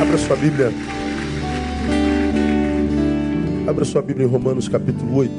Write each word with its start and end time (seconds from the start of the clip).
Abra 0.00 0.16
sua 0.16 0.36
Bíblia. 0.36 0.70
Abra 3.68 3.84
sua 3.84 4.00
Bíblia 4.00 4.26
em 4.26 4.30
Romanos 4.30 4.68
capítulo 4.68 5.16
8. 5.16 5.32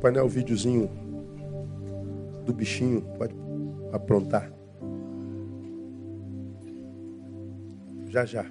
Painel 0.00 0.28
videozinho 0.28 0.88
do 2.46 2.52
bichinho, 2.52 3.02
pode 3.18 3.34
aprontar. 3.92 4.52
Já 8.08 8.24
já. 8.24 8.46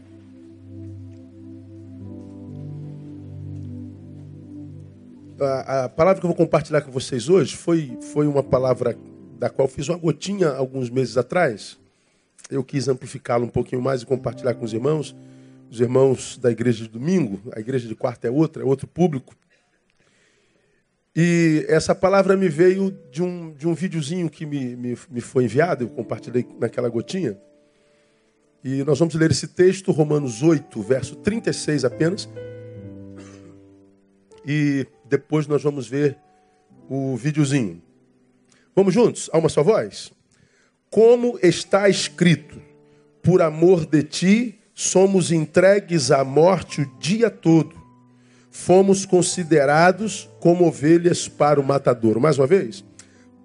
A, 5.40 5.86
a, 5.86 5.90
palavra 5.90 6.20
que 6.20 6.26
eu 6.26 6.30
vou 6.30 6.38
compartilhar 6.38 6.82
com 6.82 6.92
vocês 6.92 7.30
hoje 7.30 7.56
foi, 7.56 7.98
foi 8.14 8.28
uma 8.28 8.44
palavra 8.44 8.98
da 9.40 9.50
qual 9.50 9.70
fiz 9.70 9.88
uma 9.88 9.98
gotinha 9.98 10.50
alguns 10.50 10.90
meses 10.90 11.18
atrás. 11.18 11.81
Eu 12.52 12.64
quis 12.64 12.90
amplificá-la 12.90 13.46
um 13.46 13.50
pouquinho 13.50 13.82
mais 13.82 14.02
e 14.02 14.06
compartilhar 14.06 14.54
com 14.54 14.66
os 14.66 14.74
irmãos. 14.74 15.16
Os 15.70 15.80
irmãos 15.80 16.38
da 16.38 16.52
igreja 16.52 16.84
de 16.84 16.90
domingo, 16.90 17.42
a 17.56 17.60
igreja 17.62 17.88
de 17.88 17.96
quarta 17.96 18.28
é 18.28 18.32
outra, 18.32 18.62
é 18.62 18.66
outro 18.66 18.86
público. 18.86 19.34
E 21.16 21.66
essa 21.70 21.96
palavra 21.96 22.36
me 22.36 22.50
veio 22.50 22.92
de 23.10 23.24
um, 23.24 23.54
de 23.54 23.66
um 23.68 23.74
videozinho 23.74 24.30
que 24.30 24.46
me, 24.46 24.76
me, 24.76 24.98
me 25.10 25.22
foi 25.22 25.46
enviado, 25.46 25.86
eu 25.86 25.90
compartilhei 25.90 26.46
naquela 26.60 26.90
gotinha. 26.90 27.38
E 28.64 28.84
nós 28.84 29.00
vamos 29.00 29.16
ler 29.16 29.32
esse 29.32 29.48
texto, 29.48 29.92
Romanos 29.92 30.44
8, 30.44 30.82
verso 30.82 31.16
36 31.16 31.86
apenas. 31.86 32.30
E 34.46 34.86
depois 35.06 35.48
nós 35.48 35.64
vamos 35.64 35.88
ver 35.88 36.18
o 36.90 37.16
videozinho. 37.16 37.82
Vamos 38.76 38.94
juntos? 38.94 39.30
A 39.32 39.38
uma 39.38 39.50
só 39.50 39.64
voz? 39.64 40.12
Como 40.92 41.40
está 41.42 41.88
escrito: 41.88 42.62
Por 43.24 43.42
amor 43.42 43.86
de 43.86 44.04
ti 44.04 44.60
somos 44.76 45.32
entregues 45.32 46.12
à 46.12 46.26
morte 46.26 46.82
o 46.82 47.00
dia 47.00 47.30
todo. 47.30 47.80
Fomos 48.52 49.06
considerados 49.06 50.30
como 50.42 50.68
ovelhas 50.68 51.30
para 51.30 51.62
o 51.62 51.64
matador. 51.64 52.20
Mais 52.20 52.38
uma 52.38 52.46
vez. 52.46 52.84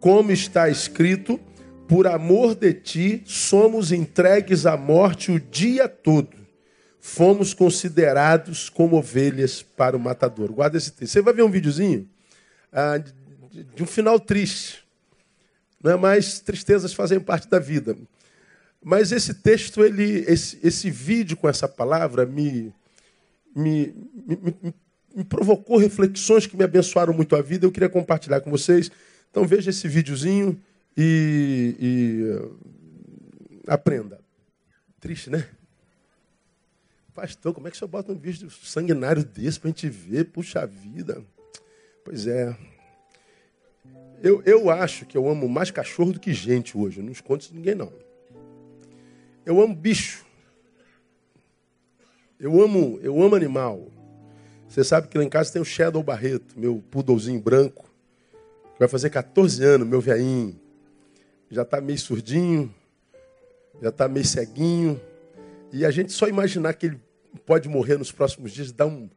Como 0.00 0.32
está 0.32 0.68
escrito: 0.68 1.38
Por 1.86 2.08
amor 2.08 2.56
de 2.56 2.74
ti 2.74 3.22
somos 3.24 3.92
entregues 3.92 4.66
à 4.66 4.76
morte 4.76 5.30
o 5.30 5.38
dia 5.38 5.88
todo. 5.88 6.36
Fomos 6.98 7.54
considerados 7.54 8.68
como 8.68 8.96
ovelhas 8.96 9.62
para 9.62 9.96
o 9.96 10.00
matador. 10.00 10.50
Guarda 10.50 10.78
esse 10.78 10.90
texto. 10.90 11.12
Você 11.12 11.22
vai 11.22 11.32
ver 11.32 11.42
um 11.42 11.50
videozinho 11.50 12.08
ah, 12.72 12.98
de 12.98 13.84
um 13.84 13.86
final 13.86 14.18
triste 14.18 14.85
não 15.86 15.92
é 15.92 15.96
mais 15.96 16.40
tristezas 16.40 16.92
fazem 16.92 17.20
parte 17.20 17.48
da 17.48 17.60
vida. 17.60 17.96
Mas 18.84 19.12
esse 19.12 19.32
texto, 19.34 19.84
ele, 19.84 20.24
esse, 20.26 20.58
esse 20.62 20.90
vídeo 20.90 21.36
com 21.36 21.48
essa 21.48 21.68
palavra 21.68 22.26
me, 22.26 22.74
me, 23.54 23.94
me, 24.26 24.74
me, 25.14 25.24
provocou 25.24 25.76
reflexões 25.76 26.44
que 26.44 26.56
me 26.56 26.64
abençoaram 26.64 27.12
muito 27.14 27.36
a 27.36 27.42
vida. 27.42 27.64
Eu 27.64 27.70
queria 27.70 27.88
compartilhar 27.88 28.40
com 28.40 28.50
vocês. 28.50 28.90
Então 29.30 29.46
veja 29.46 29.70
esse 29.70 29.86
videozinho 29.86 30.60
e, 30.96 31.76
e 31.78 33.70
aprenda. 33.70 34.18
Triste, 34.98 35.30
né? 35.30 35.48
Pastor, 37.14 37.54
como 37.54 37.68
é 37.68 37.70
que 37.70 37.76
o 37.76 37.78
senhor 37.78 37.88
bota 37.88 38.12
um 38.12 38.18
vídeo 38.18 38.50
sanguinário 38.50 39.24
desse 39.24 39.60
para 39.60 39.68
a 39.68 39.70
gente 39.70 39.88
ver? 39.88 40.24
Puxa 40.24 40.66
vida. 40.66 41.22
Pois 42.04 42.26
é. 42.26 42.56
Eu, 44.26 44.42
eu 44.44 44.70
acho 44.70 45.06
que 45.06 45.16
eu 45.16 45.28
amo 45.28 45.48
mais 45.48 45.70
cachorro 45.70 46.12
do 46.12 46.18
que 46.18 46.32
gente 46.32 46.76
hoje. 46.76 47.00
Não 47.00 47.12
escondo 47.12 47.42
isso 47.42 47.50
de 47.50 47.56
ninguém, 47.56 47.76
não. 47.76 47.92
Eu 49.44 49.62
amo 49.62 49.72
bicho. 49.72 50.26
Eu 52.40 52.60
amo, 52.60 52.98
eu 53.04 53.22
amo 53.22 53.36
animal. 53.36 53.86
Você 54.68 54.82
sabe 54.82 55.06
que 55.06 55.16
lá 55.16 55.22
em 55.22 55.28
casa 55.28 55.52
tem 55.52 55.62
o 55.62 55.64
Shadow 55.64 56.02
Barreto, 56.02 56.58
meu 56.58 56.82
poodlezinho 56.90 57.40
branco, 57.40 57.88
que 58.72 58.80
vai 58.80 58.88
fazer 58.88 59.10
14 59.10 59.62
anos, 59.62 59.86
meu 59.86 60.00
veinho. 60.00 60.60
Já 61.48 61.62
está 61.62 61.80
meio 61.80 61.98
surdinho, 61.98 62.74
já 63.80 63.90
está 63.90 64.08
meio 64.08 64.26
ceguinho. 64.26 65.00
E 65.72 65.86
a 65.86 65.90
gente 65.92 66.10
só 66.12 66.26
imaginar 66.26 66.74
que 66.74 66.86
ele 66.86 67.00
pode 67.46 67.68
morrer 67.68 67.96
nos 67.96 68.10
próximos 68.10 68.50
dias 68.50 68.72
dá 68.72 68.86
um, 68.86 69.08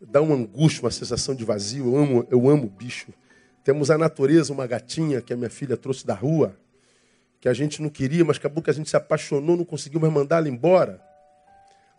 dá 0.00 0.22
uma 0.22 0.36
angústia, 0.36 0.84
uma 0.84 0.90
sensação 0.92 1.34
de 1.34 1.44
vazio. 1.44 1.86
Eu 1.86 1.96
amo, 1.96 2.26
eu 2.30 2.48
amo 2.48 2.68
bicho. 2.68 3.12
Temos 3.64 3.90
a 3.90 3.98
natureza, 3.98 4.52
uma 4.52 4.66
gatinha 4.66 5.20
que 5.20 5.32
a 5.32 5.36
minha 5.36 5.50
filha 5.50 5.76
trouxe 5.76 6.06
da 6.06 6.14
rua, 6.14 6.56
que 7.40 7.48
a 7.48 7.52
gente 7.52 7.80
não 7.80 7.88
queria, 7.88 8.24
mas 8.24 8.36
acabou 8.36 8.62
que 8.62 8.70
a 8.70 8.72
gente 8.72 8.88
se 8.88 8.96
apaixonou, 8.96 9.56
não 9.56 9.64
conseguiu 9.64 10.00
mais 10.00 10.12
mandar 10.12 10.38
ela 10.38 10.48
embora. 10.48 11.00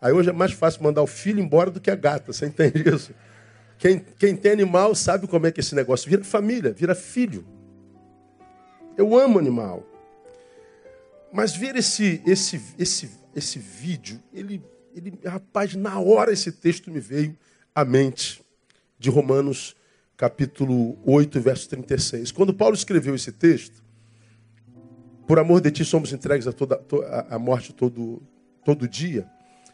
Aí 0.00 0.12
hoje 0.12 0.30
é 0.30 0.32
mais 0.32 0.52
fácil 0.52 0.82
mandar 0.82 1.02
o 1.02 1.06
filho 1.06 1.40
embora 1.40 1.70
do 1.70 1.80
que 1.80 1.90
a 1.90 1.94
gata, 1.94 2.32
você 2.32 2.46
entende 2.46 2.82
isso? 2.88 3.14
Quem, 3.78 3.98
quem 4.18 4.36
tem 4.36 4.52
animal 4.52 4.94
sabe 4.94 5.26
como 5.26 5.46
é 5.46 5.52
que 5.52 5.60
esse 5.60 5.74
negócio 5.74 6.08
vira 6.08 6.22
família, 6.22 6.72
vira 6.72 6.94
filho. 6.94 7.46
Eu 8.96 9.18
amo 9.18 9.38
animal. 9.38 9.84
Mas 11.32 11.56
ver 11.56 11.74
esse, 11.76 12.22
esse, 12.24 12.60
esse, 12.78 13.10
esse 13.34 13.58
vídeo, 13.58 14.22
ele, 14.32 14.62
ele, 14.94 15.18
rapaz, 15.24 15.74
na 15.74 15.98
hora 15.98 16.32
esse 16.32 16.52
texto 16.52 16.90
me 16.90 17.00
veio 17.00 17.36
à 17.74 17.84
mente 17.84 18.42
de 18.98 19.10
Romanos 19.10 19.74
capítulo 20.16 20.96
8, 21.04 21.40
verso 21.40 21.68
36. 21.68 22.32
Quando 22.32 22.54
Paulo 22.54 22.74
escreveu 22.74 23.14
esse 23.14 23.32
texto, 23.32 23.82
por 25.26 25.38
amor 25.38 25.60
de 25.60 25.70
ti 25.70 25.84
somos 25.84 26.12
entregues 26.12 26.46
a, 26.46 26.54
a 27.30 27.38
morte 27.38 27.72
todo, 27.72 28.22
todo 28.64 28.88
dia. 28.88 29.26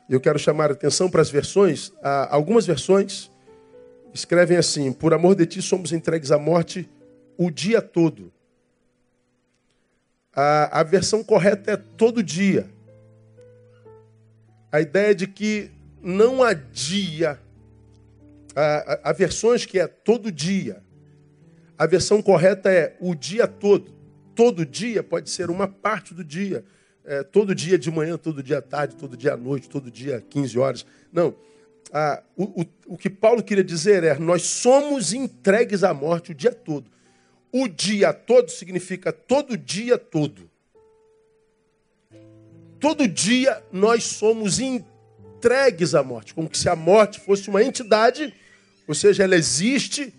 Eu 0.09 0.21
quero 0.21 0.39
chamar 0.39 0.71
a 0.71 0.73
atenção 0.73 1.11
para 1.11 1.23
as 1.23 1.31
versões. 1.31 1.93
Algumas 2.31 2.67
versões 2.67 3.31
escrevem 4.13 4.57
assim: 4.57 4.93
Por 4.93 5.13
amor 5.13 5.35
de 5.35 5.47
ti 5.47 5.63
somos 5.63 5.93
entregues 5.93 6.31
à 6.31 6.39
morte 6.39 6.89
o 7.37 7.51
dia 7.51 7.81
todo. 7.81 8.33
A, 10.35 10.81
a 10.81 10.83
versão 10.83 11.23
correta 11.25 11.73
é 11.73 11.77
todo 11.77 12.23
dia. 12.23 12.69
A 14.71 14.81
ideia 14.81 15.15
de 15.15 15.27
que 15.27 15.71
não 16.01 16.43
há 16.43 16.53
dia 16.53 17.41
Há, 19.03 19.13
versões 19.13 19.65
que 19.65 19.79
é 19.79 19.87
todo 19.87 20.31
dia. 20.31 20.83
A 21.79 21.87
versão 21.87 22.21
correta 22.21 22.71
é 22.71 22.95
o 23.01 23.15
dia 23.15 23.47
todo. 23.47 23.91
Todo 24.35 24.67
dia 24.67 25.03
pode 25.03 25.31
ser 25.31 25.49
uma 25.49 25.67
parte 25.67 26.13
do 26.13 26.23
dia. 26.23 26.63
É, 27.03 27.23
todo 27.23 27.55
dia 27.55 27.79
de 27.79 27.91
manhã, 27.91 28.19
todo 28.19 28.43
dia 28.43 28.59
à 28.59 28.63
tarde, 28.63 28.97
todo 28.97 29.17
dia 29.17 29.33
à 29.33 29.37
noite, 29.37 29.69
todo 29.69 29.91
dia 29.91 30.23
15 30.29 30.59
horas. 30.59 30.87
Não. 31.11 31.35
Ah, 31.91 32.23
o, 32.37 32.61
o, 32.61 32.67
o 32.89 32.99
que 32.99 33.09
Paulo 33.09 33.43
queria 33.43 33.65
dizer 33.65 34.05
é: 34.05 34.19
nós 34.19 34.43
somos 34.43 35.15
entregues 35.15 35.83
à 35.83 35.95
morte 35.95 36.33
o 36.33 36.35
dia 36.35 36.53
todo. 36.53 36.91
O 37.51 37.67
dia 37.67 38.13
todo 38.13 38.51
significa 38.51 39.11
todo 39.11 39.57
dia 39.57 39.97
todo. 39.97 40.51
Todo 42.79 43.09
dia 43.09 43.63
nós 43.73 44.05
somos 44.05 44.61
entregues 44.61 45.95
à 45.95 46.03
morte, 46.03 46.35
como 46.35 46.55
se 46.55 46.69
a 46.69 46.77
morte 46.77 47.19
fosse 47.19 47.49
uma 47.49 47.63
entidade 47.63 48.35
ou 48.91 48.95
seja, 48.95 49.23
ela 49.23 49.37
existe 49.37 50.13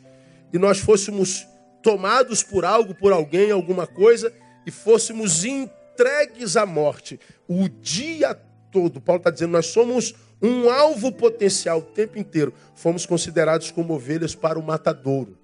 e 0.54 0.58
nós 0.58 0.80
fôssemos 0.80 1.46
tomados 1.84 2.42
por 2.42 2.64
algo, 2.64 2.96
por 2.96 3.12
alguém, 3.12 3.52
alguma 3.52 3.86
coisa, 3.86 4.34
e 4.66 4.72
fôssemos 4.72 5.44
entregues 5.44 6.56
à 6.56 6.66
morte 6.66 7.20
o 7.50 7.68
dia 7.68 8.34
todo. 8.72 9.02
Paulo 9.02 9.20
está 9.20 9.30
dizendo, 9.30 9.52
nós 9.52 9.66
somos 9.66 10.16
um 10.42 10.70
alvo 10.70 11.12
potencial 11.12 11.80
o 11.80 11.82
tempo 11.82 12.18
inteiro. 12.18 12.54
Fomos 12.74 13.06
considerados 13.06 13.72
como 13.72 13.94
ovelhas 13.94 14.36
para 14.36 14.58
o 14.58 14.64
matadouro. 14.64 15.38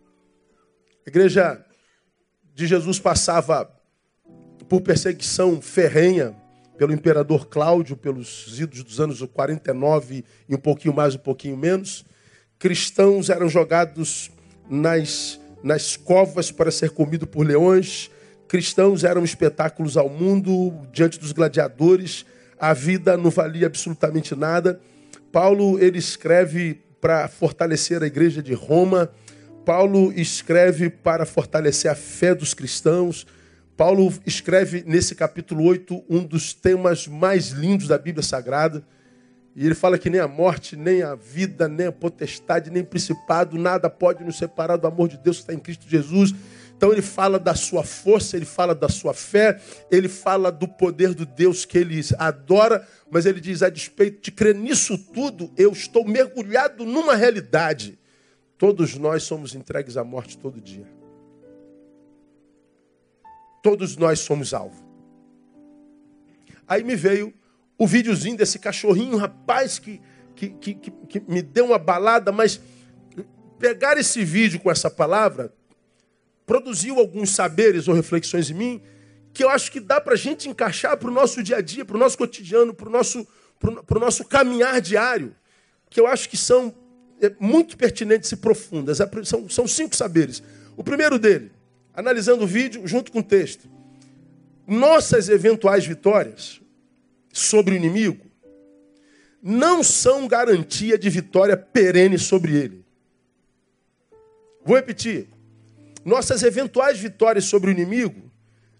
A 1.05 1.09
igreja 1.09 1.61
de 2.55 2.65
Jesus 2.65 2.97
passava 2.97 3.69
por 4.69 4.79
perseguição 4.79 5.61
ferrenha 5.61 6.33
pelo 6.77 6.93
imperador 6.93 7.47
Cláudio, 7.47 7.97
pelos 7.97 8.57
idos 8.57 8.85
dos 8.85 9.01
anos 9.01 9.21
49 9.21 10.23
e 10.47 10.55
um 10.55 10.59
pouquinho 10.59 10.95
mais, 10.95 11.13
um 11.13 11.19
pouquinho 11.19 11.57
menos 11.57 12.05
cristãos 12.59 13.29
eram 13.29 13.49
jogados 13.49 14.31
nas, 14.69 15.39
nas 15.63 15.95
covas 15.95 16.51
para 16.51 16.71
ser 16.71 16.91
comido 16.91 17.27
por 17.27 17.45
leões, 17.45 18.09
cristãos 18.47 19.03
eram 19.03 19.23
espetáculos 19.23 19.97
ao 19.97 20.09
mundo, 20.09 20.73
diante 20.91 21.19
dos 21.19 21.31
gladiadores, 21.31 22.25
a 22.59 22.73
vida 22.73 23.15
não 23.17 23.29
valia 23.29 23.67
absolutamente 23.67 24.35
nada. 24.35 24.79
Paulo 25.31 25.79
ele 25.79 25.99
escreve 25.99 26.81
para 26.99 27.27
fortalecer 27.27 28.01
a 28.01 28.07
igreja 28.07 28.41
de 28.41 28.53
Roma, 28.53 29.11
Paulo 29.63 30.13
escreve 30.13 30.89
para 30.89 31.25
fortalecer 31.25 31.91
a 31.91 31.95
fé 31.95 32.33
dos 32.33 32.53
cristãos. 32.53 33.27
Paulo 33.75 34.11
escreve 34.25 34.83
nesse 34.87 35.13
capítulo 35.13 35.65
8 35.65 36.05
um 36.09 36.23
dos 36.23 36.53
temas 36.53 37.05
mais 37.05 37.49
lindos 37.49 37.87
da 37.87 37.97
Bíblia 37.97 38.23
Sagrada 38.23 38.81
e 39.59 39.65
ele 39.65 39.73
fala 39.73 39.97
que 39.97 40.07
nem 40.07 40.21
a 40.21 40.27
morte, 40.27 40.75
nem 40.75 41.01
a 41.01 41.15
vida, 41.15 41.67
nem 41.67 41.87
a 41.87 41.91
potestade, 41.91 42.69
nem 42.69 42.83
principado, 42.83 43.57
nada 43.57 43.89
pode 43.89 44.23
nos 44.23 44.37
separar 44.37 44.77
do 44.77 44.85
amor 44.85 45.09
de 45.09 45.17
Deus 45.17 45.37
que 45.37 45.41
está 45.41 45.53
em 45.55 45.57
Cristo 45.57 45.89
Jesus. 45.89 46.31
Então 46.77 46.91
ele 46.91 47.01
fala 47.01 47.39
da 47.39 47.55
sua 47.55 47.83
força, 47.83 48.37
ele 48.37 48.45
fala 48.45 48.75
da 48.75 48.87
sua 48.87 49.15
fé, 49.15 49.59
ele 49.89 50.07
fala 50.07 50.51
do 50.51 50.67
poder 50.67 51.15
do 51.15 51.25
Deus 51.25 51.65
que 51.65 51.75
ele 51.75 51.99
adora, 52.19 52.87
mas 53.09 53.25
ele 53.25 53.41
diz: 53.41 53.63
a 53.63 53.69
despeito 53.69 54.21
de 54.21 54.31
crer 54.31 54.53
nisso 54.53 54.95
tudo, 54.95 55.51
eu 55.57 55.71
estou 55.71 56.07
mergulhado 56.07 56.85
numa 56.85 57.15
realidade. 57.15 57.97
Todos 58.59 58.93
nós 58.93 59.23
somos 59.23 59.55
entregues 59.55 59.97
à 59.97 60.03
morte 60.03 60.37
todo 60.37 60.61
dia. 60.61 60.85
Todos 63.63 63.97
nós 63.97 64.19
somos 64.19 64.53
alvo. 64.53 64.85
Aí 66.67 66.83
me 66.83 66.95
veio 66.95 67.33
o 67.77 67.85
videozinho 67.85 68.35
desse 68.35 68.57
cachorrinho, 68.57 69.17
rapaz, 69.17 69.79
que, 69.79 70.01
que, 70.35 70.49
que, 70.49 70.73
que, 70.75 71.19
me 71.27 71.41
deu 71.41 71.65
uma 71.65 71.77
balada, 71.77 72.31
mas 72.31 72.59
pegar 73.59 73.97
esse 73.97 74.23
vídeo 74.23 74.59
com 74.59 74.71
essa 74.71 74.89
palavra 74.89 75.53
produziu 76.45 76.97
alguns 76.97 77.31
saberes 77.31 77.87
ou 77.87 77.93
reflexões 77.93 78.49
em 78.49 78.53
mim 78.53 78.81
que 79.33 79.43
eu 79.43 79.49
acho 79.49 79.71
que 79.71 79.79
dá 79.79 80.01
para 80.01 80.13
a 80.13 80.17
gente 80.17 80.49
encaixar 80.49 80.97
para 80.97 81.09
o 81.09 81.13
nosso 81.13 81.43
dia 81.43 81.57
a 81.57 81.61
dia, 81.61 81.85
para 81.85 81.95
o 81.95 81.99
nosso 81.99 82.17
cotidiano, 82.17 82.73
para 82.73 82.89
o 82.89 82.91
nosso, 82.91 83.27
pro, 83.59 83.99
nosso 83.99 84.25
caminhar 84.25 84.81
diário, 84.81 85.35
que 85.91 85.99
eu 85.99 86.07
acho 86.07 86.27
que 86.27 86.35
são 86.35 86.73
é, 87.21 87.31
muito 87.39 87.77
pertinentes 87.77 88.31
e 88.31 88.35
profundas. 88.35 88.99
É, 88.99 89.07
são, 89.23 89.47
são 89.47 89.67
cinco 89.67 89.95
saberes. 89.95 90.41
O 90.75 90.83
primeiro 90.83 91.19
dele, 91.19 91.51
analisando 91.93 92.45
o 92.45 92.47
vídeo 92.47 92.87
junto 92.87 93.11
com 93.11 93.19
o 93.19 93.23
texto. 93.23 93.69
Nossas 94.65 95.29
eventuais 95.29 95.85
vitórias 95.85 96.59
sobre 97.37 97.73
o 97.73 97.77
inimigo 97.77 98.27
não 99.41 99.83
são 99.83 100.27
garantia 100.27 100.97
de 100.97 101.09
vitória 101.09 101.55
perene 101.55 102.17
sobre 102.17 102.55
ele. 102.55 102.85
Vou 104.65 104.75
repetir. 104.75 105.29
Nossas 106.03 106.43
eventuais 106.43 106.99
vitórias 106.99 107.45
sobre 107.45 107.69
o 107.69 107.71
inimigo 107.71 108.31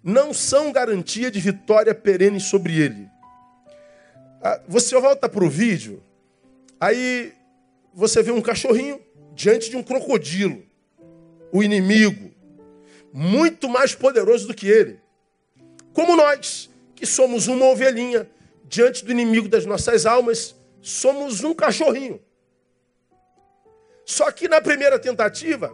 não 0.03 0.33
são 0.33 0.71
garantia 0.71 1.29
de 1.29 1.39
vitória 1.39 1.93
perene 1.93 2.39
sobre 2.39 2.81
ele. 2.81 3.07
Ah, 4.41 4.61
você 4.67 4.99
volta 4.99 5.27
para 5.27 5.43
o 5.43 5.49
vídeo, 5.49 6.01
aí 6.79 7.33
você 7.93 8.23
vê 8.23 8.31
um 8.31 8.41
cachorrinho 8.41 8.99
diante 9.33 9.69
de 9.69 9.77
um 9.77 9.83
crocodilo, 9.83 10.63
o 11.51 11.63
inimigo, 11.63 12.31
muito 13.13 13.69
mais 13.69 13.93
poderoso 13.93 14.47
do 14.47 14.53
que 14.53 14.67
ele. 14.67 14.99
Como 15.93 16.15
nós, 16.15 16.69
que 16.95 17.05
somos 17.05 17.47
uma 17.47 17.65
ovelhinha, 17.65 18.27
diante 18.67 19.05
do 19.05 19.11
inimigo 19.11 19.47
das 19.47 19.65
nossas 19.65 20.05
almas, 20.05 20.55
somos 20.81 21.43
um 21.43 21.53
cachorrinho. 21.53 22.21
Só 24.05 24.31
que 24.31 24.47
na 24.47 24.61
primeira 24.61 24.99
tentativa, 24.99 25.73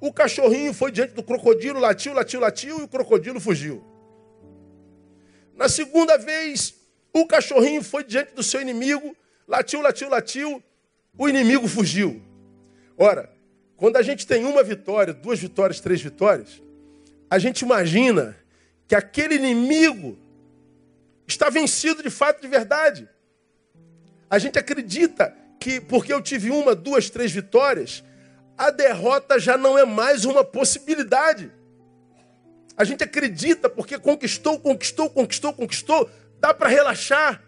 o 0.00 0.12
cachorrinho 0.12 0.72
foi 0.74 0.92
diante 0.92 1.14
do 1.14 1.22
crocodilo, 1.22 1.80
latiu, 1.80 2.12
latiu, 2.12 2.40
latiu 2.40 2.80
e 2.80 2.82
o 2.82 2.88
crocodilo 2.88 3.40
fugiu. 3.40 3.82
Na 5.56 5.68
segunda 5.68 6.18
vez, 6.18 6.74
o 7.12 7.26
cachorrinho 7.26 7.82
foi 7.82 8.04
diante 8.04 8.34
do 8.34 8.42
seu 8.42 8.60
inimigo, 8.60 9.16
latiu, 9.46 9.80
latiu, 9.80 10.08
latiu, 10.08 10.62
o 11.16 11.28
inimigo 11.28 11.68
fugiu. 11.68 12.20
Ora, 12.98 13.30
quando 13.76 13.96
a 13.96 14.02
gente 14.02 14.26
tem 14.26 14.44
uma 14.44 14.62
vitória, 14.62 15.14
duas 15.14 15.38
vitórias, 15.38 15.80
três 15.80 16.00
vitórias, 16.00 16.60
a 17.30 17.38
gente 17.38 17.62
imagina 17.62 18.36
que 18.86 18.94
aquele 18.94 19.36
inimigo 19.36 20.18
está 21.26 21.48
vencido 21.50 22.02
de 22.02 22.10
fato, 22.10 22.40
de 22.40 22.48
verdade. 22.48 23.08
A 24.28 24.38
gente 24.38 24.58
acredita 24.58 25.34
que 25.58 25.80
porque 25.80 26.12
eu 26.12 26.20
tive 26.20 26.50
uma, 26.50 26.74
duas, 26.74 27.08
três 27.08 27.32
vitórias, 27.32 28.04
a 28.56 28.70
derrota 28.70 29.38
já 29.38 29.56
não 29.56 29.78
é 29.78 29.84
mais 29.84 30.24
uma 30.24 30.44
possibilidade. 30.44 31.50
A 32.76 32.84
gente 32.84 33.04
acredita 33.04 33.68
porque 33.68 33.98
conquistou, 33.98 34.58
conquistou, 34.58 35.08
conquistou, 35.08 35.52
conquistou, 35.52 36.10
dá 36.40 36.52
para 36.52 36.68
relaxar, 36.68 37.42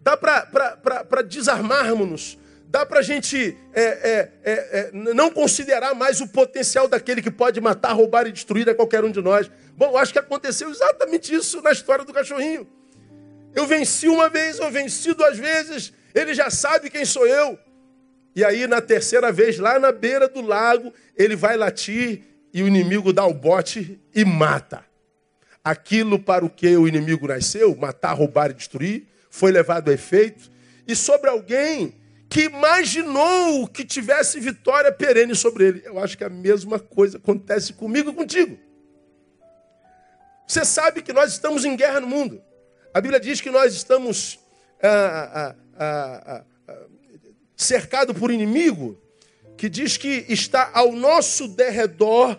dá 0.00 0.16
para 0.16 1.22
desarmarmos-nos, 1.22 2.38
dá 2.68 2.84
para 2.84 3.00
a 3.00 3.02
gente 3.02 3.56
é, 3.72 3.82
é, 3.82 4.32
é, 4.44 4.52
é, 4.52 4.90
não 4.92 5.30
considerar 5.30 5.94
mais 5.94 6.20
o 6.20 6.28
potencial 6.28 6.88
daquele 6.88 7.22
que 7.22 7.30
pode 7.30 7.60
matar, 7.60 7.92
roubar 7.92 8.26
e 8.26 8.32
destruir 8.32 8.68
a 8.68 8.74
qualquer 8.74 9.04
um 9.04 9.10
de 9.10 9.20
nós. 9.20 9.50
Bom, 9.76 9.96
acho 9.96 10.12
que 10.12 10.18
aconteceu 10.18 10.70
exatamente 10.70 11.34
isso 11.34 11.62
na 11.62 11.72
história 11.72 12.04
do 12.04 12.12
cachorrinho. 12.12 12.66
Eu 13.54 13.66
venci 13.66 14.08
uma 14.08 14.28
vez, 14.28 14.58
eu 14.58 14.70
venci 14.70 15.14
duas 15.14 15.38
vezes, 15.38 15.92
ele 16.14 16.34
já 16.34 16.50
sabe 16.50 16.90
quem 16.90 17.04
sou 17.04 17.26
eu. 17.26 17.58
E 18.34 18.44
aí, 18.44 18.66
na 18.66 18.82
terceira 18.82 19.32
vez, 19.32 19.58
lá 19.58 19.78
na 19.78 19.90
beira 19.90 20.28
do 20.28 20.42
lago, 20.42 20.92
ele 21.16 21.34
vai 21.34 21.56
latir 21.56 22.22
e 22.52 22.62
o 22.62 22.68
inimigo 22.68 23.12
dá 23.12 23.24
o 23.24 23.32
bote 23.32 23.98
e 24.14 24.24
mata. 24.24 24.84
Aquilo 25.64 26.18
para 26.18 26.44
o 26.44 26.50
que 26.50 26.76
o 26.76 26.86
inimigo 26.86 27.26
nasceu, 27.26 27.74
matar, 27.74 28.12
roubar 28.12 28.50
e 28.50 28.54
destruir, 28.54 29.06
foi 29.30 29.50
levado 29.50 29.90
a 29.90 29.94
efeito. 29.94 30.50
E 30.86 30.94
sobre 30.94 31.30
alguém 31.30 31.94
que 32.28 32.44
imaginou 32.44 33.66
que 33.68 33.84
tivesse 33.84 34.40
vitória 34.40 34.92
perene 34.92 35.34
sobre 35.34 35.66
ele. 35.66 35.82
Eu 35.84 35.98
acho 35.98 36.18
que 36.18 36.24
a 36.24 36.28
mesma 36.28 36.78
coisa 36.78 37.18
acontece 37.18 37.72
comigo 37.72 38.10
e 38.10 38.14
contigo. 38.14 38.58
Você 40.46 40.64
sabe 40.64 41.02
que 41.02 41.12
nós 41.12 41.32
estamos 41.32 41.64
em 41.64 41.76
guerra 41.76 42.00
no 42.00 42.06
mundo. 42.06 42.42
A 42.94 43.00
Bíblia 43.00 43.20
diz 43.20 43.40
que 43.40 43.50
nós 43.50 43.74
estamos 43.74 44.38
ah, 44.82 45.54
ah, 45.78 46.44
ah, 46.68 46.76
cercado 47.56 48.14
por 48.14 48.30
inimigo, 48.30 49.00
que 49.56 49.68
diz 49.68 49.96
que 49.96 50.26
está 50.28 50.70
ao 50.72 50.92
nosso 50.92 51.48
derredor, 51.48 52.38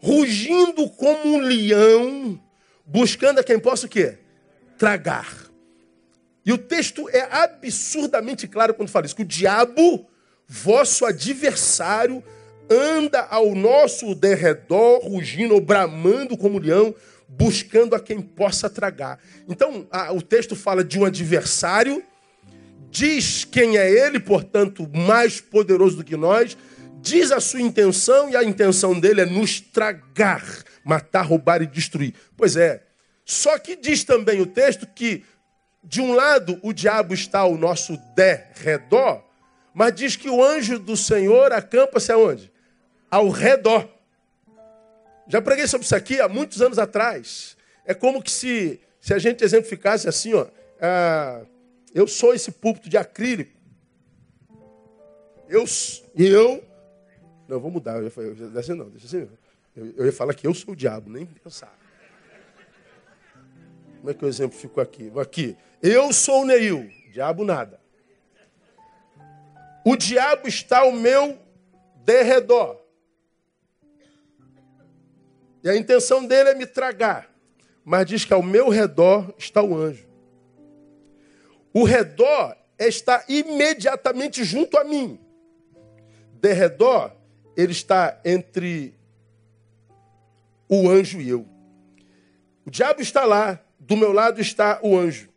rugindo 0.00 0.88
como 0.90 1.36
um 1.36 1.38
leão, 1.38 2.40
buscando 2.84 3.38
a 3.40 3.44
quem 3.44 3.58
possa 3.58 3.86
o 3.86 3.88
quê? 3.88 4.18
Tragar. 4.76 5.47
E 6.48 6.52
o 6.52 6.56
texto 6.56 7.10
é 7.10 7.28
absurdamente 7.30 8.48
claro 8.48 8.72
quando 8.72 8.88
fala 8.88 9.04
isso, 9.04 9.14
que 9.14 9.20
o 9.20 9.26
diabo, 9.26 10.08
vosso 10.46 11.04
adversário, 11.04 12.24
anda 12.70 13.20
ao 13.20 13.54
nosso 13.54 14.14
derredor, 14.14 15.00
rugindo 15.06 15.60
bramando 15.60 16.38
como 16.38 16.58
leão, 16.58 16.94
buscando 17.28 17.94
a 17.94 18.00
quem 18.00 18.22
possa 18.22 18.70
tragar. 18.70 19.18
Então, 19.46 19.86
a, 19.90 20.10
o 20.10 20.22
texto 20.22 20.56
fala 20.56 20.82
de 20.82 20.98
um 20.98 21.04
adversário 21.04 22.02
diz 22.90 23.44
quem 23.44 23.76
é 23.76 23.90
ele, 23.90 24.18
portanto, 24.18 24.88
mais 24.88 25.42
poderoso 25.42 25.98
do 25.98 26.04
que 26.04 26.16
nós, 26.16 26.56
diz 27.02 27.30
a 27.30 27.40
sua 27.40 27.60
intenção 27.60 28.30
e 28.30 28.34
a 28.34 28.42
intenção 28.42 28.98
dele 28.98 29.20
é 29.20 29.26
nos 29.26 29.60
tragar, 29.60 30.42
matar, 30.82 31.26
roubar 31.26 31.60
e 31.60 31.66
destruir. 31.66 32.14
Pois 32.34 32.56
é. 32.56 32.84
Só 33.22 33.58
que 33.58 33.76
diz 33.76 34.02
também 34.02 34.40
o 34.40 34.46
texto 34.46 34.86
que 34.86 35.22
de 35.88 36.02
um 36.02 36.12
lado 36.12 36.60
o 36.62 36.70
diabo 36.70 37.14
está 37.14 37.40
ao 37.40 37.56
nosso 37.56 37.96
derredor, 38.14 39.22
mas 39.72 39.94
diz 39.94 40.16
que 40.16 40.28
o 40.28 40.44
anjo 40.44 40.78
do 40.78 40.94
Senhor 40.94 41.50
acampa-se 41.50 42.12
aonde? 42.12 42.52
Ao 43.10 43.30
redor. 43.30 43.88
Já 45.26 45.40
preguei 45.40 45.66
sobre 45.66 45.86
isso 45.86 45.96
aqui 45.96 46.20
há 46.20 46.28
muitos 46.28 46.60
anos 46.60 46.78
atrás. 46.78 47.56
É 47.86 47.94
como 47.94 48.22
que 48.22 48.30
se, 48.30 48.78
se 49.00 49.14
a 49.14 49.18
gente 49.18 49.42
exemplificasse 49.42 50.06
assim, 50.06 50.34
ó. 50.34 50.46
Ah, 50.78 51.40
eu 51.94 52.06
sou 52.06 52.34
esse 52.34 52.52
púlpito 52.52 52.90
de 52.90 52.98
acrílico. 52.98 53.56
Eu, 55.48 55.64
eu, 56.14 56.62
não, 57.48 57.58
vou 57.58 57.70
mudar. 57.70 57.96
Eu 57.96 58.04
ia 58.04 58.10
falar, 58.10 58.28
assim, 58.58 58.74
não, 58.74 58.90
deixa 58.90 59.06
assim. 59.06 59.28
Eu, 59.74 59.94
eu 59.96 60.04
ia 60.04 60.12
falar 60.12 60.34
que 60.34 60.46
eu 60.46 60.52
sou 60.52 60.74
o 60.74 60.76
diabo, 60.76 61.08
nem 61.08 61.24
pensar. 61.24 61.74
Como 64.08 64.16
é 64.16 64.18
que 64.20 64.24
o 64.24 64.28
exemplo 64.28 64.58
ficou 64.58 64.82
aqui? 64.82 65.12
Aqui. 65.20 65.56
Eu 65.82 66.14
sou 66.14 66.40
o 66.40 66.46
Neil, 66.46 66.90
diabo 67.12 67.44
nada. 67.44 67.78
O 69.84 69.94
diabo 69.96 70.48
está 70.48 70.78
ao 70.78 70.92
meu 70.92 71.38
derredor. 72.06 72.80
E 75.62 75.68
a 75.68 75.76
intenção 75.76 76.24
dele 76.24 76.48
é 76.48 76.54
me 76.54 76.64
tragar. 76.64 77.30
Mas 77.84 78.06
diz 78.06 78.24
que 78.24 78.32
ao 78.32 78.42
meu 78.42 78.70
redor 78.70 79.34
está 79.36 79.62
o 79.62 79.76
anjo. 79.76 80.08
O 81.74 81.84
redor 81.84 82.56
está 82.78 83.22
imediatamente 83.28 84.42
junto 84.42 84.78
a 84.78 84.84
mim. 84.84 85.20
De 86.32 86.54
redor, 86.54 87.14
ele 87.54 87.72
está 87.72 88.18
entre 88.24 88.94
o 90.66 90.88
anjo 90.88 91.20
e 91.20 91.28
eu. 91.28 91.46
O 92.64 92.70
diabo 92.70 93.02
está 93.02 93.26
lá, 93.26 93.62
do 93.88 93.96
meu 93.96 94.12
lado 94.12 94.40
está 94.40 94.78
o 94.84 94.96
anjo. 94.96 95.28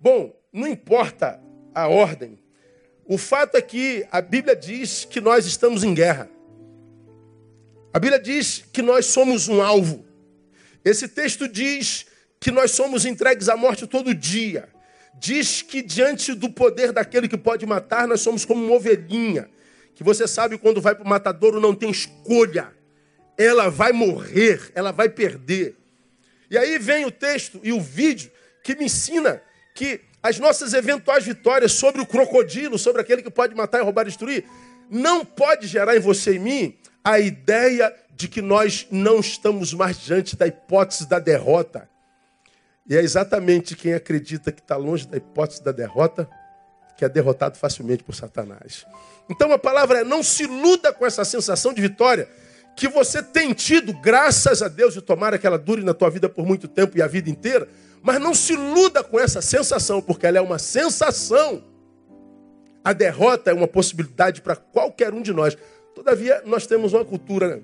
Bom, 0.00 0.34
não 0.52 0.66
importa 0.66 1.40
a 1.72 1.86
ordem. 1.86 2.36
O 3.04 3.16
fato 3.16 3.56
é 3.56 3.62
que 3.62 4.04
a 4.10 4.20
Bíblia 4.20 4.56
diz 4.56 5.04
que 5.04 5.20
nós 5.20 5.46
estamos 5.46 5.84
em 5.84 5.94
guerra. 5.94 6.28
A 7.92 8.00
Bíblia 8.00 8.18
diz 8.18 8.64
que 8.72 8.82
nós 8.82 9.06
somos 9.06 9.46
um 9.46 9.62
alvo. 9.62 10.04
Esse 10.84 11.06
texto 11.06 11.46
diz 11.46 12.06
que 12.40 12.50
nós 12.50 12.72
somos 12.72 13.04
entregues 13.04 13.48
à 13.48 13.56
morte 13.56 13.86
todo 13.86 14.12
dia 14.12 14.68
diz 15.18 15.62
que 15.62 15.82
diante 15.82 16.32
do 16.34 16.48
poder 16.48 16.92
daquele 16.92 17.28
que 17.28 17.36
pode 17.36 17.66
matar, 17.66 18.06
nós 18.06 18.20
somos 18.20 18.44
como 18.44 18.64
uma 18.64 18.76
ovelhinha. 18.76 19.48
Que 19.94 20.04
você 20.04 20.28
sabe 20.28 20.56
quando 20.56 20.80
vai 20.80 20.94
para 20.94 21.04
o 21.04 21.08
matadouro 21.08 21.60
não 21.60 21.74
tem 21.74 21.90
escolha. 21.90 22.72
ela 23.36 23.68
vai 23.68 23.92
morrer, 23.92 24.72
ela 24.74 24.90
vai 24.90 25.08
perder. 25.08 25.76
E 26.50 26.56
aí 26.56 26.78
vem 26.78 27.04
o 27.04 27.10
texto 27.10 27.60
e 27.62 27.72
o 27.72 27.80
vídeo 27.80 28.30
que 28.62 28.74
me 28.74 28.86
ensina 28.86 29.42
que 29.74 30.00
as 30.22 30.38
nossas 30.38 30.74
eventuais 30.74 31.24
vitórias 31.24 31.72
sobre 31.72 32.00
o 32.00 32.06
crocodilo, 32.06 32.78
sobre 32.78 33.00
aquele 33.00 33.22
que 33.22 33.30
pode 33.30 33.54
matar, 33.54 33.82
roubar 33.82 34.02
e 34.02 34.06
destruir, 34.06 34.44
não 34.90 35.24
pode 35.24 35.66
gerar 35.66 35.96
em 35.96 36.00
você 36.00 36.32
e 36.32 36.36
em 36.36 36.38
mim 36.38 36.78
a 37.04 37.20
ideia 37.20 37.94
de 38.10 38.26
que 38.26 38.42
nós 38.42 38.86
não 38.90 39.20
estamos 39.20 39.72
mais 39.72 40.00
diante 40.00 40.36
da 40.36 40.46
hipótese 40.46 41.08
da 41.08 41.18
derrota. 41.18 41.88
E 42.88 42.96
é 42.96 43.00
exatamente 43.00 43.76
quem 43.76 43.94
acredita 43.94 44.50
que 44.50 44.60
está 44.60 44.76
longe 44.76 45.06
da 45.06 45.16
hipótese 45.16 45.62
da 45.62 45.72
derrota 45.72 46.28
que 46.96 47.04
é 47.04 47.08
derrotado 47.08 47.56
facilmente 47.56 48.02
por 48.02 48.12
Satanás. 48.12 48.84
Então 49.30 49.52
a 49.52 49.58
palavra 49.58 50.00
é: 50.00 50.04
não 50.04 50.20
se 50.20 50.42
iluda 50.42 50.92
com 50.92 51.06
essa 51.06 51.24
sensação 51.24 51.72
de 51.72 51.80
vitória 51.80 52.28
que 52.78 52.86
você 52.86 53.20
tem 53.20 53.52
tido, 53.52 53.92
graças 53.92 54.62
a 54.62 54.68
Deus, 54.68 54.94
e 54.94 55.00
tomara 55.00 55.36
que 55.36 55.44
ela 55.44 55.58
dure 55.58 55.82
na 55.82 55.92
tua 55.92 56.08
vida 56.08 56.28
por 56.28 56.46
muito 56.46 56.68
tempo 56.68 56.96
e 56.96 57.02
a 57.02 57.08
vida 57.08 57.28
inteira, 57.28 57.68
mas 58.00 58.20
não 58.20 58.32
se 58.32 58.52
iluda 58.52 59.02
com 59.02 59.18
essa 59.18 59.42
sensação, 59.42 60.00
porque 60.00 60.24
ela 60.24 60.38
é 60.38 60.40
uma 60.40 60.60
sensação. 60.60 61.64
A 62.84 62.92
derrota 62.92 63.50
é 63.50 63.52
uma 63.54 63.66
possibilidade 63.66 64.40
para 64.40 64.54
qualquer 64.54 65.12
um 65.12 65.20
de 65.20 65.32
nós. 65.32 65.58
Todavia, 65.92 66.40
nós 66.46 66.68
temos 66.68 66.92
uma 66.92 67.04
cultura. 67.04 67.56
Né? 67.56 67.62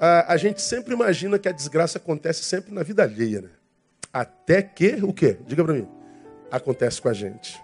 A, 0.00 0.32
a, 0.32 0.36
gente 0.38 0.62
sempre 0.62 0.94
imagina 0.94 1.38
que 1.38 1.46
a 1.48 1.52
desgraça 1.52 1.98
acontece 1.98 2.42
sempre 2.42 2.72
na 2.72 2.82
vida 2.82 3.02
alheia. 3.02 3.42
Né? 3.42 3.50
Até 4.10 4.62
que, 4.62 4.94
o 5.02 5.12
quê? 5.12 5.36
Diga 5.46 5.62
para 5.62 5.74
mim. 5.74 5.86
Acontece 6.50 7.02
com 7.02 7.10
a 7.10 7.12
gente. 7.12 7.62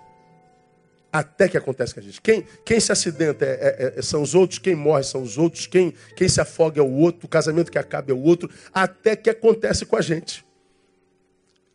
Até 1.12 1.48
que 1.48 1.56
acontece 1.56 1.92
com 1.92 2.00
a 2.00 2.02
gente. 2.02 2.20
Quem, 2.20 2.46
quem 2.64 2.78
se 2.78 2.92
acidenta 2.92 3.44
é, 3.44 3.48
é, 3.48 3.98
é, 3.98 4.02
são 4.02 4.22
os 4.22 4.34
outros, 4.34 4.58
quem 4.60 4.76
morre 4.76 5.02
são 5.02 5.22
os 5.22 5.36
outros, 5.36 5.66
quem, 5.66 5.92
quem 6.14 6.28
se 6.28 6.40
afoga 6.40 6.80
é 6.80 6.82
o 6.82 6.92
outro, 6.92 7.26
o 7.26 7.28
casamento 7.28 7.70
que 7.70 7.78
acaba 7.78 8.12
é 8.12 8.14
o 8.14 8.22
outro, 8.22 8.48
até 8.72 9.16
que 9.16 9.28
acontece 9.28 9.84
com 9.84 9.96
a 9.96 10.00
gente. 10.00 10.44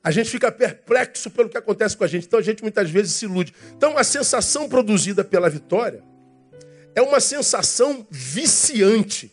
A 0.02 0.12
gente 0.12 0.30
fica 0.30 0.52
perplexo 0.52 1.30
pelo 1.32 1.50
que 1.50 1.58
acontece 1.58 1.98
com 1.98 2.04
a 2.04 2.08
gente. 2.08 2.28
Então 2.28 2.40
a 2.40 2.44
gente 2.44 2.62
muitas 2.62 2.90
vezes 2.90 3.14
se 3.14 3.26
ilude. 3.26 3.54
Então 3.76 3.98
a 3.98 4.04
sensação 4.04 4.70
produzida 4.70 5.24
pela 5.24 5.50
vitória 5.50 6.04
é 6.94 7.02
uma 7.02 7.20
sensação 7.20 8.06
viciante. 8.10 9.32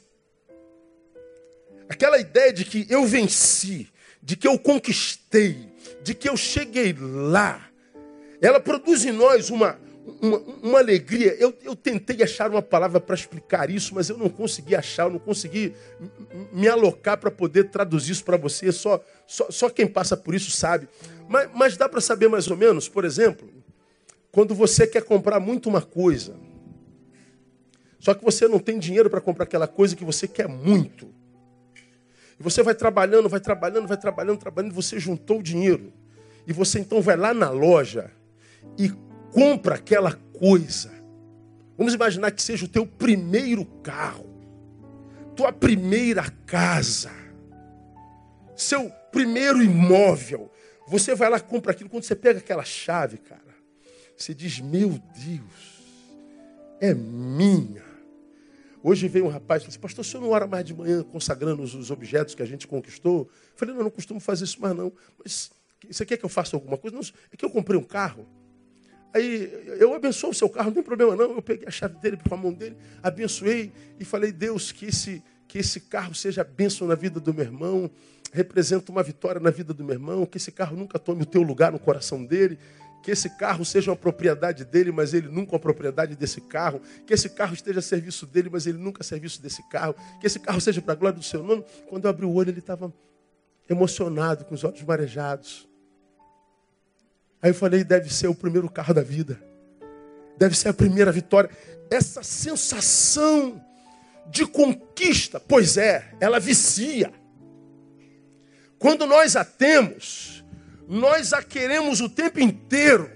Aquela 1.88 2.18
ideia 2.18 2.52
de 2.52 2.64
que 2.64 2.86
eu 2.88 3.04
venci, 3.04 3.88
de 4.22 4.34
que 4.34 4.48
eu 4.48 4.58
conquistei, 4.58 5.68
de 6.02 6.14
que 6.14 6.28
eu 6.28 6.36
cheguei 6.36 6.96
lá, 6.98 7.68
ela 8.40 8.58
produz 8.58 9.04
em 9.04 9.12
nós 9.12 9.50
uma, 9.50 9.78
uma, 10.20 10.38
uma 10.62 10.78
alegria. 10.78 11.34
Eu, 11.38 11.56
eu 11.62 11.76
tentei 11.76 12.22
achar 12.22 12.50
uma 12.50 12.62
palavra 12.62 13.00
para 13.00 13.14
explicar 13.14 13.70
isso, 13.70 13.94
mas 13.94 14.08
eu 14.08 14.16
não 14.16 14.28
consegui 14.28 14.74
achar, 14.74 15.04
eu 15.04 15.10
não 15.10 15.18
consegui 15.18 15.74
me 16.52 16.68
alocar 16.68 17.18
para 17.18 17.30
poder 17.30 17.70
traduzir 17.70 18.12
isso 18.12 18.24
para 18.24 18.36
você. 18.36 18.72
Só, 18.72 19.02
só, 19.26 19.50
só 19.50 19.70
quem 19.70 19.86
passa 19.86 20.16
por 20.16 20.34
isso 20.34 20.50
sabe. 20.50 20.88
Mas, 21.28 21.50
mas 21.54 21.76
dá 21.76 21.88
para 21.88 22.00
saber 22.00 22.28
mais 22.28 22.48
ou 22.48 22.56
menos, 22.56 22.88
por 22.88 23.04
exemplo, 23.04 23.48
quando 24.30 24.54
você 24.54 24.86
quer 24.86 25.02
comprar 25.02 25.38
muito 25.38 25.68
uma 25.68 25.82
coisa, 25.82 26.36
só 27.98 28.14
que 28.14 28.24
você 28.24 28.48
não 28.48 28.58
tem 28.58 28.78
dinheiro 28.78 29.08
para 29.08 29.20
comprar 29.20 29.44
aquela 29.44 29.68
coisa 29.68 29.94
que 29.94 30.04
você 30.04 30.26
quer 30.26 30.48
muito. 30.48 31.08
E 32.38 32.42
você 32.42 32.62
vai 32.62 32.74
trabalhando, 32.74 33.28
vai 33.28 33.38
trabalhando, 33.38 33.86
vai 33.86 33.96
trabalhando, 33.96 34.38
trabalhando, 34.38 34.74
você 34.74 34.98
juntou 34.98 35.38
o 35.38 35.42
dinheiro. 35.42 35.92
E 36.44 36.52
você 36.52 36.80
então 36.80 37.00
vai 37.00 37.16
lá 37.16 37.32
na 37.32 37.50
loja 37.50 38.10
e 38.76 38.92
compra 39.32 39.76
aquela 39.76 40.12
coisa. 40.38 40.92
Vamos 41.76 41.94
imaginar 41.94 42.30
que 42.30 42.42
seja 42.42 42.66
o 42.66 42.68
teu 42.68 42.86
primeiro 42.86 43.64
carro, 43.82 44.28
tua 45.34 45.52
primeira 45.52 46.30
casa, 46.46 47.10
seu 48.54 48.90
primeiro 49.10 49.62
imóvel. 49.62 50.50
Você 50.86 51.14
vai 51.14 51.30
lá 51.30 51.40
compra 51.40 51.72
aquilo. 51.72 51.88
Quando 51.88 52.04
você 52.04 52.14
pega 52.14 52.38
aquela 52.38 52.64
chave, 52.64 53.16
cara, 53.16 53.40
você 54.16 54.34
diz: 54.34 54.60
Meu 54.60 54.90
Deus, 54.90 55.82
é 56.80 56.92
minha. 56.92 57.82
Hoje 58.84 59.08
veio 59.08 59.24
um 59.24 59.28
rapaz 59.28 59.62
e 59.62 59.66
disse: 59.66 59.78
Pastor, 59.78 60.04
o 60.04 60.04
senhor 60.04 60.22
não 60.22 60.30
ora 60.30 60.46
mais 60.46 60.64
de 60.64 60.74
manhã 60.74 61.02
consagrando 61.02 61.62
os, 61.62 61.90
objetos 61.90 62.34
que 62.34 62.42
a 62.42 62.46
gente 62.46 62.66
conquistou? 62.66 63.22
Eu 63.22 63.56
falei: 63.56 63.72
Não, 63.74 63.80
eu 63.80 63.84
não 63.84 63.90
costumo 63.90 64.20
fazer 64.20 64.44
isso 64.44 64.60
mais 64.60 64.76
não. 64.76 64.92
Mas 65.18 65.50
você 65.90 66.04
quer 66.04 66.16
que 66.16 66.24
eu 66.24 66.28
faça 66.28 66.54
alguma 66.54 66.76
coisa? 66.76 66.94
Não, 66.94 67.02
é 67.32 67.36
que 67.36 67.44
eu 67.44 67.50
comprei 67.50 67.78
um 67.78 67.84
carro. 67.84 68.26
Aí 69.14 69.76
eu 69.78 69.94
abençoo 69.94 70.30
o 70.30 70.34
seu 70.34 70.48
carro, 70.48 70.66
não 70.66 70.74
tem 70.74 70.82
problema 70.82 71.14
não. 71.14 71.32
Eu 71.32 71.42
peguei 71.42 71.68
a 71.68 71.70
chave 71.70 71.98
dele 71.98 72.16
com 72.16 72.34
a 72.34 72.38
mão 72.38 72.52
dele, 72.52 72.76
abençoei 73.02 73.72
e 74.00 74.04
falei, 74.04 74.32
Deus, 74.32 74.72
que 74.72 74.86
esse, 74.86 75.22
que 75.46 75.58
esse 75.58 75.80
carro 75.80 76.14
seja 76.14 76.42
bênção 76.42 76.86
na 76.86 76.94
vida 76.94 77.20
do 77.20 77.34
meu 77.34 77.44
irmão, 77.44 77.90
representa 78.32 78.90
uma 78.90 79.02
vitória 79.02 79.40
na 79.40 79.50
vida 79.50 79.74
do 79.74 79.84
meu 79.84 79.94
irmão, 79.94 80.24
que 80.24 80.38
esse 80.38 80.50
carro 80.50 80.76
nunca 80.76 80.98
tome 80.98 81.22
o 81.22 81.26
teu 81.26 81.42
lugar 81.42 81.70
no 81.70 81.78
coração 81.78 82.24
dele, 82.24 82.58
que 83.02 83.10
esse 83.10 83.28
carro 83.30 83.64
seja 83.64 83.90
uma 83.90 83.96
propriedade 83.96 84.64
dele, 84.64 84.92
mas 84.92 85.12
ele 85.12 85.28
nunca 85.28 85.52
uma 85.52 85.58
propriedade 85.58 86.16
desse 86.16 86.40
carro, 86.40 86.80
que 87.06 87.12
esse 87.12 87.28
carro 87.28 87.52
esteja 87.52 87.80
a 87.80 87.82
serviço 87.82 88.26
dele, 88.26 88.48
mas 88.50 88.66
ele 88.66 88.78
nunca 88.78 89.02
a 89.02 89.04
serviço 89.04 89.42
desse 89.42 89.62
carro, 89.68 89.94
que 90.20 90.26
esse 90.26 90.38
carro 90.38 90.60
seja 90.60 90.80
para 90.80 90.92
a 90.92 90.96
glória 90.96 91.18
do 91.18 91.24
seu 91.24 91.42
nome. 91.42 91.64
Quando 91.88 92.04
eu 92.04 92.10
abri 92.10 92.24
o 92.24 92.32
olho, 92.32 92.50
ele 92.50 92.60
estava 92.60 92.92
emocionado, 93.68 94.44
com 94.44 94.54
os 94.54 94.64
olhos 94.64 94.82
marejados. 94.82 95.68
Aí 97.42 97.50
eu 97.50 97.54
falei, 97.54 97.82
deve 97.82 98.12
ser 98.14 98.28
o 98.28 98.34
primeiro 98.34 98.70
carro 98.70 98.94
da 98.94 99.02
vida. 99.02 99.38
Deve 100.38 100.56
ser 100.56 100.68
a 100.68 100.72
primeira 100.72 101.10
vitória. 101.10 101.50
Essa 101.90 102.22
sensação 102.22 103.60
de 104.28 104.46
conquista, 104.46 105.40
pois 105.40 105.76
é, 105.76 106.14
ela 106.20 106.38
vicia. 106.38 107.12
Quando 108.78 109.06
nós 109.06 109.34
a 109.34 109.44
temos, 109.44 110.44
nós 110.88 111.32
a 111.32 111.42
queremos 111.42 112.00
o 112.00 112.08
tempo 112.08 112.40
inteiro. 112.40 113.10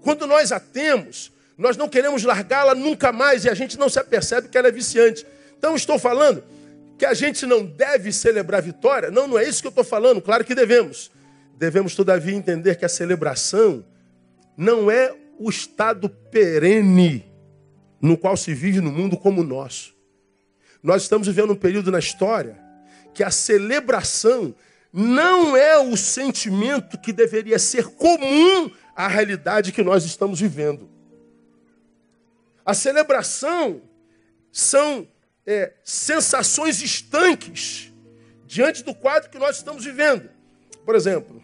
Quando 0.00 0.26
nós 0.26 0.52
a 0.52 0.60
temos, 0.60 1.32
nós 1.56 1.76
não 1.76 1.88
queremos 1.88 2.22
largá-la 2.22 2.74
nunca 2.74 3.10
mais 3.10 3.44
e 3.44 3.50
a 3.50 3.54
gente 3.54 3.78
não 3.78 3.88
se 3.88 3.98
apercebe 3.98 4.48
que 4.48 4.56
ela 4.56 4.68
é 4.68 4.72
viciante. 4.72 5.26
Então 5.58 5.74
estou 5.74 5.98
falando 5.98 6.44
que 6.96 7.04
a 7.04 7.14
gente 7.14 7.46
não 7.46 7.64
deve 7.64 8.12
celebrar 8.12 8.62
vitória. 8.62 9.10
Não, 9.10 9.26
não 9.26 9.38
é 9.38 9.48
isso 9.48 9.60
que 9.60 9.66
eu 9.66 9.70
estou 9.70 9.84
falando. 9.84 10.22
Claro 10.22 10.44
que 10.44 10.54
devemos. 10.54 11.10
Devemos, 11.64 11.94
todavia, 11.94 12.34
entender 12.34 12.76
que 12.76 12.84
a 12.84 12.90
celebração 12.90 13.82
não 14.54 14.90
é 14.90 15.16
o 15.38 15.48
estado 15.48 16.10
perene 16.10 17.24
no 18.02 18.18
qual 18.18 18.36
se 18.36 18.52
vive 18.52 18.82
no 18.82 18.92
mundo 18.92 19.16
como 19.16 19.40
o 19.40 19.44
nosso. 19.44 19.94
Nós 20.82 21.04
estamos 21.04 21.26
vivendo 21.26 21.54
um 21.54 21.56
período 21.56 21.90
na 21.90 21.98
história 21.98 22.62
que 23.14 23.24
a 23.24 23.30
celebração 23.30 24.54
não 24.92 25.56
é 25.56 25.78
o 25.78 25.96
sentimento 25.96 26.98
que 26.98 27.14
deveria 27.14 27.58
ser 27.58 27.86
comum 27.86 28.70
à 28.94 29.08
realidade 29.08 29.72
que 29.72 29.82
nós 29.82 30.04
estamos 30.04 30.40
vivendo. 30.40 30.90
A 32.62 32.74
celebração 32.74 33.80
são 34.52 35.08
é, 35.46 35.72
sensações 35.82 36.82
estanques 36.82 37.90
diante 38.46 38.84
do 38.84 38.94
quadro 38.94 39.30
que 39.30 39.38
nós 39.38 39.56
estamos 39.56 39.82
vivendo. 39.82 40.28
Por 40.84 40.94
exemplo, 40.94 41.42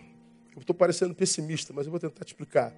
estou 0.63 0.75
parecendo 0.75 1.15
pessimista, 1.15 1.73
mas 1.73 1.87
eu 1.87 1.91
vou 1.91 2.01
tentar 2.01 2.25
te 2.25 2.29
explicar. 2.29 2.75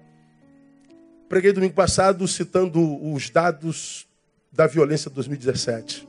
Preguei 1.27 1.51
domingo 1.51 1.73
passado 1.73 2.27
citando 2.27 2.79
os 3.11 3.29
dados 3.29 4.07
da 4.51 4.67
violência 4.67 5.09
de 5.09 5.15
2017. 5.15 6.07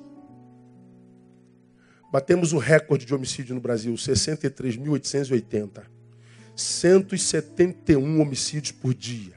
Batemos 2.13 2.53
o 2.53 2.59
recorde 2.59 3.05
de 3.05 3.15
homicídio 3.15 3.55
no 3.55 3.61
Brasil, 3.61 3.95
63.880. 3.95 5.85
171 6.55 8.21
homicídios 8.21 8.71
por 8.73 8.95
dia. 8.95 9.35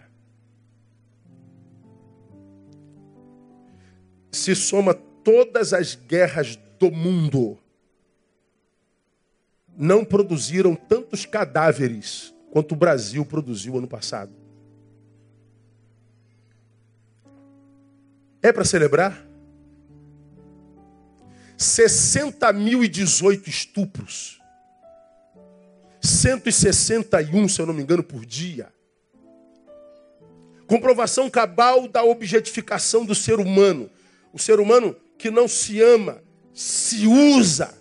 Se 4.32 4.54
soma 4.54 4.94
todas 4.94 5.74
as 5.74 5.96
guerras 5.96 6.60
do 6.78 6.92
mundo 6.92 7.58
não 9.78 10.04
produziram 10.04 10.76
tantos 10.76 11.24
cadáveres 11.24 12.34
quanto 12.52 12.72
o 12.72 12.76
Brasil 12.76 13.24
produziu 13.24 13.78
ano 13.78 13.88
passado. 13.88 14.34
É 18.42 18.52
para 18.52 18.66
celebrar? 18.66 19.24
60.018 21.58 23.48
estupros. 23.48 24.42
161, 26.02 27.48
se 27.48 27.62
eu 27.62 27.68
não 27.68 27.74
me 27.74 27.84
engano, 27.84 28.02
por 28.02 28.26
dia. 28.26 28.72
Comprovação 30.66 31.30
cabal 31.30 31.88
da 31.88 32.04
objetificação 32.04 33.06
do 33.06 33.14
ser 33.14 33.40
humano. 33.40 33.90
O 34.34 34.40
ser 34.40 34.60
humano 34.60 34.96
que 35.18 35.30
não 35.30 35.48
se 35.48 35.82
ama, 35.82 36.22
se 36.54 37.08
usa, 37.08 37.74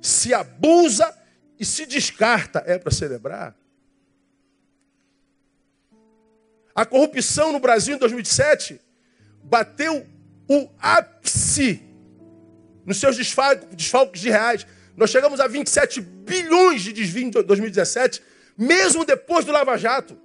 se 0.00 0.34
abusa 0.34 1.23
e 1.64 1.66
se 1.66 1.86
descarta, 1.86 2.62
é 2.66 2.78
para 2.78 2.92
celebrar. 2.92 3.56
A 6.74 6.84
corrupção 6.84 7.52
no 7.52 7.58
Brasil 7.58 7.96
em 7.96 7.98
2007 7.98 8.78
bateu 9.42 10.06
o 10.46 10.68
ápice 10.78 11.82
nos 12.84 12.98
seus 12.98 13.16
desfalques 13.16 14.20
de 14.20 14.28
reais. 14.28 14.66
Nós 14.94 15.08
chegamos 15.08 15.40
a 15.40 15.46
27 15.46 16.02
bilhões 16.02 16.82
de 16.82 16.92
desvio 16.92 17.28
em 17.28 17.30
2017, 17.30 18.22
mesmo 18.58 19.02
depois 19.02 19.46
do 19.46 19.52
Lava 19.52 19.78
Jato. 19.78 20.20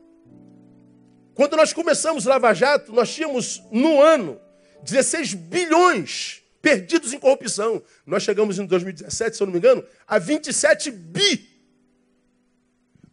Quando 1.33 1.55
nós 1.55 1.71
começamos 1.71 2.25
o 2.25 2.29
Lava 2.29 2.53
Jato, 2.53 2.91
nós 2.91 3.13
tínhamos 3.13 3.63
no 3.71 4.01
ano 4.01 4.41
16 4.83 5.35
bilhões 5.35 6.38
perdidos 6.61 7.13
em 7.13 7.19
corrupção. 7.19 7.81
Nós 8.05 8.23
chegamos 8.23 8.59
em 8.59 8.65
2017, 8.65 9.37
se 9.37 9.43
eu 9.43 9.47
não 9.47 9.53
me 9.53 9.59
engano, 9.59 9.83
a 10.07 10.19
27 10.19 10.91
bi. 10.91 11.49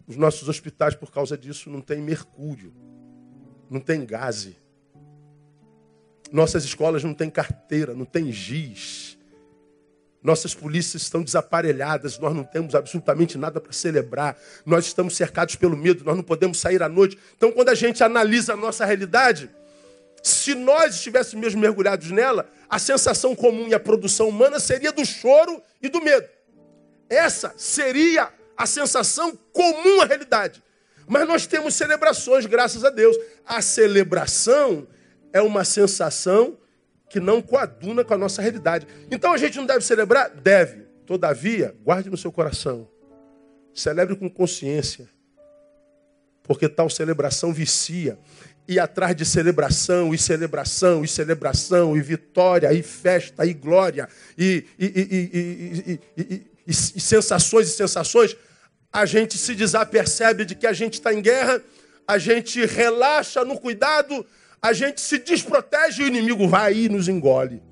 Os 0.07 0.17
nossos 0.17 0.49
hospitais, 0.49 0.95
por 0.95 1.11
causa 1.11 1.37
disso, 1.37 1.69
não 1.69 1.81
têm 1.81 2.01
mercúrio, 2.01 2.73
não 3.69 3.81
tem 3.81 4.05
gás. 4.05 4.49
Nossas 6.33 6.65
escolas 6.65 7.03
não 7.03 7.15
têm 7.15 7.31
carteira, 7.31 7.95
não 7.95 8.05
tem 8.05 8.31
giz. 8.31 9.17
Nossas 10.23 10.55
polícias 10.55 11.03
estão 11.03 11.23
desaparelhadas, 11.23 12.19
nós 12.19 12.35
não 12.35 12.43
temos 12.43 12.75
absolutamente 12.75 13.39
nada 13.39 13.61
para 13.61 13.73
celebrar. 13.73 14.37
Nós 14.65 14.87
estamos 14.87 15.17
cercados 15.17 15.55
pelo 15.55 15.77
medo, 15.77 16.05
nós 16.05 16.17
não 16.17 16.25
podemos 16.25 16.59
sair 16.59 16.83
à 16.83 16.89
noite. 16.89 17.17
Então, 17.37 17.53
quando 17.53 17.69
a 17.69 17.75
gente 17.75 18.03
analisa 18.03 18.55
a 18.55 18.57
nossa 18.57 18.85
realidade, 18.85 19.49
se 20.27 20.57
nós 20.57 20.97
estivéssemos 20.97 21.45
mesmo 21.45 21.61
mergulhados 21.61 22.11
nela, 22.11 22.51
a 22.69 22.81
sensação 22.81 23.35
comum 23.37 23.69
e 23.69 23.75
a 23.75 23.79
produção 23.79 24.29
humana 24.29 24.59
seria 24.59 24.91
do 24.91 25.05
choro 25.05 25.63
e 25.81 25.89
do 25.89 26.03
medo. 26.03 26.27
Essa 27.09 27.55
seria 27.57 28.33
a 28.57 28.67
sensação 28.67 29.39
comum 29.53 30.01
à 30.01 30.05
realidade. 30.05 30.61
Mas 31.07 31.29
nós 31.29 31.47
temos 31.47 31.77
celebrações, 31.77 32.45
graças 32.45 32.85
a 32.85 32.91
Deus. 32.91 33.17
A 33.47 33.63
celebração 33.63 34.89
é 35.33 35.41
uma 35.41 35.65
sensação 35.65 36.59
que 37.09 37.21
não 37.21 37.41
coaduna 37.41 38.05
com 38.05 38.15
a 38.15 38.19
nossa 38.19 38.43
realidade. 38.43 38.85
Então 39.09 39.33
a 39.33 39.37
gente 39.37 39.57
não 39.59 39.65
deve 39.65 39.83
celebrar? 39.83 40.31
Deve. 40.31 40.87
Todavia, 41.07 41.77
guarde 41.85 42.11
no 42.11 42.17
seu 42.17 42.33
coração. 42.33 42.89
Celebre 43.73 44.17
com 44.17 44.29
consciência. 44.29 45.09
Porque 46.43 46.69
tal 46.69 46.91
celebração 46.91 47.53
vicia. 47.53 48.19
E 48.69 48.79
atrás 48.79 49.15
de 49.15 49.25
celebração, 49.25 50.13
e 50.13 50.19
celebração, 50.19 51.05
e 51.05 51.09
celebração, 51.09 51.97
e 51.97 52.01
vitória, 52.01 52.73
e 52.73 52.83
festa, 52.83 53.47
e 53.47 53.55
glória, 53.55 54.09
e, 54.37 54.65
e, 54.79 56.01
e, 56.17 56.43
e 56.67 56.75
sensações 56.75 57.69
e 57.69 57.73
sensações, 57.73 58.37
a 58.93 59.07
gente 59.07 59.39
se 59.39 59.55
desapercebe 59.55 60.45
de 60.45 60.55
que 60.55 60.67
a 60.67 60.73
gente 60.73 60.95
está 60.95 61.13
em 61.13 61.21
guerra, 61.21 61.63
a 62.09 62.19
gente 62.19 62.65
relaxa 62.65 63.45
no 63.45 63.59
cuidado, 63.59 64.25
a 64.61 64.73
gente 64.73 65.01
se 65.01 65.19
desprotege 65.19 66.03
e 66.03 66.05
o 66.05 66.09
inimigo 66.09 66.49
vai 66.49 66.75
e 66.75 66.89
nos 66.89 67.09
engole. 67.09 67.63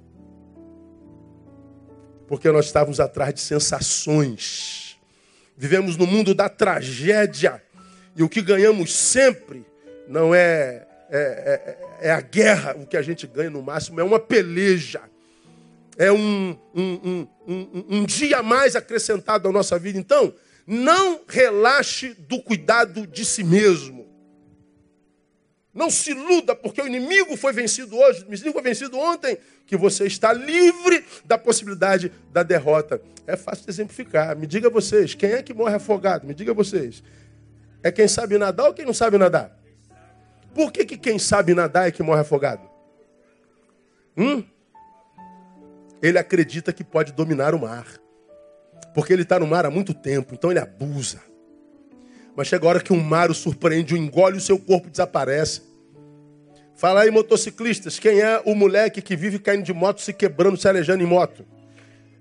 Porque 2.28 2.50
nós 2.50 2.66
estávamos 2.66 3.00
atrás 3.00 3.34
de 3.34 3.40
sensações. 3.40 4.96
Vivemos 5.56 5.96
no 5.96 6.06
mundo 6.06 6.34
da 6.34 6.48
tragédia. 6.48 7.62
E 8.16 8.22
o 8.22 8.28
que 8.28 8.40
ganhamos 8.40 8.94
sempre 8.94 9.64
não 10.08 10.34
é, 10.34 10.86
é, 11.10 11.76
é, 12.00 12.08
é 12.08 12.10
a 12.10 12.20
guerra, 12.20 12.76
o 12.76 12.86
que 12.86 12.96
a 12.96 13.02
gente 13.02 13.26
ganha 13.26 13.50
no 13.50 13.62
máximo 13.62 14.00
é 14.00 14.04
uma 14.04 14.20
peleja. 14.20 15.02
É 15.96 16.10
um, 16.10 16.56
um, 16.74 17.26
um, 17.46 17.84
um 17.88 18.04
dia 18.04 18.38
a 18.38 18.42
mais 18.42 18.74
acrescentado 18.74 19.48
à 19.48 19.52
nossa 19.52 19.78
vida. 19.78 19.98
Então, 19.98 20.34
não 20.66 21.20
relaxe 21.28 22.14
do 22.14 22.42
cuidado 22.42 23.06
de 23.06 23.24
si 23.24 23.44
mesmo. 23.44 24.04
Não 25.72 25.90
se 25.90 26.12
iluda, 26.12 26.54
porque 26.54 26.80
o 26.80 26.86
inimigo 26.86 27.36
foi 27.36 27.52
vencido 27.52 27.96
hoje, 27.96 28.24
o 28.24 28.32
inimigo 28.32 28.52
foi 28.52 28.62
vencido 28.62 28.96
ontem, 28.96 29.36
que 29.66 29.76
você 29.76 30.06
está 30.06 30.32
livre 30.32 31.04
da 31.24 31.36
possibilidade 31.36 32.12
da 32.32 32.44
derrota. 32.44 33.02
É 33.26 33.36
fácil 33.36 33.64
de 33.64 33.70
exemplificar. 33.70 34.36
Me 34.36 34.46
diga 34.46 34.70
vocês, 34.70 35.14
quem 35.14 35.32
é 35.32 35.42
que 35.42 35.52
morre 35.52 35.74
afogado? 35.74 36.26
Me 36.26 36.34
diga 36.34 36.54
vocês. 36.54 37.02
É 37.82 37.90
quem 37.90 38.06
sabe 38.06 38.38
nadar 38.38 38.68
ou 38.68 38.74
quem 38.74 38.86
não 38.86 38.94
sabe 38.94 39.18
nadar? 39.18 39.63
Por 40.54 40.72
que, 40.72 40.84
que 40.84 40.96
quem 40.96 41.18
sabe 41.18 41.54
nadar 41.54 41.88
é 41.88 41.90
que 41.90 42.02
morre 42.02 42.20
afogado? 42.20 42.68
Hum? 44.16 44.44
Ele 46.00 46.18
acredita 46.18 46.72
que 46.72 46.84
pode 46.84 47.12
dominar 47.12 47.54
o 47.54 47.60
mar. 47.60 47.86
Porque 48.94 49.12
ele 49.12 49.22
está 49.22 49.38
no 49.38 49.46
mar 49.46 49.66
há 49.66 49.70
muito 49.70 49.92
tempo, 49.92 50.34
então 50.34 50.50
ele 50.50 50.60
abusa. 50.60 51.20
Mas 52.36 52.48
chega 52.48 52.66
a 52.66 52.68
hora 52.68 52.80
que 52.80 52.92
um 52.92 53.00
mar 53.00 53.30
o 53.30 53.34
surpreende, 53.34 53.94
o 53.94 53.96
engole, 53.96 54.36
o 54.36 54.40
seu 54.40 54.58
corpo 54.58 54.90
desaparece. 54.90 55.62
Fala 56.76 57.02
aí, 57.02 57.10
motociclistas, 57.10 57.98
quem 57.98 58.20
é 58.20 58.40
o 58.44 58.54
moleque 58.54 59.00
que 59.00 59.16
vive 59.16 59.38
caindo 59.38 59.64
de 59.64 59.72
moto, 59.72 60.00
se 60.00 60.12
quebrando, 60.12 60.56
se 60.56 60.68
alejando 60.68 61.02
em 61.02 61.06
moto? 61.06 61.44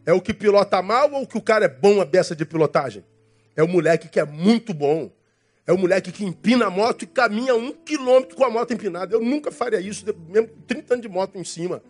É 0.06 0.14
o 0.14 0.22
que 0.22 0.34
pilota 0.34 0.82
mal 0.82 1.12
ou 1.12 1.26
que 1.26 1.38
o 1.38 1.42
cara 1.42 1.66
é 1.66 1.70
bom 1.70 2.02
a 2.02 2.06
beça 2.06 2.36
de 2.36 2.46
pilotagem? 2.46 3.04
É 3.56 3.64
o 3.64 3.68
moleque 3.68 4.08
que 4.08 4.20
é 4.20 4.26
muito 4.26 4.74
bom. 4.74 5.12
É 5.66 5.72
o 5.72 5.78
moleque 5.78 6.12
que 6.12 6.26
empina 6.26 6.66
a 6.66 6.70
moto 6.70 7.04
e 7.04 7.08
caminha 7.08 7.56
um 7.56 7.72
quilômetro 7.72 8.36
com 8.36 8.44
a 8.44 8.50
moto 8.50 8.74
empinada. 8.74 9.16
Eu 9.16 9.22
nunca 9.22 9.52
faria 9.52 9.80
isso, 9.80 10.06
mesmo 10.28 10.50
com 10.50 10.62
30 10.62 10.94
anos 10.96 11.02
de 11.02 11.10
moto 11.10 11.38
em 11.38 11.44
cima. 11.44 11.82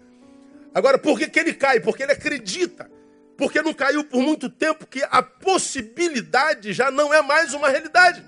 Agora, 0.73 0.97
por 0.97 1.17
que, 1.17 1.27
que 1.27 1.39
ele 1.39 1.53
cai? 1.53 1.79
Porque 1.79 2.03
ele 2.03 2.11
acredita 2.11 2.89
porque 3.37 3.61
não 3.61 3.73
caiu 3.73 4.03
por 4.03 4.21
muito 4.21 4.49
tempo 4.49 4.85
que 4.85 5.03
a 5.09 5.21
possibilidade 5.21 6.73
já 6.73 6.91
não 6.91 7.13
é 7.13 7.21
mais 7.21 7.53
uma 7.53 7.69
realidade. 7.69 8.23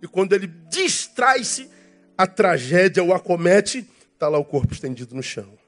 E 0.00 0.06
quando 0.06 0.32
ele 0.32 0.46
distrai-se, 0.46 1.68
a 2.16 2.26
tragédia 2.26 3.02
o 3.02 3.12
acomete, 3.12 3.88
está 4.14 4.28
lá 4.28 4.38
o 4.38 4.44
corpo 4.44 4.72
estendido 4.72 5.14
no 5.14 5.22
chão. 5.22 5.58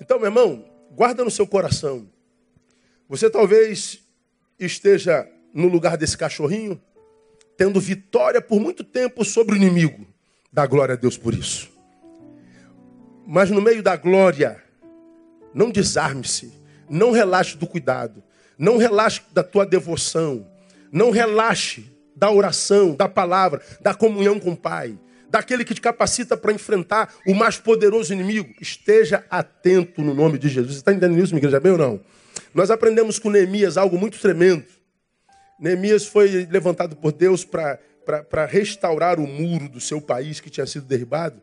Então, 0.00 0.18
meu 0.18 0.26
irmão, 0.26 0.64
guarda 0.90 1.24
no 1.24 1.30
seu 1.30 1.46
coração. 1.46 2.08
Você 3.08 3.28
talvez 3.28 4.00
esteja 4.58 5.28
no 5.52 5.68
lugar 5.68 5.96
desse 5.96 6.16
cachorrinho, 6.16 6.80
tendo 7.60 7.78
vitória 7.78 8.40
por 8.40 8.58
muito 8.58 8.82
tempo 8.82 9.22
sobre 9.22 9.54
o 9.54 9.56
inimigo. 9.58 10.06
Dá 10.50 10.66
glória 10.66 10.94
a 10.94 10.96
Deus 10.96 11.18
por 11.18 11.34
isso. 11.34 11.70
Mas 13.26 13.50
no 13.50 13.60
meio 13.60 13.82
da 13.82 13.96
glória, 13.96 14.64
não 15.52 15.70
desarme-se 15.70 16.58
não 16.88 17.10
relaxe 17.10 17.58
do 17.58 17.66
cuidado. 17.66 18.22
Não 18.58 18.78
relaxe 18.78 19.20
da 19.30 19.42
tua 19.44 19.66
devoção. 19.66 20.46
Não 20.90 21.10
relaxe 21.10 21.84
da 22.16 22.30
oração, 22.30 22.94
da 22.94 23.06
palavra, 23.06 23.60
da 23.82 23.92
comunhão 23.92 24.40
com 24.40 24.52
o 24.52 24.56
Pai. 24.56 24.98
Daquele 25.28 25.62
que 25.62 25.74
te 25.74 25.82
capacita 25.82 26.38
para 26.38 26.54
enfrentar 26.54 27.12
o 27.26 27.34
mais 27.34 27.58
poderoso 27.58 28.10
inimigo. 28.14 28.54
Esteja 28.58 29.22
atento 29.28 30.00
no 30.00 30.14
nome 30.14 30.38
de 30.38 30.48
Jesus. 30.48 30.76
Você 30.76 30.78
está 30.78 30.92
entendendo 30.94 31.22
isso, 31.22 31.34
minha 31.34 31.40
igreja? 31.40 31.60
Bem 31.60 31.72
ou 31.72 31.78
não? 31.78 32.00
Nós 32.54 32.70
aprendemos 32.70 33.18
com 33.18 33.28
Neemias 33.28 33.76
algo 33.76 33.98
muito 33.98 34.18
tremendo. 34.18 34.64
Neemias 35.60 36.06
foi 36.06 36.46
levantado 36.50 36.96
por 36.96 37.12
Deus 37.12 37.44
para 37.44 38.46
restaurar 38.46 39.20
o 39.20 39.26
muro 39.26 39.68
do 39.68 39.78
seu 39.78 40.00
país 40.00 40.40
que 40.40 40.48
tinha 40.48 40.66
sido 40.66 40.86
derribado. 40.86 41.40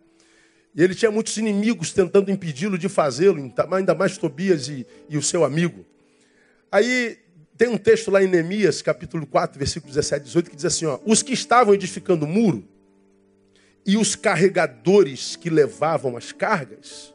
E 0.74 0.84
ele 0.84 0.96
tinha 0.96 1.12
muitos 1.12 1.38
inimigos 1.38 1.94
tentando 1.94 2.32
impedi-lo 2.32 2.78
de 2.78 2.90
fazê-lo, 2.90 3.54
ainda 3.72 3.96
mais 3.96 4.18
Tobias 4.18 4.68
e, 4.68 4.86
e 5.08 5.18
o 5.18 5.22
seu 5.22 5.44
amigo. 5.44 5.86
Aí 6.72 7.18
tem 7.58 7.68
um 7.68 7.78
texto 7.78 8.12
lá 8.12 8.24
em 8.24 8.28
Neemias, 8.28 8.82
capítulo 8.82 9.26
4, 9.26 9.58
versículo 9.58 9.92
17 9.92 10.22
e 10.22 10.26
18, 10.26 10.50
que 10.50 10.56
diz 10.56 10.66
assim: 10.66 10.86
ó, 10.86 11.00
Os 11.06 11.22
que 11.24 11.34
estavam 11.34 11.74
edificando 11.74 12.26
o 12.26 12.28
muro 12.28 12.68
e 13.86 13.98
os 13.98 14.16
carregadores 14.16 15.36
que 15.36 15.50
levavam 15.50 16.18
as 16.18 16.32
cargas, 16.32 17.14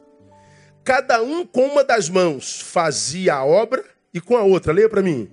cada 0.83 1.21
um 1.21 1.45
com 1.45 1.65
uma 1.67 1.83
das 1.83 2.09
mãos 2.09 2.59
fazia 2.59 3.35
a 3.35 3.45
obra 3.45 3.83
e 4.13 4.19
com 4.19 4.35
a 4.35 4.43
outra, 4.43 4.73
leia 4.73 4.89
para 4.89 5.01
mim, 5.01 5.29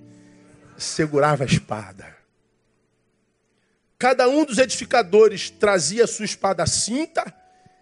segurava 0.83 1.43
a 1.43 1.47
espada. 1.47 2.15
Cada 3.97 4.27
um 4.27 4.43
dos 4.43 4.57
edificadores 4.57 5.49
trazia 5.49 6.07
sua 6.07 6.25
espada 6.25 6.65
cinta 6.65 7.33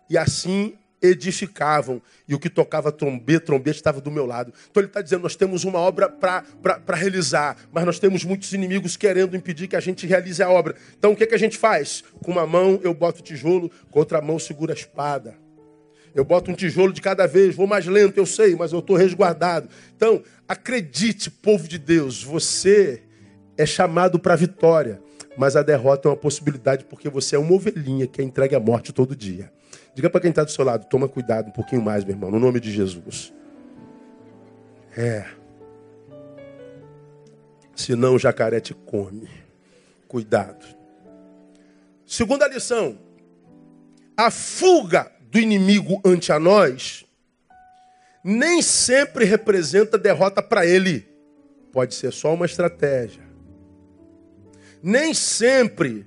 e 0.09 0.17
assim 0.17 0.77
edificavam. 1.01 2.01
E 2.27 2.35
o 2.35 2.39
que 2.39 2.49
tocava 2.49 2.91
trombeta, 2.91 3.45
trombeta 3.45 3.77
estava 3.77 4.01
do 4.01 4.11
meu 4.11 4.25
lado. 4.25 4.53
Então 4.69 4.81
ele 4.81 4.87
está 4.87 5.01
dizendo: 5.01 5.23
nós 5.23 5.35
temos 5.35 5.63
uma 5.63 5.79
obra 5.79 6.09
para 6.09 6.95
realizar, 6.95 7.57
mas 7.71 7.85
nós 7.85 7.99
temos 7.99 8.23
muitos 8.23 8.51
inimigos 8.53 8.97
querendo 8.97 9.35
impedir 9.35 9.67
que 9.67 9.75
a 9.75 9.79
gente 9.79 10.05
realize 10.05 10.41
a 10.43 10.49
obra. 10.49 10.75
Então 10.97 11.13
o 11.13 11.15
que, 11.15 11.25
que 11.25 11.35
a 11.35 11.39
gente 11.39 11.57
faz? 11.57 12.03
Com 12.23 12.31
uma 12.31 12.45
mão 12.45 12.79
eu 12.83 12.93
boto 12.93 13.21
o 13.21 13.23
tijolo, 13.23 13.71
com 13.89 13.99
outra 13.99 14.21
mão 14.21 14.37
segura 14.37 14.73
a 14.73 14.75
espada. 14.75 15.35
Eu 16.13 16.25
boto 16.25 16.51
um 16.51 16.55
tijolo 16.55 16.91
de 16.91 17.01
cada 17.01 17.27
vez, 17.27 17.55
vou 17.55 17.67
mais 17.67 17.85
lento, 17.85 18.17
eu 18.17 18.25
sei, 18.25 18.55
mas 18.55 18.71
eu 18.71 18.79
estou 18.79 18.95
resguardado. 18.95 19.69
Então, 19.95 20.23
acredite, 20.47 21.29
povo 21.29 21.67
de 21.67 21.77
Deus, 21.77 22.23
você 22.23 23.03
é 23.57 23.65
chamado 23.65 24.17
para 24.19 24.33
a 24.33 24.37
vitória, 24.37 25.01
mas 25.37 25.55
a 25.55 25.61
derrota 25.61 26.07
é 26.07 26.11
uma 26.11 26.17
possibilidade 26.17 26.85
porque 26.85 27.09
você 27.09 27.35
é 27.35 27.39
uma 27.39 27.53
ovelhinha 27.53 28.07
que 28.07 28.21
é 28.21 28.23
entregue 28.23 28.55
à 28.55 28.59
morte 28.59 28.91
todo 28.91 29.15
dia. 29.15 29.51
Diga 29.93 30.09
para 30.09 30.21
quem 30.21 30.29
está 30.29 30.43
do 30.43 30.51
seu 30.51 30.63
lado, 30.63 30.85
toma 30.87 31.07
cuidado 31.07 31.49
um 31.49 31.51
pouquinho 31.51 31.81
mais, 31.81 32.03
meu 32.03 32.15
irmão, 32.15 32.31
no 32.31 32.39
nome 32.39 32.59
de 32.59 32.71
Jesus. 32.71 33.33
É. 34.95 35.25
Senão 37.75 38.15
o 38.15 38.19
jacaré 38.19 38.59
te 38.59 38.73
come. 38.73 39.29
Cuidado. 40.07 40.65
Segunda 42.05 42.47
lição. 42.47 42.97
A 44.17 44.31
fuga 44.31 45.11
do 45.29 45.39
inimigo 45.39 46.01
ante 46.03 46.31
a 46.31 46.39
nós 46.39 47.05
nem 48.23 48.61
sempre 48.61 49.25
representa 49.25 49.97
derrota 49.97 50.41
para 50.41 50.65
ele. 50.65 51.07
Pode 51.71 51.95
ser 51.95 52.11
só 52.11 52.33
uma 52.33 52.45
estratégia. 52.45 53.23
Nem 54.81 55.13
sempre 55.13 56.05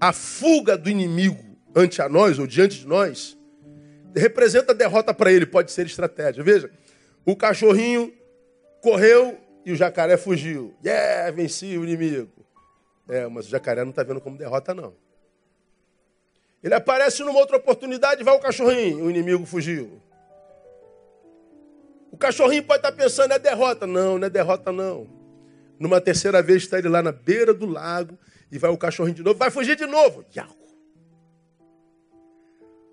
a 0.00 0.12
fuga 0.12 0.76
do 0.76 0.90
inimigo 0.90 1.44
ante 1.74 2.02
a 2.02 2.08
nós 2.08 2.38
ou 2.38 2.46
diante 2.46 2.80
de 2.80 2.86
nós 2.86 3.36
representa 4.14 4.74
derrota 4.74 5.12
para 5.12 5.30
ele, 5.30 5.44
pode 5.44 5.70
ser 5.70 5.86
estratégia. 5.86 6.42
Veja, 6.42 6.70
o 7.24 7.36
cachorrinho 7.36 8.12
correu 8.80 9.38
e 9.64 9.72
o 9.72 9.76
jacaré 9.76 10.16
fugiu. 10.16 10.74
Yeah, 10.84 11.30
venci 11.30 11.76
o 11.76 11.84
inimigo. 11.84 12.30
É, 13.08 13.26
mas 13.28 13.46
o 13.46 13.50
jacaré 13.50 13.82
não 13.82 13.90
está 13.90 14.02
vendo 14.02 14.20
como 14.20 14.38
derrota, 14.38 14.72
não. 14.72 14.94
Ele 16.62 16.74
aparece 16.74 17.22
numa 17.22 17.38
outra 17.38 17.56
oportunidade, 17.56 18.24
vai 18.24 18.34
o 18.34 18.40
cachorrinho, 18.40 19.04
o 19.04 19.10
inimigo 19.10 19.44
fugiu. 19.46 20.00
O 22.10 22.16
cachorrinho 22.16 22.64
pode 22.64 22.78
estar 22.78 22.92
pensando, 22.92 23.32
é 23.32 23.38
derrota. 23.38 23.86
Não, 23.86 24.18
não 24.18 24.26
é 24.26 24.30
derrota, 24.30 24.72
não. 24.72 25.06
Numa 25.78 26.00
terceira 26.00 26.42
vez 26.42 26.62
está 26.62 26.78
ele 26.78 26.88
lá 26.88 27.02
na 27.02 27.12
beira 27.12 27.52
do 27.52 27.66
lago 27.66 28.18
e 28.50 28.58
vai 28.58 28.70
o 28.70 28.78
cachorrinho 28.78 29.16
de 29.16 29.22
novo, 29.22 29.38
vai 29.38 29.50
fugir 29.50 29.76
de 29.76 29.84
novo. 29.86 30.24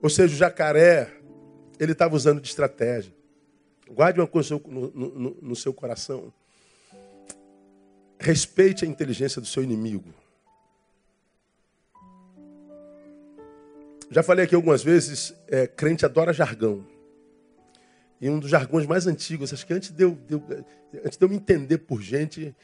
Ou 0.01 0.09
seja, 0.09 0.33
o 0.33 0.37
jacaré, 0.37 1.09
ele 1.79 1.93
estava 1.93 2.15
usando 2.15 2.41
de 2.41 2.49
estratégia. 2.49 3.13
Guarde 3.89 4.19
uma 4.19 4.27
coisa 4.27 4.59
no, 4.67 4.91
no, 4.91 5.37
no 5.41 5.55
seu 5.55 5.73
coração. 5.73 6.33
Respeite 8.19 8.83
a 8.83 8.87
inteligência 8.87 9.39
do 9.39 9.47
seu 9.47 9.63
inimigo. 9.63 10.13
Já 14.13 14.21
falei 14.21 14.45
aqui 14.45 14.53
algumas 14.53 14.83
vezes, 14.83 15.33
é, 15.47 15.65
crente 15.65 16.05
adora 16.05 16.31
jargão. 16.31 16.85
E 18.21 18.29
um 18.29 18.39
dos 18.39 18.47
jargões 18.47 18.85
mais 18.85 19.07
antigos, 19.07 19.51
acho 19.51 19.65
que 19.65 19.73
antes 19.73 19.89
de 19.89 20.03
eu, 20.03 20.11
de 20.11 20.35
antes 21.03 21.17
de 21.17 21.25
eu 21.25 21.27
me 21.27 21.35
entender 21.35 21.79
por 21.79 21.99
gente, 21.99 22.55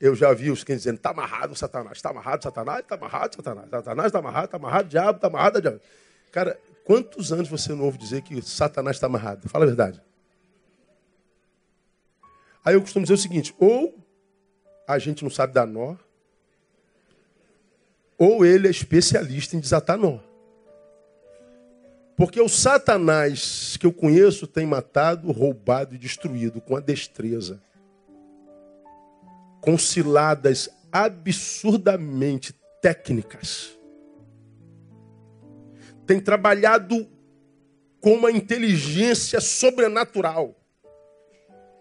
eu 0.00 0.16
já 0.16 0.32
vi 0.32 0.50
os 0.50 0.64
crentes 0.64 0.84
dizendo, 0.84 0.96
está 0.96 1.10
amarrado 1.10 1.54
Satanás, 1.54 1.98
está 1.98 2.08
amarrado 2.08 2.42
Satanás, 2.42 2.80
está 2.80 2.94
amarrado 2.94 3.36
Satanás, 3.36 3.68
Satanás 3.70 4.06
está 4.06 4.18
amarrado, 4.18 4.44
está 4.46 4.56
amarrado 4.56 4.88
diabo, 4.88 5.16
está 5.16 5.26
amarrado 5.26 5.60
diabo. 5.60 5.80
Cara, 6.32 6.58
quantos 6.86 7.30
anos 7.32 7.50
você 7.50 7.74
não 7.74 7.84
ouve 7.84 7.98
dizer 7.98 8.22
que 8.22 8.40
Satanás 8.40 8.96
está 8.96 9.06
amarrado? 9.06 9.46
Fala 9.46 9.66
a 9.66 9.68
verdade. 9.68 10.02
Aí 12.64 12.74
eu 12.74 12.80
costumo 12.80 13.04
dizer 13.04 13.14
o 13.14 13.18
seguinte, 13.18 13.54
ou 13.58 13.94
a 14.88 14.98
gente 14.98 15.22
não 15.22 15.30
sabe 15.30 15.52
dar 15.52 15.66
nó, 15.66 15.96
ou 18.16 18.46
ele 18.46 18.68
é 18.68 18.70
especialista 18.70 19.54
em 19.54 19.60
desatar 19.60 19.98
nó. 19.98 20.18
Porque 22.16 22.40
o 22.40 22.48
Satanás 22.48 23.76
que 23.76 23.86
eu 23.86 23.92
conheço 23.92 24.46
tem 24.46 24.66
matado, 24.66 25.32
roubado 25.32 25.94
e 25.94 25.98
destruído 25.98 26.60
com 26.60 26.76
a 26.76 26.80
destreza. 26.80 27.60
Com 29.60 29.76
ciladas 29.76 30.70
absurdamente 30.92 32.54
técnicas. 32.80 33.76
Tem 36.06 36.20
trabalhado 36.20 37.08
com 38.00 38.14
uma 38.14 38.30
inteligência 38.30 39.40
sobrenatural. 39.40 40.54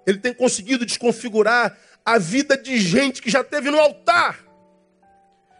Ele 0.07 0.17
tem 0.17 0.33
conseguido 0.33 0.85
desconfigurar 0.85 1.77
a 2.03 2.17
vida 2.17 2.57
de 2.57 2.77
gente 2.79 3.21
que 3.21 3.29
já 3.29 3.43
teve 3.43 3.69
no 3.69 3.79
altar. 3.79 4.39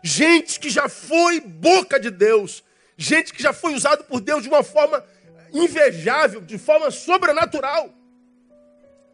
Gente 0.01 0.59
que 0.59 0.69
já 0.69 0.89
foi 0.89 1.39
boca 1.39 1.99
de 1.99 2.09
Deus 2.09 2.63
Gente 2.97 3.33
que 3.33 3.41
já 3.41 3.53
foi 3.53 3.73
usado 3.73 4.03
por 4.03 4.21
Deus 4.21 4.43
de 4.43 4.49
uma 4.49 4.63
forma 4.63 5.03
invejável, 5.51 6.41
de 6.41 6.57
forma 6.57 6.91
sobrenatural. 6.91 7.89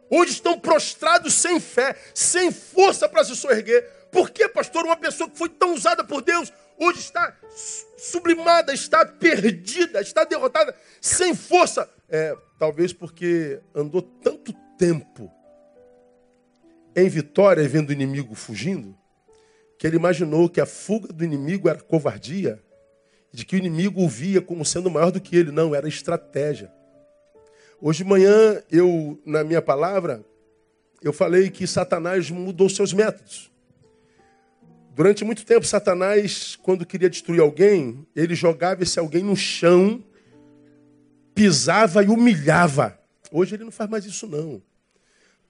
Hoje 0.10 0.32
estão 0.32 0.60
prostrados 0.60 1.34
sem 1.34 1.60
fé, 1.60 1.96
sem 2.14 2.52
força 2.52 3.08
para 3.08 3.24
se 3.24 3.36
soerguer. 3.36 3.84
Por 4.12 4.32
que, 4.32 4.48
pastor, 4.50 4.86
uma 4.86 4.98
pessoa 4.98 5.30
que 5.30 5.38
foi 5.38 5.50
tão 5.50 5.74
usada 5.74 6.04
por 6.04 6.22
Deus, 6.22 6.52
hoje 6.78 7.00
está 7.00 7.36
sublimada, 7.98 8.74
está 8.74 9.06
perdida, 9.06 10.02
está 10.02 10.24
derrotada, 10.24 10.76
sem 11.00 11.36
força? 11.36 11.88
É, 12.10 12.36
talvez 12.58 12.92
porque 12.92 13.62
andou 13.76 14.02
tanto 14.02 14.52
tempo 14.78 15.32
em 16.96 17.08
vitória 17.08 17.68
vendo 17.68 17.90
o 17.90 17.94
inimigo 17.94 18.34
fugindo, 18.34 18.98
que 19.78 19.86
ele 19.86 19.96
imaginou 19.96 20.50
que 20.50 20.60
a 20.60 20.66
fuga 20.66 21.14
do 21.14 21.24
inimigo 21.24 21.70
era 21.70 21.80
covardia 21.80 22.62
de 23.32 23.46
que 23.46 23.56
o 23.56 23.60
inimigo 23.60 24.02
o 24.02 24.10
via 24.10 24.42
como 24.42 24.66
sendo 24.66 24.90
maior 24.90 25.12
do 25.12 25.22
que 25.22 25.36
ele. 25.36 25.52
Não, 25.52 25.74
era 25.74 25.88
estratégia. 25.88 26.72
Hoje 27.82 28.04
de 28.04 28.10
manhã, 28.10 28.62
eu, 28.70 29.22
na 29.26 29.44
minha 29.44 29.62
palavra, 29.62 30.26
eu 31.02 31.14
falei 31.14 31.50
que 31.50 31.66
Satanás 31.66 32.30
mudou 32.30 32.68
seus 32.70 32.92
métodos. 32.92 33.50
Durante 34.94 35.24
muito 35.24 35.46
tempo, 35.46 35.66
Satanás, 35.66 36.58
quando 36.62 36.86
queria 36.86 37.10
destruir 37.10 37.40
alguém, 37.40 38.06
ele 38.14 38.36
jogava 38.36 38.84
esse 38.84 39.00
alguém 39.00 39.24
no 39.24 39.36
chão, 39.36 40.04
pisava 41.34 42.04
e 42.04 42.08
humilhava. 42.08 43.00
Hoje 43.32 43.56
ele 43.56 43.64
não 43.64 43.72
faz 43.72 43.90
mais 43.90 44.06
isso, 44.06 44.28
não. 44.28 44.62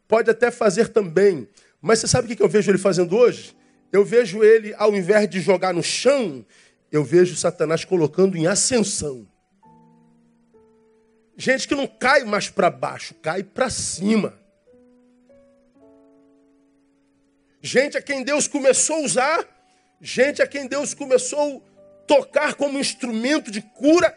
Pode 0.07 0.29
até 0.29 0.51
fazer 0.51 0.89
também. 0.89 1.47
Mas 1.81 1.99
você 1.99 2.07
sabe 2.07 2.31
o 2.31 2.35
que 2.35 2.43
eu 2.43 2.49
vejo 2.49 2.69
ele 2.69 2.77
fazendo 2.77 3.15
hoje? 3.15 3.55
Eu 3.91 4.05
vejo 4.05 4.43
ele, 4.43 4.73
ao 4.77 4.95
invés 4.95 5.27
de 5.27 5.41
jogar 5.41 5.73
no 5.73 5.81
chão, 5.81 6.45
eu 6.91 7.03
vejo 7.03 7.35
Satanás 7.35 7.85
colocando 7.85 8.37
em 8.37 8.47
ascensão. 8.47 9.27
Gente 11.37 11.67
que 11.67 11.75
não 11.75 11.87
cai 11.87 12.23
mais 12.23 12.49
para 12.49 12.69
baixo, 12.69 13.13
cai 13.15 13.43
para 13.43 13.69
cima. 13.69 14.37
Gente 17.61 17.97
a 17.97 18.01
quem 18.01 18.23
Deus 18.23 18.47
começou 18.47 18.97
a 18.97 19.01
usar, 19.01 19.47
gente 20.01 20.41
a 20.41 20.47
quem 20.47 20.67
Deus 20.67 20.93
começou 20.93 21.57
a 21.57 22.05
tocar 22.05 22.55
como 22.55 22.79
instrumento 22.79 23.51
de 23.51 23.61
cura. 23.61 24.15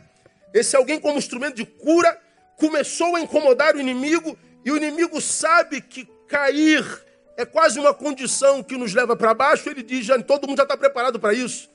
Esse 0.55 0.77
alguém 0.77 0.99
como 0.99 1.19
instrumento 1.19 1.57
de 1.57 1.67
cura 1.67 2.21
começou 2.57 3.17
a 3.17 3.21
incomodar 3.21 3.75
o 3.75 3.81
inimigo 3.81 4.37
e 4.65 4.71
o 4.71 4.77
inimigo 4.77 5.21
sabe 5.21 5.81
que 5.81 6.05
cair 6.29 6.85
é 7.37 7.45
quase 7.45 7.79
uma 7.79 7.93
condição 7.93 8.63
que 8.63 8.77
nos 8.77 8.95
leva 8.95 9.17
para 9.17 9.35
baixo. 9.35 9.69
Ele 9.69 9.83
diz: 9.83 10.05
já, 10.05 10.21
todo 10.23 10.47
mundo 10.47 10.59
já 10.59 10.65
está 10.65 10.77
preparado 10.77 11.19
para 11.19 11.35
isso. 11.35 11.72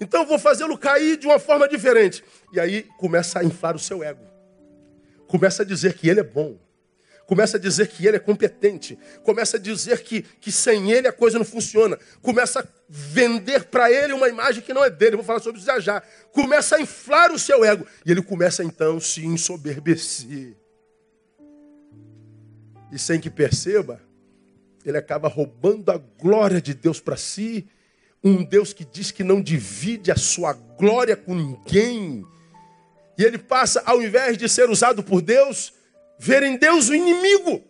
Então 0.00 0.22
eu 0.22 0.26
vou 0.26 0.38
fazê-lo 0.38 0.76
cair 0.76 1.16
de 1.16 1.26
uma 1.26 1.38
forma 1.38 1.68
diferente. 1.68 2.24
E 2.52 2.60
aí 2.60 2.82
começa 2.98 3.38
a 3.38 3.44
inflar 3.44 3.76
o 3.76 3.78
seu 3.78 4.02
ego. 4.02 4.24
Começa 5.26 5.62
a 5.62 5.66
dizer 5.66 5.94
que 5.94 6.08
ele 6.08 6.20
é 6.20 6.24
bom. 6.24 6.58
Começa 7.26 7.56
a 7.56 7.60
dizer 7.60 7.88
que 7.88 8.06
ele 8.06 8.16
é 8.16 8.20
competente. 8.20 8.98
Começa 9.22 9.56
a 9.56 9.60
dizer 9.60 10.02
que, 10.02 10.22
que 10.22 10.52
sem 10.52 10.92
ele 10.92 11.08
a 11.08 11.12
coisa 11.12 11.38
não 11.38 11.44
funciona. 11.44 11.98
Começa 12.20 12.60
a 12.60 12.66
vender 12.88 13.64
para 13.64 13.90
ele 13.90 14.12
uma 14.12 14.28
imagem 14.28 14.62
que 14.62 14.74
não 14.74 14.84
é 14.84 14.90
dele. 14.90 15.16
vou 15.16 15.24
falar 15.24 15.40
sobre 15.40 15.58
isso 15.58 15.66
já 15.66 15.80
já. 15.80 16.02
Começa 16.32 16.76
a 16.76 16.80
inflar 16.80 17.32
o 17.32 17.38
seu 17.38 17.64
ego. 17.64 17.86
E 18.04 18.10
ele 18.10 18.22
começa 18.22 18.62
então 18.62 18.98
a 18.98 19.00
se 19.00 19.24
ensoberbecer. 19.24 20.54
E 22.92 22.98
sem 22.98 23.18
que 23.18 23.30
perceba, 23.30 24.00
ele 24.84 24.98
acaba 24.98 25.28
roubando 25.28 25.90
a 25.90 25.96
glória 25.96 26.60
de 26.60 26.74
Deus 26.74 27.00
para 27.00 27.16
si 27.16 27.66
um 28.24 28.42
Deus 28.42 28.72
que 28.72 28.86
diz 28.86 29.10
que 29.10 29.22
não 29.22 29.42
divide 29.42 30.10
a 30.10 30.16
sua 30.16 30.54
glória 30.54 31.14
com 31.14 31.34
ninguém. 31.34 32.24
E 33.18 33.22
ele 33.22 33.36
passa, 33.36 33.82
ao 33.84 34.02
invés 34.02 34.38
de 34.38 34.48
ser 34.48 34.70
usado 34.70 35.02
por 35.02 35.20
Deus, 35.20 35.74
ver 36.18 36.42
em 36.42 36.56
Deus 36.56 36.88
o 36.88 36.94
inimigo. 36.94 37.62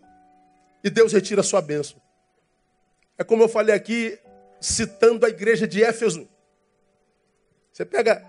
E 0.84 0.88
Deus 0.88 1.12
retira 1.12 1.40
a 1.40 1.44
sua 1.44 1.60
bênção. 1.60 2.00
É 3.18 3.24
como 3.24 3.42
eu 3.42 3.48
falei 3.48 3.74
aqui, 3.74 4.16
citando 4.60 5.26
a 5.26 5.28
igreja 5.28 5.66
de 5.66 5.82
Éfeso. 5.82 6.28
Você 7.72 7.84
pega 7.84 8.24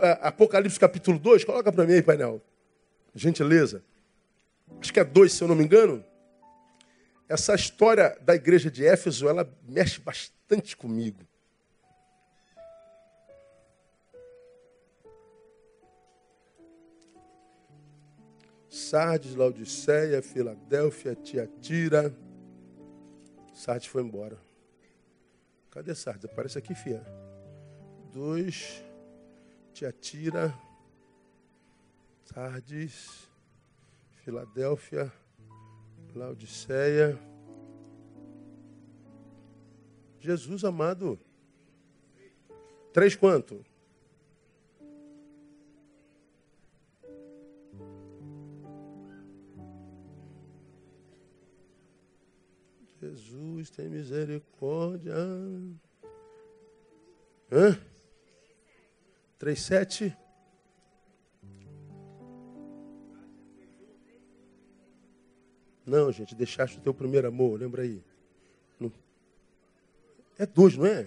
é, 0.00 0.18
Apocalipse 0.22 0.80
capítulo 0.80 1.18
2, 1.18 1.44
coloca 1.44 1.70
para 1.70 1.84
mim 1.84 1.92
aí, 1.92 2.02
painel. 2.02 2.40
Gentileza. 3.14 3.84
Acho 4.80 4.92
que 4.92 5.00
é 5.00 5.04
2, 5.04 5.30
se 5.30 5.42
eu 5.42 5.48
não 5.48 5.54
me 5.54 5.64
engano. 5.64 6.02
Essa 7.28 7.54
história 7.54 8.16
da 8.22 8.34
igreja 8.34 8.70
de 8.70 8.86
Éfeso, 8.86 9.28
ela 9.28 9.48
mexe 9.68 10.00
bastante 10.00 10.76
comigo. 10.76 11.26
Sardes, 18.72 19.34
Laodiceia, 19.34 20.22
Filadélfia, 20.22 21.14
Tiatira. 21.14 22.16
Sardes 23.52 23.86
foi 23.86 24.00
embora. 24.02 24.38
Cadê 25.70 25.94
Sardes? 25.94 26.24
Aparece 26.24 26.56
aqui, 26.56 26.74
fia. 26.74 27.04
Dois. 28.10 28.82
Tiatira. 29.74 30.58
Sardes. 32.24 33.28
Filadélfia. 34.24 35.12
Laodiceia. 36.14 37.18
Jesus 40.18 40.64
amado. 40.64 41.20
Três 42.94 43.14
quanto? 43.14 43.62
Jesus, 53.14 53.68
tem 53.68 53.88
misericórdia. 53.88 55.14
Hã? 57.50 57.78
37. 59.38 60.16
Não, 65.84 66.10
gente, 66.10 66.34
deixaste 66.34 66.78
o 66.78 66.80
teu 66.80 66.94
primeiro 66.94 67.28
amor, 67.28 67.60
lembra 67.60 67.82
aí. 67.82 68.02
É 70.38 70.46
dois, 70.46 70.76
não 70.76 70.86
é? 70.86 71.06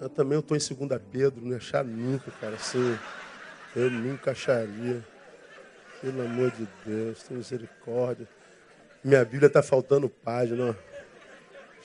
Eu 0.00 0.08
também 0.08 0.38
estou 0.38 0.56
em 0.56 0.88
2 0.88 1.02
Pedro, 1.10 1.44
não 1.44 1.50
ia 1.50 1.58
achar 1.58 1.84
nunca, 1.84 2.30
cara, 2.30 2.54
assim. 2.54 2.78
Eu 3.76 3.90
nunca 3.90 4.30
acharia. 4.30 5.04
Pelo 6.00 6.22
amor 6.22 6.50
de 6.52 6.66
Deus, 6.84 7.24
tem 7.24 7.36
misericórdia. 7.36 8.28
Minha 9.04 9.22
Bíblia 9.24 9.48
está 9.48 9.62
faltando 9.62 10.08
página. 10.08 10.78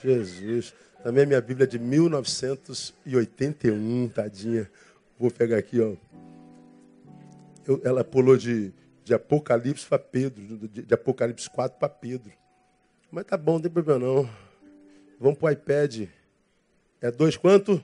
Jesus. 0.01 0.73
Também 1.03 1.25
minha 1.25 1.41
Bíblia 1.41 1.65
é 1.65 1.67
de 1.67 1.79
1981, 1.79 4.07
tadinha. 4.09 4.69
Vou 5.19 5.31
pegar 5.31 5.57
aqui, 5.57 5.81
ó. 5.81 5.95
Eu, 7.67 7.81
ela 7.83 8.03
pulou 8.03 8.37
de, 8.37 8.71
de 9.03 9.11
Apocalipse 9.13 9.85
para 9.85 9.99
Pedro, 9.99 10.67
de, 10.67 10.83
de 10.83 10.93
Apocalipse 10.93 11.49
4 11.49 11.79
para 11.79 11.89
Pedro. 11.89 12.31
Mas 13.11 13.25
tá 13.25 13.35
bom, 13.37 13.53
não 13.53 13.61
tem 13.61 13.71
problema 13.71 13.99
não. 13.99 14.29
Vamos 15.19 15.39
para 15.39 15.47
o 15.47 15.51
iPad. 15.51 16.07
É 17.01 17.11
dois 17.11 17.37
quanto? 17.37 17.83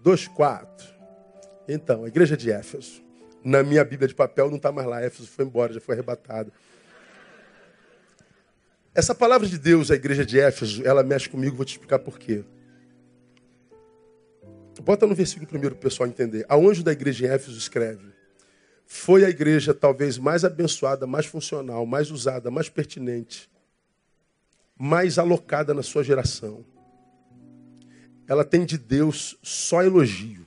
Dois, 0.00 0.26
quatro. 0.28 0.86
Então, 1.68 2.04
a 2.04 2.08
igreja 2.08 2.36
de 2.36 2.50
Éfeso. 2.50 3.03
Na 3.44 3.62
minha 3.62 3.84
Bíblia 3.84 4.08
de 4.08 4.14
papel 4.14 4.48
não 4.48 4.56
está 4.56 4.72
mais 4.72 4.88
lá. 4.88 5.02
Éfeso 5.02 5.28
foi 5.28 5.44
embora, 5.44 5.72
já 5.72 5.80
foi 5.80 5.94
arrebatado. 5.94 6.50
Essa 8.94 9.14
palavra 9.14 9.46
de 9.46 9.58
Deus, 9.58 9.90
a 9.90 9.94
igreja 9.94 10.24
de 10.24 10.40
Éfeso, 10.40 10.82
ela 10.86 11.02
mexe 11.02 11.28
comigo, 11.28 11.54
vou 11.54 11.64
te 11.64 11.72
explicar 11.72 11.98
por 11.98 12.18
quê. 12.18 12.44
Bota 14.82 15.06
no 15.06 15.14
versículo 15.14 15.46
primeiro 15.46 15.74
para 15.74 15.80
o 15.80 15.90
pessoal 15.90 16.08
entender. 16.08 16.46
A 16.48 16.56
anjo 16.56 16.82
da 16.82 16.92
igreja 16.92 17.26
de 17.26 17.32
Éfeso 17.32 17.58
escreve: 17.58 18.06
Foi 18.86 19.24
a 19.24 19.28
igreja 19.28 19.74
talvez 19.74 20.16
mais 20.16 20.44
abençoada, 20.44 21.06
mais 21.06 21.26
funcional, 21.26 21.84
mais 21.84 22.10
usada, 22.10 22.50
mais 22.50 22.68
pertinente, 22.68 23.50
mais 24.76 25.18
alocada 25.18 25.74
na 25.74 25.82
sua 25.82 26.02
geração. 26.02 26.64
Ela 28.26 28.44
tem 28.44 28.64
de 28.64 28.78
Deus 28.78 29.36
só 29.42 29.82
elogio. 29.82 30.46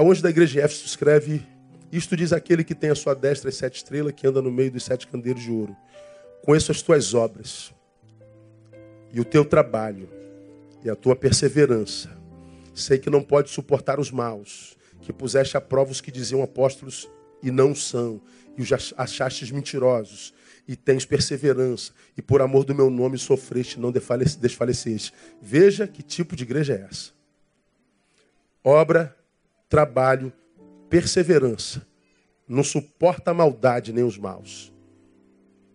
A 0.00 0.02
anjo 0.02 0.22
da 0.22 0.30
igreja 0.30 0.52
de 0.54 0.60
Éfeso 0.60 0.86
escreve 0.86 1.42
isto 1.92 2.16
diz 2.16 2.32
aquele 2.32 2.64
que 2.64 2.74
tem 2.74 2.88
a 2.88 2.94
sua 2.94 3.12
destra 3.14 3.50
as 3.50 3.56
sete 3.56 3.76
estrelas, 3.76 4.14
que 4.14 4.26
anda 4.26 4.40
no 4.40 4.50
meio 4.50 4.70
dos 4.70 4.82
sete 4.82 5.06
candeiros 5.06 5.42
de 5.42 5.50
ouro. 5.50 5.76
Conheço 6.42 6.72
as 6.72 6.80
tuas 6.80 7.12
obras, 7.12 7.70
e 9.12 9.20
o 9.20 9.26
teu 9.26 9.44
trabalho, 9.44 10.08
e 10.82 10.88
a 10.88 10.96
tua 10.96 11.14
perseverança. 11.14 12.16
Sei 12.74 12.96
que 12.96 13.10
não 13.10 13.22
pode 13.22 13.50
suportar 13.50 14.00
os 14.00 14.10
maus, 14.10 14.74
que 15.02 15.12
puseste 15.12 15.58
a 15.58 15.60
prova 15.60 15.92
os 15.92 16.00
que 16.00 16.10
diziam 16.10 16.42
apóstolos 16.42 17.06
e 17.42 17.50
não 17.50 17.74
são, 17.74 18.22
e 18.56 18.62
os 18.62 18.70
achastes 18.96 19.50
mentirosos, 19.50 20.32
e 20.66 20.76
tens 20.76 21.04
perseverança, 21.04 21.92
e 22.16 22.22
por 22.22 22.40
amor 22.40 22.64
do 22.64 22.74
meu 22.74 22.88
nome 22.88 23.18
sofreste 23.18 23.76
e 23.76 23.80
não 23.80 23.92
desfaleceste. 23.92 25.12
Veja 25.42 25.86
que 25.86 26.02
tipo 26.02 26.34
de 26.34 26.44
igreja 26.44 26.72
é 26.72 26.88
essa. 26.90 27.10
Obra, 28.64 29.19
trabalho, 29.70 30.32
perseverança, 30.90 31.86
não 32.46 32.64
suporta 32.64 33.30
a 33.30 33.34
maldade 33.34 33.92
nem 33.92 34.02
os 34.02 34.18
maus. 34.18 34.72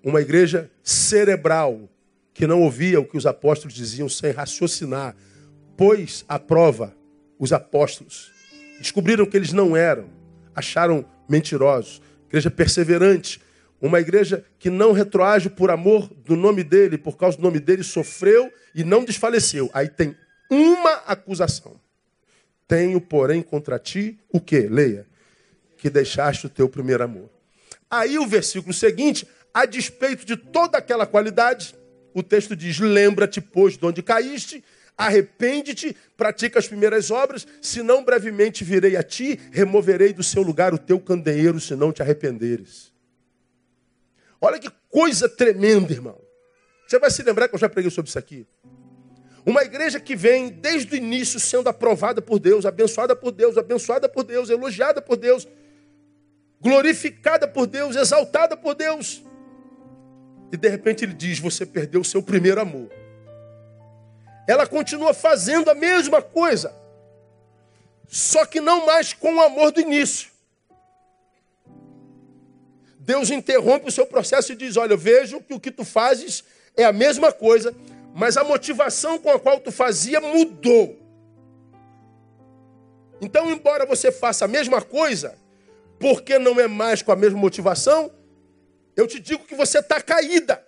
Uma 0.04 0.22
igreja 0.22 0.70
cerebral, 0.84 1.90
que 2.34 2.46
não 2.46 2.62
ouvia 2.62 3.00
o 3.00 3.06
que 3.06 3.18
os 3.18 3.26
apóstolos 3.26 3.74
diziam 3.74 4.10
sem 4.10 4.32
raciocinar, 4.32 5.16
pôs 5.78 6.26
à 6.28 6.38
prova 6.38 6.94
os 7.40 7.54
apóstolos. 7.54 8.32
Descobriram 8.80 9.26
que 9.26 9.38
eles 9.38 9.54
não 9.54 9.76
eram, 9.76 10.10
acharam 10.54 11.06
mentirosos. 11.30 12.02
Igreja 12.28 12.52
perseverante, 12.52 13.42
uma 13.82 14.02
igreja 14.02 14.44
que 14.60 14.70
não 14.70 14.92
retroage 14.92 15.50
por 15.50 15.72
amor 15.72 16.10
do 16.10 16.36
nome 16.36 16.64
dele, 16.64 16.98
por 16.98 17.16
causa 17.16 17.38
do 17.38 17.44
nome 17.44 17.62
dele, 17.62 17.84
sofreu 17.84 18.52
e 18.74 18.84
não 18.84 19.06
desfaleceu. 19.06 19.70
Aí 19.74 19.88
tem 19.88 20.16
uma 20.50 20.96
acusação. 21.08 21.85
Tenho, 22.68 23.00
porém, 23.00 23.42
contra 23.42 23.78
ti 23.78 24.20
o 24.32 24.40
que? 24.40 24.62
Leia. 24.62 25.06
Que 25.78 25.90
deixaste 25.90 26.48
o 26.48 26.50
teu 26.50 26.68
primeiro 26.68 27.04
amor. 27.04 27.30
Aí 27.90 28.18
o 28.18 28.28
versículo 28.28 28.74
seguinte, 28.74 29.28
a 29.54 29.66
despeito 29.66 30.26
de 30.26 30.36
toda 30.36 30.78
aquela 30.78 31.06
qualidade, 31.06 31.76
o 32.14 32.24
texto 32.24 32.56
diz: 32.56 32.80
Lembra-te, 32.80 33.40
pois, 33.40 33.78
de 33.78 33.86
onde 33.86 34.02
caíste, 34.02 34.64
arrepende-te, 34.98 35.96
pratica 36.18 36.58
as 36.58 36.68
primeiras 36.68 37.12
obras, 37.12 37.46
senão 37.62 38.04
brevemente 38.04 38.64
virei 38.64 38.96
a 38.96 39.04
ti, 39.04 39.40
removerei 39.52 40.14
do 40.14 40.24
seu 40.24 40.42
lugar 40.42 40.74
o 40.74 40.78
teu 40.78 41.00
candeeiro, 41.00 41.60
se 41.60 41.76
não 41.76 41.92
te 41.92 42.02
arrependeres. 42.02 42.94
Olha 44.42 44.60
que 44.60 44.70
coisa 44.90 45.28
tremenda, 45.28 45.92
irmão. 45.92 46.20
Você 46.88 47.00
vai 47.00 47.10
se 47.10 47.24
lembrar 47.24 47.48
que 47.48 47.56
eu 47.56 47.60
já 47.60 47.68
preguei 47.68 47.92
sobre 47.92 48.10
isso 48.10 48.20
aqui. 48.20 48.48
Uma 49.46 49.62
igreja 49.62 50.00
que 50.00 50.16
vem 50.16 50.50
desde 50.50 50.94
o 50.94 50.98
início 50.98 51.40
sendo 51.40 51.70
aprovada 51.70 52.20
por 52.20 52.40
Deus, 52.40 52.66
abençoada 52.66 53.16
por 53.16 53.32
Deus, 53.32 53.58
abençoada 53.58 54.10
por 54.10 54.24
Deus, 54.24 54.50
elogiada 54.50 55.02
por 55.02 55.16
Deus, 55.16 55.48
glorificada 56.60 57.48
por 57.48 57.68
Deus, 57.68 57.96
exaltada 57.96 58.58
por 58.58 58.74
Deus. 58.74 59.24
E 60.52 60.58
de 60.58 60.68
repente 60.68 61.06
ele 61.06 61.14
diz: 61.14 61.38
Você 61.38 61.64
perdeu 61.64 62.02
o 62.02 62.06
seu 62.06 62.24
primeiro 62.24 62.60
amor. 62.60 62.90
Ela 64.48 64.66
continua 64.66 65.14
fazendo 65.14 65.70
a 65.70 65.76
mesma 65.76 66.24
coisa, 66.24 66.74
só 68.08 68.46
que 68.48 68.60
não 68.60 68.88
mais 68.88 69.14
com 69.14 69.36
o 69.36 69.42
amor 69.42 69.72
do 69.72 69.80
início. 69.80 70.30
Deus 73.00 73.30
interrompe 73.30 73.88
o 73.88 73.92
seu 73.92 74.08
processo 74.08 74.54
e 74.54 74.56
diz: 74.56 74.76
Olha, 74.76 74.94
eu 74.94 74.98
vejo 74.98 75.40
que 75.42 75.54
o 75.54 75.60
que 75.60 75.70
tu 75.70 75.86
fazes 75.86 76.44
é 76.76 76.84
a 76.84 76.92
mesma 76.92 77.32
coisa, 77.32 77.76
mas 78.16 78.38
a 78.38 78.46
motivação 78.46 79.20
com 79.20 79.30
a 79.30 79.38
qual 79.38 79.60
tu 79.60 79.74
fazia 79.74 80.22
mudou. 80.22 80.98
Então, 83.20 83.52
embora 83.52 83.86
você 83.86 84.10
faça 84.10 84.46
a 84.46 84.48
mesma 84.48 84.82
coisa, 84.82 85.38
porque 86.00 86.40
não 86.40 86.58
é 86.58 86.66
mais 86.66 87.02
com 87.02 87.12
a 87.12 87.16
mesma 87.16 87.38
motivação, 87.38 88.10
eu 88.96 89.06
te 89.06 89.20
digo 89.20 89.44
que 89.44 89.54
você 89.54 89.80
está 89.80 90.02
caída. 90.02 90.66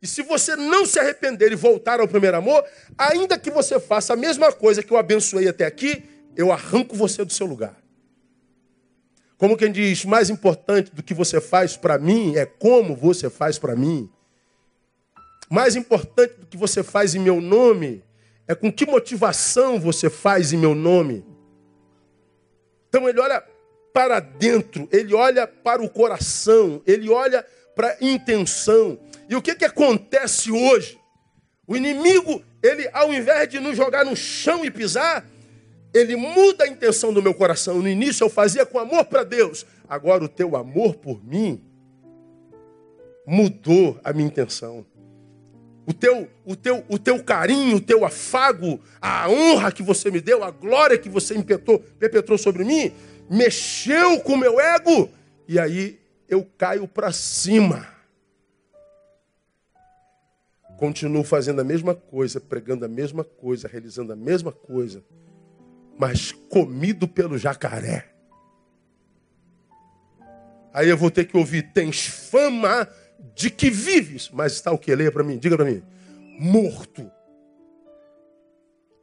E 0.00 0.06
se 0.06 0.22
você 0.22 0.56
não 0.56 0.86
se 0.86 0.98
arrepender 0.98 1.52
e 1.52 1.56
voltar 1.56 2.00
ao 2.00 2.08
primeiro 2.08 2.38
amor, 2.38 2.64
ainda 2.96 3.38
que 3.38 3.50
você 3.50 3.78
faça 3.78 4.14
a 4.14 4.16
mesma 4.16 4.50
coisa 4.50 4.82
que 4.82 4.90
eu 4.90 4.96
abençoei 4.96 5.48
até 5.48 5.66
aqui, 5.66 6.04
eu 6.34 6.50
arranco 6.50 6.96
você 6.96 7.22
do 7.22 7.32
seu 7.34 7.46
lugar. 7.46 7.76
Como 9.36 9.58
quem 9.58 9.70
diz, 9.70 10.06
mais 10.06 10.30
importante 10.30 10.94
do 10.94 11.02
que 11.02 11.12
você 11.12 11.38
faz 11.38 11.76
para 11.76 11.98
mim 11.98 12.34
é 12.34 12.46
como 12.46 12.96
você 12.96 13.28
faz 13.28 13.58
para 13.58 13.76
mim. 13.76 14.10
Mais 15.48 15.76
importante 15.76 16.34
do 16.34 16.46
que 16.46 16.56
você 16.56 16.82
faz 16.82 17.14
em 17.14 17.20
meu 17.20 17.40
nome 17.40 18.02
é 18.48 18.54
com 18.54 18.72
que 18.72 18.86
motivação 18.86 19.78
você 19.78 20.10
faz 20.10 20.52
em 20.52 20.56
meu 20.56 20.74
nome. 20.74 21.24
Então 22.88 23.08
ele 23.08 23.20
olha 23.20 23.42
para 23.92 24.20
dentro, 24.20 24.88
ele 24.92 25.14
olha 25.14 25.46
para 25.46 25.82
o 25.82 25.88
coração, 25.88 26.82
ele 26.86 27.08
olha 27.08 27.44
para 27.74 27.88
a 27.88 27.96
intenção. 28.00 28.98
E 29.28 29.34
o 29.34 29.42
que, 29.42 29.54
que 29.54 29.64
acontece 29.64 30.50
hoje? 30.50 30.98
O 31.66 31.76
inimigo, 31.76 32.42
ele 32.62 32.88
ao 32.92 33.12
invés 33.12 33.48
de 33.48 33.58
nos 33.58 33.76
jogar 33.76 34.04
no 34.04 34.16
chão 34.16 34.64
e 34.64 34.70
pisar, 34.70 35.26
ele 35.94 36.14
muda 36.14 36.64
a 36.64 36.68
intenção 36.68 37.12
do 37.12 37.22
meu 37.22 37.34
coração. 37.34 37.80
No 37.80 37.88
início 37.88 38.24
eu 38.24 38.30
fazia 38.30 38.66
com 38.66 38.78
amor 38.78 39.04
para 39.06 39.24
Deus, 39.24 39.64
agora 39.88 40.24
o 40.24 40.28
teu 40.28 40.56
amor 40.56 40.96
por 40.96 41.24
mim 41.24 41.62
mudou 43.26 43.98
a 44.04 44.12
minha 44.12 44.28
intenção 44.28 44.86
o 45.86 45.94
teu, 45.94 46.28
o 46.44 46.56
teu, 46.56 46.84
o 46.88 46.98
teu 46.98 47.22
carinho, 47.22 47.76
o 47.76 47.80
teu 47.80 48.04
afago, 48.04 48.80
a 49.00 49.30
honra 49.30 49.70
que 49.70 49.82
você 49.82 50.10
me 50.10 50.20
deu, 50.20 50.42
a 50.42 50.50
glória 50.50 50.98
que 50.98 51.08
você 51.08 51.36
impetrou, 51.36 51.78
perpetrou 51.78 52.36
sobre 52.36 52.64
mim, 52.64 52.92
mexeu 53.30 54.20
com 54.20 54.32
o 54.32 54.38
meu 54.38 54.60
ego, 54.60 55.08
e 55.46 55.60
aí 55.60 56.00
eu 56.28 56.44
caio 56.58 56.88
para 56.88 57.12
cima. 57.12 57.86
Continuo 60.76 61.22
fazendo 61.22 61.60
a 61.60 61.64
mesma 61.64 61.94
coisa, 61.94 62.40
pregando 62.40 62.84
a 62.84 62.88
mesma 62.88 63.22
coisa, 63.22 63.68
realizando 63.68 64.12
a 64.12 64.16
mesma 64.16 64.50
coisa, 64.50 65.04
mas 65.96 66.32
comido 66.32 67.06
pelo 67.06 67.38
jacaré. 67.38 68.12
Aí 70.74 70.88
eu 70.90 70.96
vou 70.96 71.10
ter 71.10 71.24
que 71.24 71.36
ouvir: 71.36 71.72
tens 71.72 72.06
fama 72.06 72.86
de 73.34 73.50
que 73.50 73.70
vives, 73.70 74.30
mas 74.32 74.52
está 74.52 74.72
o 74.72 74.78
que? 74.78 74.94
Leia 74.94 75.12
para 75.12 75.22
mim, 75.22 75.38
diga 75.38 75.56
para 75.56 75.66
mim. 75.66 75.82
Morto. 76.38 77.10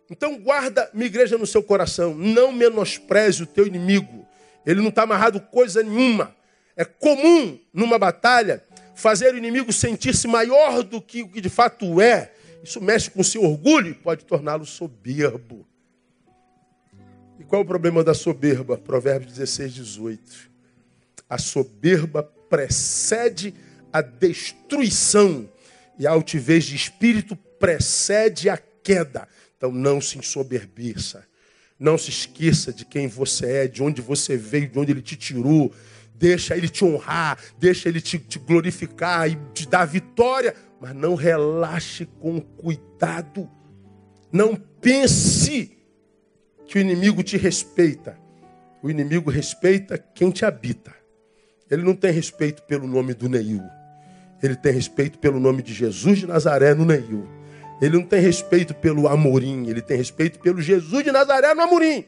Então 0.10 0.38
guarda, 0.40 0.90
minha 0.94 1.08
igreja, 1.08 1.38
no 1.38 1.48
seu 1.48 1.64
coração. 1.64 2.14
Não 2.14 2.52
menospreze 2.52 3.44
o 3.44 3.48
teu 3.48 3.66
inimigo. 3.66 4.28
Ele 4.66 4.82
não 4.82 4.90
está 4.90 5.04
amarrado 5.04 5.40
coisa 5.40 5.82
nenhuma. 5.82 6.36
É 6.76 6.86
comum 6.86 7.60
numa 7.74 7.98
batalha 7.98 8.64
fazer 8.96 9.34
o 9.34 9.38
inimigo 9.38 9.74
sentir-se 9.74 10.28
maior 10.28 10.84
do 10.84 11.02
que 11.02 11.24
o 11.24 11.30
que 11.30 11.42
de 11.42 11.50
fato 11.50 12.00
é. 12.02 12.32
Isso 12.64 12.80
mexe 12.80 13.10
com 13.10 13.22
o 13.22 13.24
seu 13.24 13.44
orgulho 13.44 13.90
e 13.90 13.94
pode 13.94 14.24
torná-lo 14.26 14.66
soberbo. 14.66 15.68
E 17.40 17.44
qual 17.44 17.62
é 17.62 17.66
o 17.66 17.68
problema 17.68 18.04
da 18.04 18.14
soberba? 18.14 18.78
Provérbios 18.78 19.34
16, 19.34 19.74
18. 19.74 20.52
A 21.30 21.38
soberba 21.38 22.24
precede 22.24 23.54
a 23.54 23.73
destruição 24.02 25.50
e 25.98 26.08
a 26.08 26.12
altivez 26.12 26.66
de 26.66 26.76
espírito 26.76 27.36
precede 27.36 28.50
a 28.50 28.58
queda. 28.58 29.28
Então 29.58 29.72
não 29.72 30.02
se 30.02 30.18
ensoberbeça. 30.18 31.26
Não 31.80 31.98
se 31.98 32.10
esqueça 32.10 32.72
de 32.72 32.86
quem 32.86 33.08
você 33.08 33.46
é, 33.46 33.68
de 33.68 33.82
onde 33.82 34.02
você 34.02 34.38
veio, 34.38 34.70
de 34.70 34.80
onde 34.80 34.92
ele 34.92 35.02
te 35.02 35.16
tirou. 35.16 35.74
Deixa 36.16 36.56
ele 36.56 36.70
te 36.70 36.86
honrar, 36.86 37.38
deixa 37.58 37.90
ele 37.90 38.00
te, 38.00 38.18
te 38.20 38.40
glorificar 38.40 39.30
e 39.30 39.38
te 39.54 39.68
dar 39.68 39.86
vitória. 39.86 40.56
Mas 40.80 40.96
não 40.96 41.16
relaxe 41.16 42.06
com 42.06 42.40
cuidado. 42.40 43.50
Não 44.32 44.56
pense 44.56 45.78
que 46.66 46.78
o 46.78 46.82
inimigo 46.82 47.24
te 47.24 47.38
respeita. 47.38 48.18
O 48.82 48.90
inimigo 48.90 49.30
respeita 49.30 49.98
quem 49.98 50.32
te 50.32 50.46
habita. 50.46 50.94
Ele 51.70 51.84
não 51.84 51.96
tem 51.96 52.12
respeito 52.12 52.64
pelo 52.64 52.88
nome 52.88 53.14
do 53.14 53.30
Neil. 53.30 53.64
Ele 54.44 54.58
tem 54.58 54.74
respeito 54.74 55.18
pelo 55.18 55.40
nome 55.40 55.64
de 55.64 55.74
Jesus 55.74 56.20
de 56.20 56.28
Nazaré 56.28 56.74
no 56.74 56.84
Neil. 56.84 57.26
Ele 57.82 57.98
não 57.98 58.06
tem 58.06 58.20
respeito 58.20 58.74
pelo 58.76 59.08
Amorim, 59.08 59.68
ele 59.70 59.82
tem 59.82 59.98
respeito 59.98 60.38
pelo 60.40 60.62
Jesus 60.62 61.04
de 61.04 61.12
Nazaré 61.12 61.54
no 61.54 61.62
Amorim. 61.62 62.06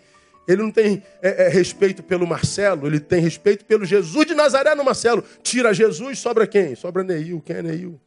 Ele 0.47 0.61
não 0.61 0.69
tem 0.69 1.01
é, 1.21 1.45
é, 1.45 1.49
respeito 1.49 2.03
pelo 2.03 2.27
Marcelo, 2.27 2.85
ele 2.85 2.99
tem 2.99 3.19
respeito 3.19 3.65
pelo 3.65 3.85
Jesus 3.85 4.27
de 4.27 4.35
Nazaré 4.35 4.75
no 4.75 4.83
Marcelo. 4.83 5.23
Tira 5.41 5.73
Jesus, 5.73 6.19
sobra 6.19 6.45
quem? 6.45 6.75
Sobra 6.75 7.03
Neil. 7.03 7.41
Quem 7.41 7.55
é 7.55 7.63
Neil? 7.63 7.99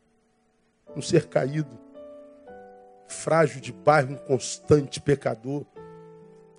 Um 0.95 1.03
ser 1.03 1.27
caído, 1.27 1.79
frágil 3.09 3.61
de 3.61 3.73
bairro, 3.73 4.13
um 4.13 4.17
constante 4.17 5.01
pecador. 5.01 5.65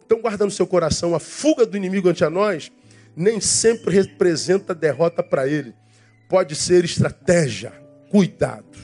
Então, 0.05 0.19
guarda 0.21 0.43
no 0.43 0.51
seu 0.51 0.65
coração 0.65 1.13
a 1.13 1.19
fuga 1.19 1.65
do 1.65 1.77
inimigo 1.77 2.09
ante 2.09 2.25
a 2.25 2.29
nós, 2.29 2.71
nem 3.15 3.39
sempre 3.39 3.93
representa 3.93 4.73
derrota 4.73 5.21
para 5.21 5.47
ele. 5.47 5.73
Pode 6.29 6.55
ser 6.55 6.85
estratégia, 6.85 7.71
cuidado. 8.11 8.77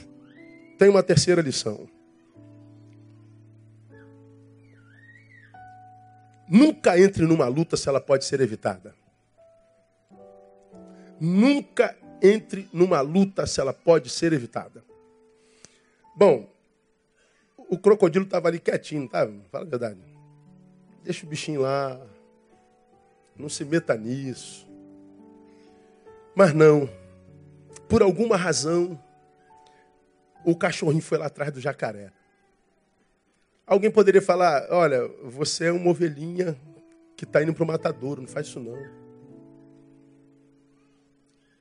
Tem 0.76 0.88
uma 0.88 1.02
terceira 1.02 1.40
lição. 1.40 1.88
Nunca 6.48 6.98
entre 6.98 7.24
numa 7.24 7.46
luta 7.46 7.76
se 7.76 7.88
ela 7.88 8.00
pode 8.00 8.24
ser 8.24 8.40
evitada. 8.40 8.94
Nunca 11.20 11.96
entre 12.20 12.68
numa 12.72 13.00
luta 13.00 13.46
se 13.46 13.60
ela 13.60 13.72
pode 13.72 14.10
ser 14.10 14.32
evitada. 14.32 14.84
Bom, 16.16 16.48
o 17.56 17.78
crocodilo 17.78 18.24
estava 18.24 18.48
ali 18.48 18.58
quietinho, 18.58 19.08
tá? 19.08 19.28
Fala 19.50 19.64
a 19.64 19.68
verdade. 19.68 20.00
Deixa 21.04 21.24
o 21.24 21.28
bichinho 21.28 21.60
lá. 21.60 22.00
Não 23.36 23.48
se 23.48 23.64
meta 23.64 23.96
nisso. 23.96 24.66
Mas 26.34 26.52
não. 26.52 26.88
Por 27.88 28.02
alguma 28.02 28.36
razão, 28.36 29.00
o 30.44 30.56
cachorrinho 30.56 31.02
foi 31.02 31.18
lá 31.18 31.26
atrás 31.26 31.52
do 31.52 31.60
jacaré. 31.60 32.12
Alguém 33.66 33.90
poderia 33.90 34.22
falar: 34.22 34.66
olha, 34.70 35.06
você 35.24 35.66
é 35.66 35.72
uma 35.72 35.90
ovelhinha 35.90 36.56
que 37.16 37.24
está 37.24 37.42
indo 37.42 37.54
para 37.54 37.64
o 37.64 37.66
matadouro, 37.66 38.20
não 38.20 38.28
faz 38.28 38.46
isso 38.46 38.60
não. 38.60 38.78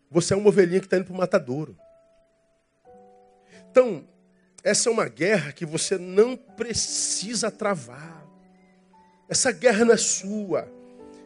Você 0.09 0.33
é 0.33 0.37
uma 0.37 0.49
ovelhinha 0.49 0.79
que 0.79 0.85
está 0.85 0.97
indo 0.97 1.05
para 1.05 1.13
o 1.13 1.17
matadouro. 1.17 1.77
Então, 3.71 4.07
essa 4.63 4.89
é 4.89 4.91
uma 4.91 5.07
guerra 5.07 5.51
que 5.51 5.65
você 5.65 5.97
não 5.97 6.37
precisa 6.37 7.51
travar. 7.51 8.25
Essa 9.27 9.51
guerra 9.51 9.83
não 9.83 9.93
é 9.93 9.97
sua. 9.97 10.71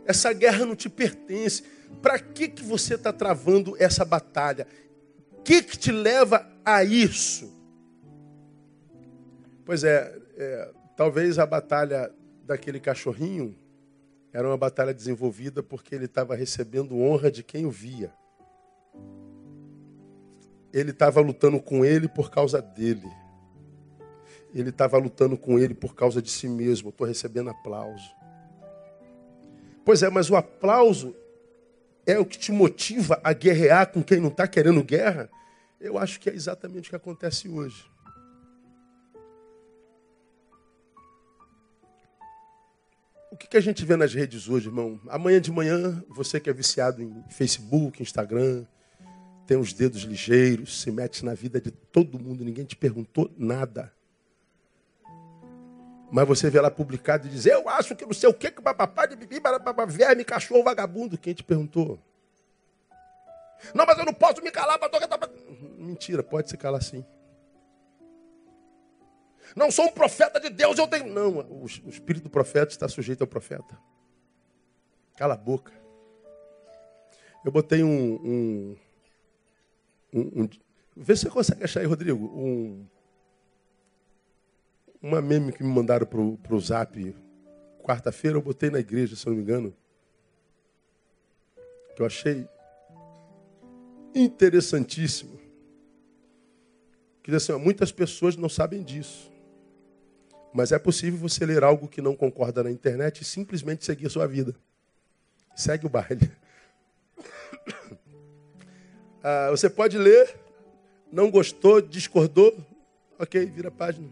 Essa 0.06 0.34
guerra 0.34 0.66
não 0.66 0.76
te 0.76 0.90
pertence. 0.90 1.64
Para 2.02 2.18
que, 2.18 2.48
que 2.48 2.64
você 2.64 2.96
está 2.96 3.12
travando 3.14 3.76
essa 3.78 4.04
batalha? 4.04 4.66
Que, 5.44 5.62
que 5.64 5.78
te 5.78 5.92
leva 5.92 6.48
a 6.64 6.84
isso? 6.84 7.52
Pois 9.66 9.84
é, 9.84 10.18
é, 10.38 10.72
talvez 10.96 11.38
a 11.38 11.46
batalha 11.46 12.12
daquele 12.44 12.80
cachorrinho 12.80 13.56
era 14.32 14.48
uma 14.48 14.58
batalha 14.58 14.94
desenvolvida 14.94 15.62
porque 15.64 15.96
ele 15.96 16.06
estava 16.06 16.36
recebendo 16.36 17.00
honra 17.00 17.32
de 17.32 17.44
quem 17.44 17.66
o 17.66 17.72
via. 17.72 18.14
Ele 20.72 20.92
estava 20.92 21.20
lutando 21.20 21.60
com 21.60 21.84
ele 21.84 22.08
por 22.08 22.30
causa 22.30 22.62
dele. 22.62 23.10
Ele 24.54 24.70
estava 24.70 24.98
lutando 24.98 25.38
com 25.38 25.58
ele 25.58 25.74
por 25.74 25.96
causa 25.96 26.22
de 26.22 26.30
si 26.30 26.48
mesmo. 26.48 26.90
Estou 26.90 27.08
recebendo 27.08 27.50
aplauso. 27.50 28.10
Pois 29.84 30.04
é, 30.04 30.10
mas 30.10 30.30
o 30.30 30.36
aplauso 30.36 31.16
é 32.12 32.20
o 32.20 32.26
que 32.26 32.38
te 32.38 32.52
motiva 32.52 33.20
a 33.24 33.34
guerrear 33.34 33.92
com 33.92 34.02
quem 34.02 34.20
não 34.20 34.30
está 34.30 34.48
querendo 34.48 34.84
guerra? 34.84 35.30
Eu 35.80 35.98
acho 35.98 36.20
que 36.20 36.30
é 36.30 36.34
exatamente 36.34 36.88
o 36.88 36.90
que 36.90 36.96
acontece 36.96 37.48
hoje. 37.48 37.90
O 43.32 43.38
que, 43.38 43.48
que 43.48 43.58
a 43.58 43.62
gente 43.62 43.86
vê 43.86 43.96
nas 43.96 44.14
redes 44.14 44.50
hoje, 44.50 44.68
irmão? 44.68 45.00
Amanhã 45.08 45.40
de 45.40 45.52
manhã, 45.52 46.04
você 46.10 46.40
que 46.40 46.50
é 46.50 46.54
viciado 46.54 47.02
em 47.02 47.24
Facebook, 47.30 48.02
Instagram, 48.02 48.66
tem 49.46 49.56
os 49.56 49.72
dedos 49.72 50.02
ligeiros, 50.02 50.82
se 50.82 50.92
mete 50.92 51.24
na 51.24 51.34
vida 51.34 51.62
de 51.62 51.72
todo 51.72 52.20
mundo, 52.20 52.44
ninguém 52.44 52.66
te 52.66 52.76
perguntou 52.76 53.32
nada. 53.38 53.94
Mas 56.12 56.28
você 56.28 56.50
vê 56.50 56.60
lá 56.60 56.72
publicado 56.72 57.28
e 57.28 57.30
diz, 57.30 57.46
eu 57.46 57.70
acho 57.70 57.96
que 57.96 58.06
não 58.06 58.14
sei 58.14 58.30
o 58.30 58.34
que, 58.34 58.50
que 58.52 58.62
papapá 58.62 59.06
de 59.06 59.16
bibi, 59.16 59.40
barabá, 59.40 59.86
verme, 59.86 60.24
cachorro, 60.24 60.64
vagabundo. 60.64 61.18
Quem 61.18 61.34
te 61.34 61.44
perguntou? 61.44 62.00
Não, 63.74 63.86
mas 63.86 63.98
eu 63.98 64.06
não 64.06 64.14
posso 64.14 64.42
me 64.42 64.52
calar. 64.52 64.80
Pra... 64.80 64.90
Mentira, 65.78 66.24
pode 66.24 66.50
se 66.50 66.58
calar 66.58 66.82
sim. 66.82 67.06
Não 69.56 69.72
sou 69.72 69.86
um 69.86 69.92
profeta 69.92 70.40
de 70.40 70.50
Deus, 70.50 70.78
eu 70.78 70.88
tenho. 70.88 71.08
Não, 71.08 71.40
o 71.40 71.66
espírito 71.66 72.24
do 72.24 72.30
profeta 72.30 72.72
está 72.72 72.88
sujeito 72.88 73.22
ao 73.22 73.28
profeta. 73.28 73.78
Cala 75.18 75.34
a 75.34 75.38
boca. 75.38 75.74
Eu 77.44 77.52
botei 77.52 77.84
um. 77.84 78.14
um, 78.16 78.78
um, 80.14 80.44
um 80.44 80.50
vê 80.96 81.16
se 81.16 81.24
você 81.24 81.30
consegue 81.30 81.64
achar 81.64 81.80
aí, 81.82 81.86
Rodrigo. 81.86 82.26
Um, 82.26 82.88
uma 85.02 85.22
meme 85.22 85.52
que 85.52 85.64
me 85.64 85.70
mandaram 85.70 86.06
para 86.06 86.56
o 86.56 86.60
zap 86.60 87.16
quarta-feira, 87.90 88.38
eu 88.38 88.42
botei 88.42 88.70
na 88.70 88.80
igreja, 88.80 89.16
se 89.16 89.26
não 89.26 89.34
me 89.34 89.42
engano. 89.42 89.76
Que 91.96 92.02
eu 92.02 92.06
achei 92.06 92.48
interessantíssimo. 94.14 95.40
Que 97.24 97.34
assim, 97.34 97.54
muitas 97.54 97.92
pessoas 97.92 98.36
não 98.36 98.48
sabem 98.48 98.84
disso. 98.84 99.32
Mas 100.54 100.72
é 100.72 100.78
possível 100.80 101.20
você 101.20 101.46
ler 101.46 101.64
algo 101.64 101.88
que 101.88 102.02
não 102.02 102.16
concorda 102.16 102.64
na 102.64 102.72
internet 102.72 103.22
e 103.22 103.26
simplesmente 103.26 103.86
seguir 103.86 104.10
sua 104.10 104.28
vida. 104.28 104.56
Segue 105.56 105.86
o 105.86 105.90
baile. 105.90 106.32
Ah, 109.22 109.50
você 109.52 109.70
pode 109.70 109.98
ler, 109.98 110.34
não 111.12 111.30
gostou, 111.30 111.82
discordou, 111.82 112.58
ok, 113.20 113.48
vira 113.48 113.68
a 113.68 113.72
página. 113.72 114.08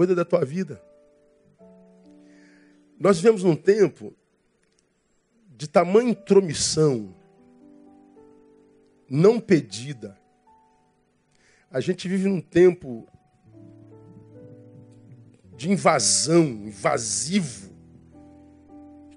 Cuida 0.00 0.14
da 0.14 0.24
tua 0.24 0.46
vida. 0.46 0.82
Nós 2.98 3.18
vivemos 3.18 3.44
num 3.44 3.54
tempo 3.54 4.14
de 5.58 5.68
tamanha 5.68 6.08
intromissão, 6.08 7.14
não 9.10 9.38
pedida. 9.38 10.18
A 11.70 11.80
gente 11.80 12.08
vive 12.08 12.30
num 12.30 12.40
tempo 12.40 13.06
de 15.54 15.70
invasão, 15.70 16.44
invasivo, 16.44 17.70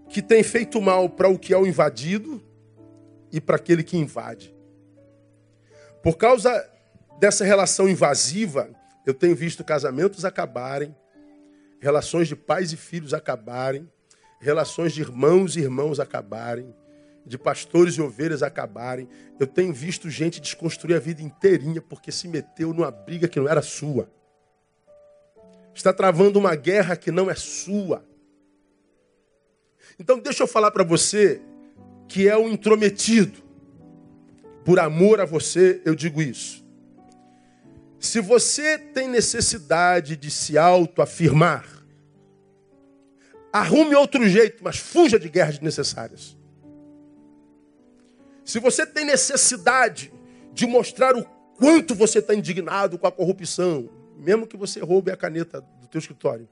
que 0.09 0.21
tem 0.21 0.43
feito 0.43 0.81
mal 0.81 1.09
para 1.09 1.29
o 1.29 1.39
que 1.39 1.53
é 1.53 1.57
o 1.57 1.65
invadido 1.65 2.43
e 3.31 3.39
para 3.39 3.55
aquele 3.55 3.85
que 3.85 3.95
invade. 3.95 4.53
Por 6.01 6.17
causa 6.17 6.69
dessa 7.21 7.45
relação 7.45 7.87
invasiva, 7.87 8.82
eu 9.05 9.13
tenho 9.13 9.35
visto 9.35 9.63
casamentos 9.63 10.25
acabarem, 10.25 10.95
relações 11.79 12.27
de 12.27 12.35
pais 12.35 12.71
e 12.71 12.77
filhos 12.77 13.13
acabarem, 13.13 13.89
relações 14.39 14.93
de 14.93 15.01
irmãos 15.01 15.55
e 15.55 15.59
irmãos 15.59 15.99
acabarem, 15.99 16.73
de 17.25 17.37
pastores 17.37 17.95
e 17.95 18.01
ovelhas 18.01 18.43
acabarem. 18.43 19.07
Eu 19.39 19.47
tenho 19.47 19.73
visto 19.73 20.09
gente 20.09 20.41
desconstruir 20.41 20.95
a 20.95 20.99
vida 20.99 21.21
inteirinha 21.21 21.81
porque 21.81 22.11
se 22.11 22.27
meteu 22.27 22.73
numa 22.73 22.91
briga 22.91 23.27
que 23.27 23.39
não 23.39 23.47
era 23.47 23.61
sua 23.61 24.09
está 25.73 25.91
travando 25.91 26.39
uma 26.39 26.55
guerra 26.55 26.95
que 26.95 27.11
não 27.11 27.29
é 27.29 27.35
sua. 27.35 28.05
Então 29.99 30.19
deixa 30.19 30.43
eu 30.43 30.47
falar 30.47 30.71
para 30.71 30.83
você 30.83 31.41
que 32.07 32.27
é 32.27 32.37
um 32.37 32.49
intrometido. 32.49 33.41
Por 34.63 34.79
amor 34.79 35.19
a 35.19 35.25
você, 35.25 35.81
eu 35.83 35.95
digo 35.95 36.21
isso. 36.21 36.62
Se 38.03 38.19
você 38.19 38.77
tem 38.77 39.07
necessidade 39.07 40.17
de 40.17 40.29
se 40.29 40.57
autoafirmar, 40.57 41.65
arrume 43.51 43.95
outro 43.95 44.27
jeito, 44.27 44.61
mas 44.61 44.75
fuja 44.75 45.17
de 45.17 45.29
guerras 45.29 45.53
desnecessárias. 45.53 46.37
Se 48.43 48.59
você 48.59 48.85
tem 48.85 49.05
necessidade 49.05 50.11
de 50.51 50.67
mostrar 50.67 51.15
o 51.15 51.23
quanto 51.57 51.95
você 51.95 52.19
está 52.19 52.35
indignado 52.35 52.99
com 52.99 53.07
a 53.07 53.11
corrupção, 53.11 53.89
mesmo 54.17 54.45
que 54.45 54.57
você 54.57 54.81
roube 54.81 55.09
a 55.09 55.15
caneta 55.15 55.61
do 55.61 55.87
teu 55.87 55.99
escritório. 55.99 56.49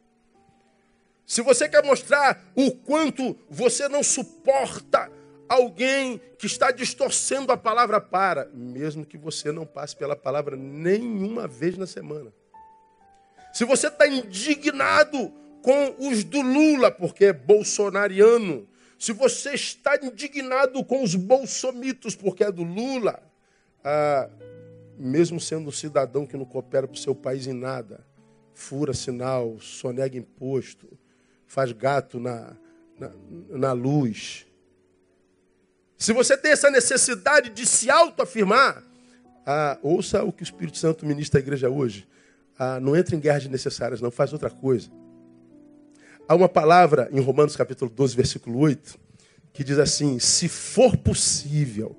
Se 1.25 1.41
você 1.41 1.67
quer 1.67 1.83
mostrar 1.83 2.49
o 2.55 2.71
quanto 2.71 3.37
você 3.49 3.89
não 3.89 4.01
suporta 4.01 5.11
alguém 5.51 6.21
que 6.37 6.45
está 6.45 6.71
distorcendo 6.71 7.51
a 7.51 7.57
palavra 7.57 7.99
para, 7.99 8.49
mesmo 8.53 9.05
que 9.05 9.17
você 9.17 9.51
não 9.51 9.65
passe 9.65 9.95
pela 9.95 10.15
palavra 10.15 10.55
nenhuma 10.55 11.45
vez 11.45 11.77
na 11.77 11.85
semana. 11.85 12.31
Se 13.51 13.65
você 13.65 13.87
está 13.87 14.07
indignado 14.07 15.33
com 15.61 16.07
os 16.07 16.23
do 16.23 16.41
Lula, 16.41 16.89
porque 16.89 17.25
é 17.25 17.33
bolsonariano, 17.33 18.65
se 18.97 19.11
você 19.11 19.53
está 19.53 19.97
indignado 20.01 20.83
com 20.85 21.03
os 21.03 21.15
bolsomitos, 21.15 22.15
porque 22.15 22.45
é 22.45 22.51
do 22.51 22.63
Lula, 22.63 23.21
ah, 23.83 24.29
mesmo 24.97 25.37
sendo 25.37 25.67
um 25.67 25.71
cidadão 25.71 26.25
que 26.25 26.37
não 26.37 26.45
coopera 26.45 26.87
para 26.87 26.95
o 26.95 26.99
seu 26.99 27.13
país 27.13 27.45
em 27.45 27.53
nada, 27.53 28.05
fura 28.53 28.93
sinal, 28.93 29.59
sonega 29.59 30.17
imposto, 30.17 30.87
faz 31.45 31.73
gato 31.73 32.21
na, 32.21 32.55
na, 32.97 33.11
na 33.49 33.71
luz. 33.73 34.45
Se 36.01 36.13
você 36.13 36.35
tem 36.35 36.51
essa 36.51 36.71
necessidade 36.71 37.51
de 37.51 37.63
se 37.63 37.87
autoafirmar, 37.87 38.83
ah, 39.45 39.77
ouça 39.83 40.23
o 40.23 40.33
que 40.33 40.41
o 40.41 40.43
Espírito 40.43 40.79
Santo 40.79 41.05
ministra 41.05 41.39
à 41.39 41.43
igreja 41.43 41.69
hoje. 41.69 42.07
Ah, 42.57 42.79
não 42.79 42.95
entre 42.95 43.15
em 43.15 43.19
guerras 43.19 43.45
necessárias, 43.45 44.01
não, 44.01 44.09
faz 44.09 44.33
outra 44.33 44.49
coisa. 44.49 44.89
Há 46.27 46.33
uma 46.33 46.49
palavra 46.49 47.07
em 47.11 47.19
Romanos 47.19 47.55
capítulo 47.55 47.91
12, 47.91 48.15
versículo 48.15 48.57
8, 48.57 48.97
que 49.53 49.63
diz 49.63 49.77
assim: 49.77 50.17
se 50.17 50.49
for 50.49 50.97
possível, 50.97 51.95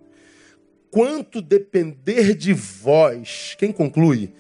quanto 0.90 1.40
depender 1.40 2.34
de 2.34 2.52
vós, 2.52 3.54
quem 3.56 3.70
conclui? 3.70 4.34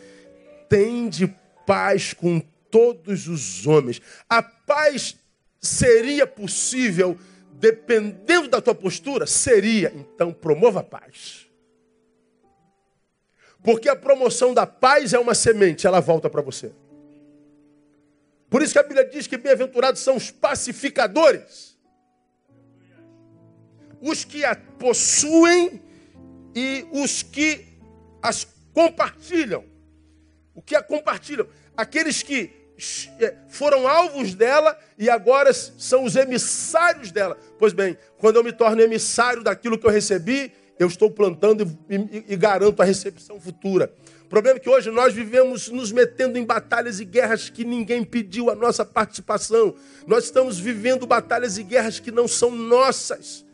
Tem 0.68 1.08
de 1.08 1.32
paz 1.64 2.12
com 2.12 2.42
todos 2.68 3.28
os 3.28 3.64
homens. 3.64 4.02
A 4.28 4.42
paz 4.42 5.14
seria 5.60 6.26
possível 6.26 7.16
dependendo 7.62 8.48
da 8.48 8.60
tua 8.60 8.74
postura? 8.74 9.24
Seria. 9.24 9.92
Então 9.94 10.32
promova 10.32 10.80
a 10.80 10.82
paz. 10.82 11.46
Porque 13.62 13.88
a 13.88 13.94
promoção 13.94 14.52
da 14.52 14.66
paz 14.66 15.14
é 15.14 15.18
uma 15.20 15.32
semente, 15.32 15.86
ela 15.86 16.00
volta 16.00 16.28
para 16.28 16.42
você. 16.42 16.72
Por 18.50 18.60
isso 18.60 18.72
que 18.72 18.80
a 18.80 18.82
Bíblia 18.82 19.08
diz 19.08 19.28
que 19.28 19.36
bem-aventurados 19.36 20.00
são 20.00 20.16
os 20.16 20.28
pacificadores. 20.32 21.78
Os 24.00 24.24
que 24.24 24.44
a 24.44 24.56
possuem 24.56 25.80
e 26.56 26.84
os 26.90 27.22
que 27.22 27.64
as 28.20 28.44
compartilham. 28.74 29.64
O 30.52 30.60
que 30.60 30.74
a 30.74 30.82
compartilham? 30.82 31.46
Aqueles 31.76 32.24
que 32.24 32.50
foram 33.48 33.86
alvos 33.86 34.34
dela 34.34 34.76
e 34.98 35.08
agora 35.08 35.52
são 35.52 36.04
os 36.04 36.16
emissários 36.16 37.10
dela. 37.10 37.36
Pois 37.58 37.72
bem, 37.72 37.96
quando 38.18 38.36
eu 38.36 38.44
me 38.44 38.52
torno 38.52 38.80
emissário 38.80 39.42
daquilo 39.42 39.78
que 39.78 39.86
eu 39.86 39.90
recebi, 39.90 40.52
eu 40.78 40.88
estou 40.88 41.10
plantando 41.10 41.62
e, 41.88 41.96
e, 41.96 42.24
e 42.28 42.36
garanto 42.36 42.82
a 42.82 42.84
recepção 42.84 43.40
futura. 43.40 43.92
O 44.24 44.28
problema 44.28 44.56
é 44.56 44.60
que 44.60 44.70
hoje 44.70 44.90
nós 44.90 45.12
vivemos 45.12 45.68
nos 45.68 45.92
metendo 45.92 46.38
em 46.38 46.44
batalhas 46.44 47.00
e 47.00 47.04
guerras 47.04 47.50
que 47.50 47.64
ninguém 47.64 48.02
pediu 48.02 48.50
a 48.50 48.54
nossa 48.54 48.84
participação. 48.84 49.74
Nós 50.06 50.24
estamos 50.24 50.58
vivendo 50.58 51.06
batalhas 51.06 51.58
e 51.58 51.62
guerras 51.62 52.00
que 52.00 52.10
não 52.10 52.26
são 52.26 52.50
nossas. 52.50 53.44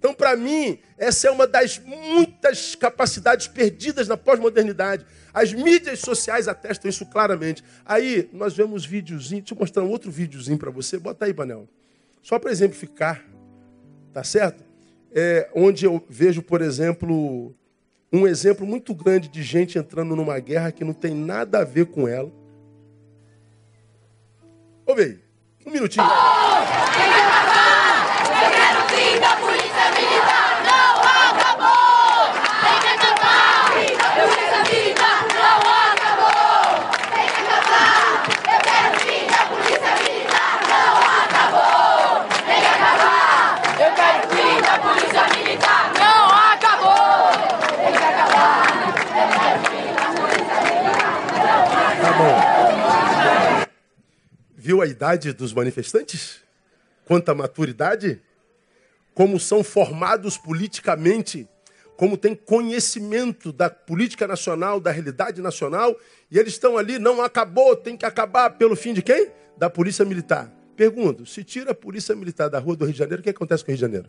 Então, 0.00 0.14
para 0.14 0.34
mim, 0.34 0.78
essa 0.96 1.28
é 1.28 1.30
uma 1.30 1.46
das 1.46 1.78
muitas 1.78 2.74
capacidades 2.74 3.46
perdidas 3.46 4.08
na 4.08 4.16
pós-modernidade. 4.16 5.04
As 5.32 5.52
mídias 5.52 6.00
sociais 6.00 6.48
atestam 6.48 6.88
isso 6.88 7.04
claramente. 7.04 7.62
Aí, 7.84 8.26
nós 8.32 8.56
vemos 8.56 8.86
videozinho, 8.86 9.42
deixa 9.42 9.52
eu 9.52 9.58
mostrar 9.58 9.82
um 9.82 9.90
outro 9.90 10.10
videozinho 10.10 10.56
para 10.56 10.70
você. 10.70 10.98
Bota 10.98 11.26
aí, 11.26 11.34
Panel. 11.34 11.68
Só 12.22 12.38
para 12.38 12.50
exemplificar, 12.50 13.22
tá 14.10 14.24
certo? 14.24 14.64
É, 15.12 15.50
onde 15.54 15.84
eu 15.84 16.02
vejo, 16.08 16.40
por 16.40 16.62
exemplo, 16.62 17.54
um 18.10 18.26
exemplo 18.26 18.66
muito 18.66 18.94
grande 18.94 19.28
de 19.28 19.42
gente 19.42 19.76
entrando 19.76 20.16
numa 20.16 20.38
guerra 20.38 20.72
que 20.72 20.82
não 20.82 20.94
tem 20.94 21.14
nada 21.14 21.58
a 21.58 21.64
ver 21.64 21.84
com 21.84 22.08
ela. 22.08 22.32
Ouve 24.86 25.02
aí, 25.02 25.18
um 25.66 25.70
minutinho. 25.70 26.06
A 54.80 54.86
idade 54.86 55.32
dos 55.32 55.52
manifestantes? 55.52 56.40
Quanta 57.04 57.34
maturidade? 57.34 58.20
Como 59.14 59.38
são 59.38 59.64
formados 59.64 60.38
politicamente, 60.38 61.48
como 61.96 62.16
tem 62.16 62.34
conhecimento 62.34 63.52
da 63.52 63.68
política 63.68 64.26
nacional, 64.26 64.80
da 64.80 64.90
realidade 64.90 65.42
nacional, 65.42 65.94
e 66.30 66.38
eles 66.38 66.54
estão 66.54 66.78
ali, 66.78 66.98
não 66.98 67.20
acabou, 67.20 67.76
tem 67.76 67.96
que 67.96 68.06
acabar 68.06 68.50
pelo 68.50 68.74
fim 68.74 68.94
de 68.94 69.02
quem? 69.02 69.30
Da 69.56 69.68
polícia 69.68 70.04
militar. 70.04 70.50
Pergunto, 70.76 71.26
se 71.26 71.44
tira 71.44 71.72
a 71.72 71.74
polícia 71.74 72.14
militar 72.14 72.48
da 72.48 72.58
rua 72.58 72.74
do 72.74 72.84
Rio 72.84 72.94
de 72.94 72.98
Janeiro, 72.98 73.20
o 73.20 73.22
que 73.22 73.30
acontece 73.30 73.62
com 73.62 73.70
o 73.70 73.72
Rio 73.72 73.76
de 73.76 73.80
Janeiro? 73.82 74.08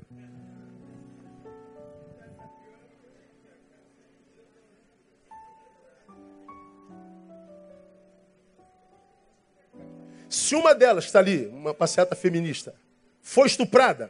Se 10.32 10.55
uma 10.55 10.73
delas 10.73 11.03
está 11.03 11.19
ali, 11.19 11.47
uma 11.47 11.73
passeata 11.73 12.15
feminista, 12.15 12.73
foi 13.21 13.47
estuprada, 13.47 14.09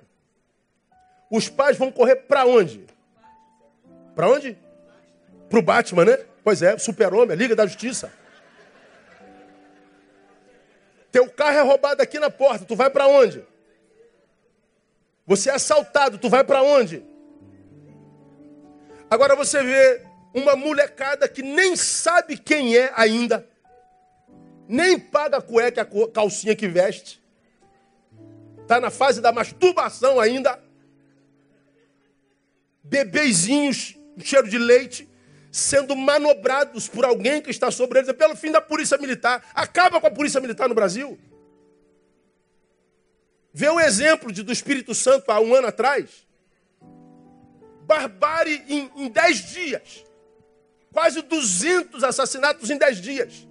os 1.32 1.50
pais 1.50 1.76
vão 1.78 1.92
correr 1.92 2.16
para 2.16 2.46
onde? 2.46 2.86
Para 4.16 4.30
onde? 4.30 4.56
Para 5.50 5.58
o 5.58 5.64
Batman, 5.64 6.06
né? 6.06 6.20
Pois 6.44 6.62
é, 6.62 6.78
super-homem, 6.78 7.32
a 7.32 7.36
Liga 7.36 7.56
da 7.56 7.66
Justiça. 7.66 8.14
Teu 11.12 11.28
carro 11.28 11.58
é 11.58 11.62
roubado 11.62 12.04
aqui 12.04 12.20
na 12.20 12.30
porta, 12.30 12.66
tu 12.66 12.76
vai 12.76 12.92
para 12.92 13.08
onde? 13.08 13.44
Você 15.26 15.50
é 15.50 15.54
assaltado, 15.56 16.20
tu 16.20 16.30
vai 16.30 16.44
para 16.44 16.62
onde? 16.62 17.04
Agora 19.10 19.36
você 19.36 19.64
vê 19.64 20.06
uma 20.36 20.56
molecada 20.56 21.28
que 21.28 21.42
nem 21.42 21.76
sabe 21.76 22.38
quem 22.38 22.78
é 22.78 22.94
ainda, 22.96 23.50
nem 24.72 24.98
paga 24.98 25.38
a 25.38 25.42
cueca, 25.42 25.82
a 25.82 26.08
calcinha 26.08 26.56
que 26.56 26.66
veste. 26.66 27.22
Está 28.62 28.80
na 28.80 28.90
fase 28.90 29.20
da 29.20 29.30
masturbação 29.30 30.18
ainda. 30.18 30.58
Bebezinhos, 32.82 33.98
cheiro 34.20 34.48
de 34.48 34.58
leite, 34.58 35.10
sendo 35.52 35.94
manobrados 35.94 36.88
por 36.88 37.04
alguém 37.04 37.42
que 37.42 37.52
está 37.52 37.70
sobre 37.70 38.00
eles, 38.00 38.08
é 38.08 38.14
pelo 38.14 38.34
fim 38.34 38.50
da 38.50 38.62
polícia 38.62 38.98
militar. 38.98 39.46
Acaba 39.54 40.00
com 40.00 40.08
a 40.08 40.12
polícia 40.12 40.40
militar 40.40 40.70
no 40.70 40.76
Brasil. 40.76 41.20
Vê 43.54 43.68
o 43.68 43.80
exemplo 43.80 44.32
de, 44.32 44.42
do 44.42 44.54
Espírito 44.54 44.96
Santo 44.96 45.30
há 45.32 45.42
um 45.42 45.54
ano 45.54 45.68
atrás. 45.68 46.26
Barbárie 47.82 48.64
em, 48.70 48.90
em 48.96 49.10
dez 49.10 49.52
dias. 49.52 50.06
Quase 50.94 51.22
200 51.22 52.06
assassinatos 52.06 52.70
em 52.70 52.78
dez 52.78 53.02
dias. 53.02 53.51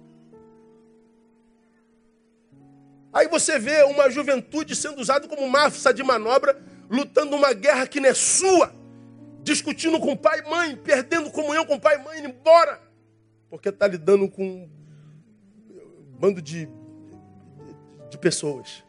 Aí 3.13 3.27
você 3.27 3.59
vê 3.59 3.83
uma 3.83 4.09
juventude 4.09 4.75
sendo 4.75 5.01
usada 5.01 5.27
como 5.27 5.49
massa 5.49 5.93
de 5.93 6.01
manobra, 6.01 6.61
lutando 6.89 7.35
uma 7.35 7.53
guerra 7.53 7.85
que 7.85 7.99
não 7.99 8.09
é 8.09 8.13
sua, 8.13 8.73
discutindo 9.43 9.99
com 9.99 10.15
pai 10.15 10.39
e 10.39 10.49
mãe, 10.49 10.75
perdendo 10.75 11.29
comunhão 11.29 11.65
com 11.65 11.79
pai 11.79 11.95
e 11.95 12.03
mãe, 12.03 12.19
indo 12.19 12.29
embora, 12.29 12.81
porque 13.49 13.69
está 13.69 13.87
lidando 13.87 14.29
com 14.29 14.43
um 14.43 14.69
bando 16.19 16.41
de, 16.41 16.69
de 18.09 18.17
pessoas. 18.17 18.83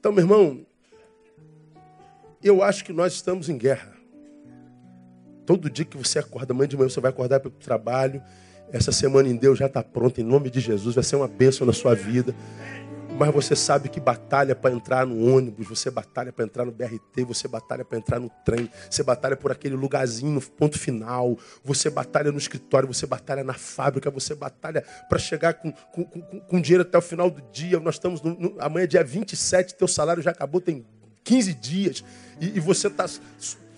Então, 0.00 0.12
meu 0.12 0.22
irmão, 0.22 0.66
eu 2.42 2.62
acho 2.62 2.84
que 2.84 2.92
nós 2.92 3.12
estamos 3.12 3.48
em 3.48 3.58
guerra. 3.58 3.92
Todo 5.44 5.70
dia 5.70 5.84
que 5.84 5.96
você 5.96 6.18
acorda, 6.18 6.52
amanhã 6.52 6.68
de 6.68 6.76
manhã 6.76 6.88
você 6.88 7.00
vai 7.00 7.10
acordar 7.10 7.40
para 7.40 7.48
o 7.48 7.52
trabalho. 7.52 8.22
Essa 8.72 8.92
semana 8.92 9.28
em 9.28 9.36
Deus 9.36 9.58
já 9.58 9.66
está 9.66 9.82
pronta, 9.82 10.20
em 10.20 10.24
nome 10.24 10.50
de 10.50 10.60
Jesus, 10.60 10.94
vai 10.94 11.04
ser 11.04 11.16
uma 11.16 11.28
bênção 11.28 11.66
na 11.66 11.72
sua 11.72 11.94
vida. 11.94 12.34
Mas 13.18 13.34
você 13.34 13.56
sabe 13.56 13.88
que 13.88 13.98
batalha 13.98 14.54
para 14.54 14.72
entrar 14.72 15.04
no 15.04 15.34
ônibus, 15.34 15.66
você 15.66 15.90
batalha 15.90 16.32
para 16.32 16.44
entrar 16.44 16.64
no 16.64 16.70
BRT, 16.70 17.24
você 17.26 17.48
batalha 17.48 17.84
para 17.84 17.98
entrar 17.98 18.20
no 18.20 18.30
trem, 18.44 18.70
você 18.88 19.02
batalha 19.02 19.36
por 19.36 19.50
aquele 19.50 19.74
lugarzinho 19.74 20.30
no 20.30 20.40
ponto 20.40 20.78
final, 20.78 21.36
você 21.64 21.90
batalha 21.90 22.30
no 22.30 22.38
escritório, 22.38 22.86
você 22.86 23.06
batalha 23.06 23.42
na 23.42 23.54
fábrica, 23.54 24.08
você 24.08 24.36
batalha 24.36 24.84
para 25.08 25.18
chegar 25.18 25.54
com, 25.54 25.72
com, 25.72 26.04
com, 26.04 26.20
com, 26.40 26.60
dinheiro 26.60 26.82
até 26.82 26.96
o 26.96 27.02
final 27.02 27.28
do 27.28 27.42
dia. 27.50 27.80
Nós 27.80 27.96
estamos 27.96 28.22
no, 28.22 28.38
no, 28.38 28.54
amanhã 28.60 28.84
é 28.84 28.86
dia 28.86 29.02
27, 29.02 29.74
teu 29.74 29.88
salário 29.88 30.22
já 30.22 30.30
acabou, 30.30 30.60
tem 30.60 30.86
15 31.24 31.54
dias, 31.54 32.04
e, 32.40 32.56
e 32.56 32.60
você 32.60 32.86
está 32.86 33.06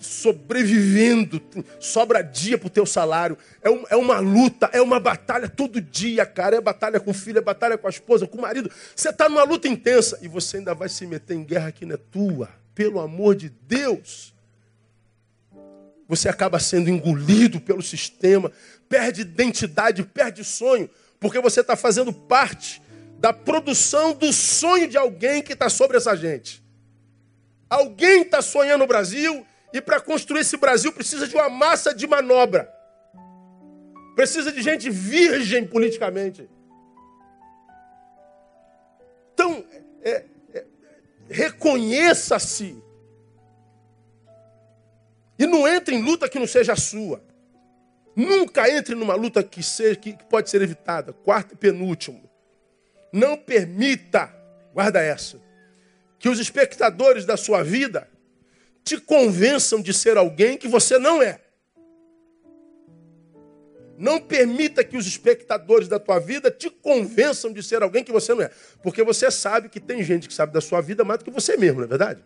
sobrevivendo, 0.01 1.41
sobra 1.79 2.21
dia 2.21 2.57
para 2.57 2.67
o 2.67 2.69
teu 2.69 2.85
salário. 2.85 3.37
É, 3.61 3.69
um, 3.69 3.83
é, 3.89 3.95
uma 3.95 4.19
luta, 4.19 4.69
é 4.73 4.81
uma 4.81 4.99
batalha 4.99 5.47
todo 5.47 5.79
dia, 5.79 6.25
cara. 6.25 6.57
É 6.57 6.61
batalha 6.61 6.99
com 6.99 7.11
o 7.11 7.13
filho, 7.13 7.37
é 7.37 7.41
batalha 7.41 7.77
com 7.77 7.87
a 7.87 7.89
esposa, 7.89 8.27
com 8.27 8.37
o 8.37 8.41
marido. 8.41 8.69
Você 8.95 9.09
está 9.09 9.29
numa 9.29 9.43
luta 9.43 9.67
intensa 9.67 10.17
e 10.21 10.27
você 10.27 10.57
ainda 10.57 10.73
vai 10.73 10.89
se 10.89 11.05
meter 11.05 11.35
em 11.35 11.43
guerra 11.43 11.71
que 11.71 11.85
não 11.85 11.95
é 11.95 11.97
tua. 11.97 12.49
Pelo 12.73 12.99
amor 12.99 13.35
de 13.35 13.49
Deus. 13.49 14.33
Você 16.07 16.27
acaba 16.27 16.59
sendo 16.59 16.89
engolido 16.89 17.61
pelo 17.61 17.81
sistema, 17.81 18.51
perde 18.89 19.21
identidade, 19.21 20.03
perde 20.03 20.43
sonho, 20.43 20.89
porque 21.19 21.39
você 21.39 21.61
está 21.61 21.77
fazendo 21.77 22.11
parte 22.11 22.81
da 23.17 23.31
produção 23.31 24.13
do 24.13 24.33
sonho 24.33 24.89
de 24.89 24.97
alguém 24.97 25.41
que 25.41 25.53
está 25.53 25.69
sobre 25.69 25.95
essa 25.95 26.15
gente. 26.15 26.61
Alguém 27.69 28.23
está 28.23 28.41
sonhando 28.41 28.83
o 28.83 28.87
Brasil 28.87 29.45
e 29.73 29.79
para 29.81 30.01
construir 30.01 30.41
esse 30.41 30.57
Brasil 30.57 30.91
precisa 30.91 31.27
de 31.27 31.35
uma 31.35 31.49
massa 31.49 31.93
de 31.93 32.05
manobra. 32.05 32.71
Precisa 34.15 34.51
de 34.51 34.61
gente 34.61 34.89
virgem 34.89 35.65
politicamente. 35.65 36.49
Então, 39.33 39.65
é, 40.03 40.25
é, 40.53 40.65
reconheça-se. 41.29 42.83
E 45.39 45.47
não 45.47 45.67
entre 45.67 45.95
em 45.95 46.03
luta 46.03 46.29
que 46.29 46.37
não 46.37 46.45
seja 46.45 46.75
sua. 46.75 47.23
Nunca 48.15 48.69
entre 48.69 48.93
numa 48.93 49.15
luta 49.15 49.41
que, 49.41 49.63
seja, 49.63 49.95
que 49.95 50.17
pode 50.25 50.49
ser 50.49 50.61
evitada. 50.61 51.13
Quarto 51.13 51.53
e 51.53 51.57
penúltimo. 51.57 52.29
Não 53.11 53.37
permita, 53.37 54.33
guarda 54.73 55.01
essa, 55.01 55.41
que 56.19 56.29
os 56.29 56.39
espectadores 56.39 57.25
da 57.25 57.37
sua 57.37 57.63
vida 57.63 58.10
te 58.83 58.99
convençam 58.99 59.81
de 59.81 59.93
ser 59.93 60.17
alguém 60.17 60.57
que 60.57 60.67
você 60.67 60.97
não 60.97 61.21
é. 61.21 61.39
Não 63.97 64.19
permita 64.19 64.83
que 64.83 64.97
os 64.97 65.05
espectadores 65.05 65.87
da 65.87 65.99
tua 65.99 66.19
vida 66.19 66.49
te 66.49 66.69
convençam 66.69 67.53
de 67.53 67.61
ser 67.61 67.83
alguém 67.83 68.03
que 68.03 68.11
você 68.11 68.33
não 68.33 68.41
é. 68.41 68.49
Porque 68.81 69.03
você 69.03 69.29
sabe 69.29 69.69
que 69.69 69.79
tem 69.79 70.01
gente 70.03 70.27
que 70.27 70.33
sabe 70.33 70.51
da 70.51 70.59
sua 70.59 70.81
vida 70.81 71.03
mais 71.03 71.19
do 71.19 71.25
que 71.25 71.31
você 71.31 71.55
mesmo, 71.55 71.77
não 71.77 71.85
é 71.85 71.87
verdade? 71.87 72.25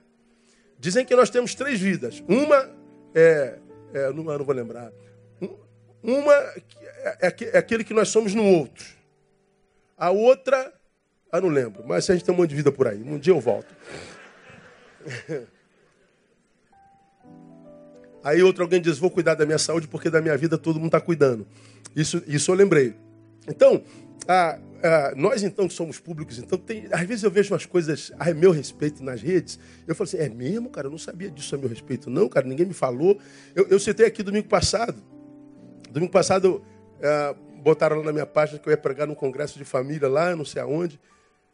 Dizem 0.79 1.05
que 1.05 1.15
nós 1.15 1.29
temos 1.29 1.53
três 1.53 1.79
vidas. 1.79 2.23
Uma 2.27 2.69
é. 3.13 3.59
é 3.93 4.13
não, 4.13 4.23
não 4.23 4.45
vou 4.45 4.55
lembrar. 4.55 4.91
Uma 6.01 6.33
é, 6.33 7.27
é, 7.27 7.35
é 7.53 7.57
aquele 7.57 7.83
que 7.83 7.93
nós 7.93 8.09
somos 8.09 8.33
no 8.33 8.45
outro. 8.45 8.85
A 9.97 10.11
outra. 10.11 10.73
Ah, 11.31 11.41
não 11.41 11.49
lembro. 11.49 11.83
Mas 11.85 12.09
a 12.09 12.13
gente 12.13 12.23
tem 12.23 12.33
um 12.33 12.37
monte 12.37 12.51
de 12.51 12.55
vida 12.55 12.71
por 12.71 12.87
aí. 12.87 13.01
Um 13.01 13.17
dia 13.17 13.33
eu 13.33 13.39
volto. 13.39 13.75
Aí 18.25 18.41
outro 18.41 18.63
alguém 18.63 18.81
diz, 18.81 18.97
vou 18.97 19.11
cuidar 19.11 19.35
da 19.35 19.45
minha 19.45 19.59
saúde 19.59 19.87
porque 19.87 20.09
da 20.09 20.19
minha 20.19 20.35
vida 20.35 20.57
todo 20.57 20.77
mundo 20.77 20.87
está 20.87 20.99
cuidando. 20.99 21.45
Isso, 21.95 22.23
isso 22.25 22.49
eu 22.49 22.55
lembrei. 22.55 22.95
Então, 23.47 23.83
ah, 24.27 24.57
ah, 24.81 25.13
nós 25.15 25.43
então 25.43 25.67
que 25.67 25.75
somos 25.75 25.99
públicos, 25.99 26.39
então 26.39 26.57
tem, 26.57 26.87
às 26.91 27.01
vezes 27.01 27.23
eu 27.23 27.29
vejo 27.29 27.53
umas 27.53 27.67
coisas 27.67 28.11
a 28.17 28.33
meu 28.33 28.49
respeito 28.49 29.03
nas 29.03 29.21
redes, 29.21 29.59
eu 29.87 29.93
falo 29.93 30.07
assim, 30.07 30.17
é 30.17 30.27
mesmo, 30.27 30.71
cara? 30.71 30.87
Eu 30.87 30.91
não 30.91 30.97
sabia 30.97 31.29
disso 31.29 31.53
a 31.53 31.57
meu 31.59 31.69
respeito. 31.69 32.09
Não, 32.09 32.27
cara, 32.27 32.47
ninguém 32.47 32.65
me 32.65 32.73
falou. 32.73 33.19
Eu, 33.53 33.67
eu 33.67 33.79
citei 33.79 34.07
aqui 34.07 34.23
domingo 34.23 34.47
passado. 34.47 34.99
Domingo 35.91 36.11
passado 36.11 36.63
ah, 37.03 37.35
botaram 37.61 37.97
lá 37.97 38.05
na 38.05 38.11
minha 38.11 38.25
página 38.25 38.57
que 38.57 38.67
eu 38.67 38.71
ia 38.71 38.77
pregar 38.77 39.05
num 39.05 39.13
congresso 39.13 39.59
de 39.59 39.65
família 39.65 40.09
lá, 40.09 40.35
não 40.35 40.45
sei 40.45 40.63
aonde. 40.63 40.99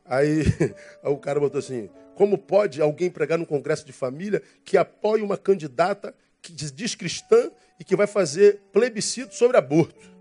Aí, 0.05 0.43
aí 1.03 1.11
o 1.11 1.17
cara 1.17 1.37
botou 1.37 1.59
assim, 1.59 1.89
como 2.15 2.37
pode 2.37 2.81
alguém 2.81 3.09
pregar 3.09 3.37
num 3.37 3.43
congresso 3.43 3.85
de 3.85 3.91
família 3.91 4.41
que 4.63 4.77
apoia 4.77 5.21
uma 5.21 5.37
candidata 5.37 6.15
que 6.41 6.51
diz 6.51 6.95
cristã 6.95 7.51
e 7.79 7.83
que 7.83 7.95
vai 7.95 8.07
fazer 8.07 8.61
plebiscito 8.71 9.35
sobre 9.35 9.57
aborto. 9.57 10.11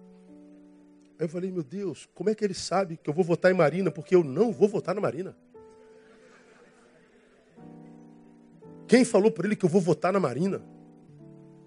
Aí 1.18 1.27
eu 1.27 1.29
falei, 1.29 1.51
meu 1.51 1.62
Deus, 1.62 2.09
como 2.14 2.31
é 2.31 2.35
que 2.35 2.45
ele 2.45 2.55
sabe 2.55 2.97
que 2.97 3.09
eu 3.09 3.14
vou 3.14 3.25
votar 3.25 3.51
em 3.51 3.55
Marina? 3.55 3.91
Porque 3.91 4.14
eu 4.14 4.25
não 4.25 4.53
vou 4.53 4.68
votar 4.68 4.95
na 4.95 5.01
Marina. 5.01 5.37
Quem 8.89 9.05
falou 9.05 9.31
para 9.31 9.47
ele 9.47 9.55
que 9.55 9.64
eu 9.64 9.68
vou 9.68 9.81
votar 9.81 10.12
na 10.12 10.18
Marina? 10.18 10.62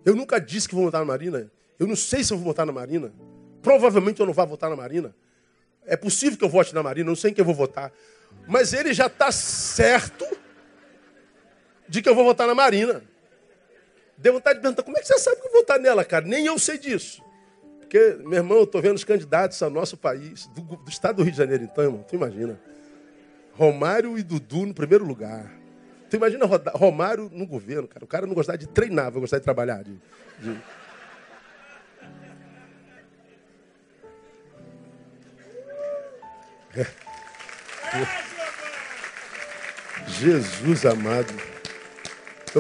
Eu 0.03 0.15
nunca 0.15 0.39
disse 0.39 0.67
que 0.67 0.75
vou 0.75 0.85
votar 0.85 1.01
na 1.01 1.05
Marina. 1.05 1.51
Eu 1.79 1.87
não 1.87 1.95
sei 1.95 2.23
se 2.23 2.33
eu 2.33 2.37
vou 2.37 2.47
votar 2.47 2.65
na 2.65 2.71
Marina. 2.71 3.13
Provavelmente 3.61 4.19
eu 4.19 4.25
não 4.25 4.33
vou 4.33 4.47
votar 4.47 4.69
na 4.69 4.75
Marina. 4.75 5.15
É 5.85 5.95
possível 5.95 6.37
que 6.37 6.43
eu 6.43 6.49
vote 6.49 6.73
na 6.73 6.83
Marina, 6.83 7.09
não 7.09 7.15
sei 7.15 7.31
em 7.31 7.33
quem 7.33 7.41
eu 7.41 7.45
vou 7.45 7.55
votar. 7.55 7.91
Mas 8.47 8.73
ele 8.73 8.93
já 8.93 9.07
está 9.07 9.31
certo 9.31 10.25
de 11.87 12.01
que 12.01 12.09
eu 12.09 12.15
vou 12.15 12.23
votar 12.23 12.47
na 12.47 12.55
Marina. 12.55 13.03
Deu 14.17 14.33
vontade 14.33 14.59
de 14.59 14.61
perguntar, 14.61 14.83
como 14.83 14.97
é 14.97 15.01
que 15.01 15.07
você 15.07 15.17
sabe 15.17 15.41
que 15.41 15.47
eu 15.47 15.51
vou 15.51 15.61
votar 15.61 15.79
nela, 15.79 16.05
cara? 16.05 16.25
Nem 16.25 16.45
eu 16.45 16.57
sei 16.57 16.77
disso. 16.77 17.21
Porque, 17.79 18.17
meu 18.21 18.39
irmão, 18.39 18.57
eu 18.57 18.63
estou 18.63 18.81
vendo 18.81 18.95
os 18.95 19.03
candidatos 19.03 19.61
ao 19.61 19.69
nosso 19.69 19.97
país, 19.97 20.47
do, 20.47 20.61
do, 20.61 20.89
estado 20.89 21.17
do 21.17 21.23
Rio 21.23 21.31
de 21.31 21.37
Janeiro, 21.37 21.63
então, 21.63 21.83
irmão, 21.83 22.03
tu 22.07 22.15
imagina. 22.15 22.59
Romário 23.53 24.17
e 24.17 24.23
Dudu 24.23 24.65
no 24.65 24.73
primeiro 24.73 25.05
lugar. 25.05 25.51
Tu 26.09 26.15
imagina 26.15 26.45
Romário 26.73 27.29
no 27.31 27.45
governo, 27.45 27.87
cara. 27.87 28.03
O 28.03 28.07
cara 28.07 28.25
não 28.25 28.33
gostava 28.33 28.57
de 28.57 28.67
treinar, 28.67 29.11
vai 29.11 29.21
gostar 29.21 29.37
de 29.37 29.43
trabalhar. 29.43 29.83
De, 29.83 29.99
de... 30.39 30.57
Jesus 40.07 40.85
amado. 40.85 41.52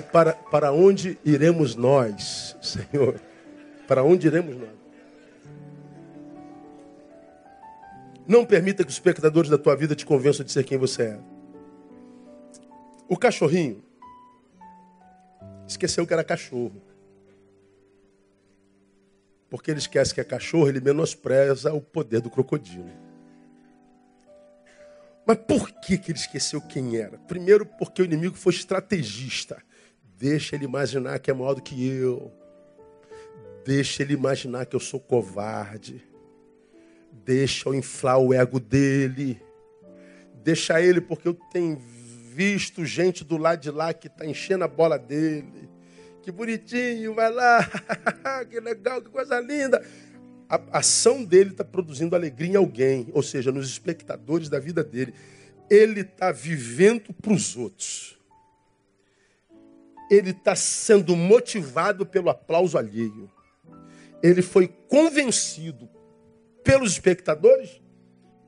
Para, 0.01 0.33
para 0.33 0.71
onde 0.71 1.17
iremos 1.23 1.75
nós, 1.75 2.57
Senhor? 2.61 3.19
Para 3.87 4.03
onde 4.03 4.27
iremos 4.27 4.55
nós? 4.55 4.83
Não 8.27 8.45
permita 8.45 8.83
que 8.83 8.89
os 8.89 8.95
espectadores 8.95 9.49
da 9.49 9.57
tua 9.57 9.75
vida 9.75 9.95
te 9.95 10.05
convençam 10.05 10.45
de 10.45 10.51
ser 10.51 10.63
quem 10.63 10.77
você 10.77 11.03
é. 11.03 11.19
O 13.07 13.17
cachorrinho 13.17 13.83
esqueceu 15.67 16.07
que 16.07 16.13
era 16.13 16.23
cachorro. 16.23 16.81
Porque 19.49 19.69
ele 19.69 19.79
esquece 19.79 20.13
que 20.13 20.21
é 20.21 20.23
cachorro, 20.23 20.67
ele 20.67 20.79
menospreza 20.79 21.73
o 21.73 21.81
poder 21.81 22.21
do 22.21 22.29
crocodilo. 22.29 22.89
Mas 25.25 25.37
por 25.37 25.69
que, 25.69 25.97
que 25.97 26.11
ele 26.11 26.17
esqueceu 26.17 26.59
quem 26.59 26.97
era? 26.97 27.17
Primeiro, 27.19 27.65
porque 27.65 28.01
o 28.01 28.05
inimigo 28.05 28.35
foi 28.35 28.53
estrategista. 28.53 29.61
Deixa 30.23 30.55
ele 30.55 30.63
imaginar 30.63 31.19
que 31.19 31.29
é 31.29 31.33
maior 31.33 31.53
do 31.53 31.61
que 31.61 31.85
eu. 31.85 32.31
Deixa 33.65 34.01
ele 34.01 34.13
imaginar 34.13 34.65
que 34.65 34.73
eu 34.73 34.79
sou 34.79 34.97
covarde. 34.97 36.01
Deixa 37.11 37.67
eu 37.67 37.75
inflar 37.75 38.17
o 38.19 38.33
ego 38.33 38.57
dele. 38.57 39.37
Deixa 40.41 40.79
ele, 40.79 41.01
porque 41.01 41.27
eu 41.27 41.33
tenho 41.51 41.75
visto 41.75 42.85
gente 42.85 43.25
do 43.25 43.35
lado 43.35 43.59
de 43.59 43.69
lá 43.69 43.93
que 43.93 44.07
está 44.07 44.25
enchendo 44.25 44.63
a 44.63 44.67
bola 44.67 44.97
dele. 44.97 45.69
Que 46.21 46.31
bonitinho, 46.31 47.13
vai 47.13 47.29
lá. 47.29 47.69
que 48.49 48.61
legal, 48.61 49.01
que 49.01 49.09
coisa 49.09 49.41
linda. 49.41 49.85
A 50.47 50.79
ação 50.79 51.21
dele 51.21 51.49
está 51.49 51.65
produzindo 51.65 52.15
alegria 52.15 52.53
em 52.53 52.55
alguém, 52.55 53.09
ou 53.11 53.21
seja, 53.21 53.51
nos 53.51 53.67
espectadores 53.67 54.47
da 54.47 54.57
vida 54.57 54.85
dele. 54.85 55.13
Ele 55.69 55.99
está 55.99 56.31
vivendo 56.31 57.13
para 57.13 57.33
os 57.33 57.57
outros 57.57 58.22
ele 60.09 60.31
está 60.31 60.55
sendo 60.55 61.15
motivado 61.15 62.05
pelo 62.05 62.29
aplauso 62.29 62.77
alheio. 62.77 63.29
Ele 64.21 64.41
foi 64.41 64.67
convencido 64.67 65.89
pelos 66.63 66.93
espectadores 66.93 67.81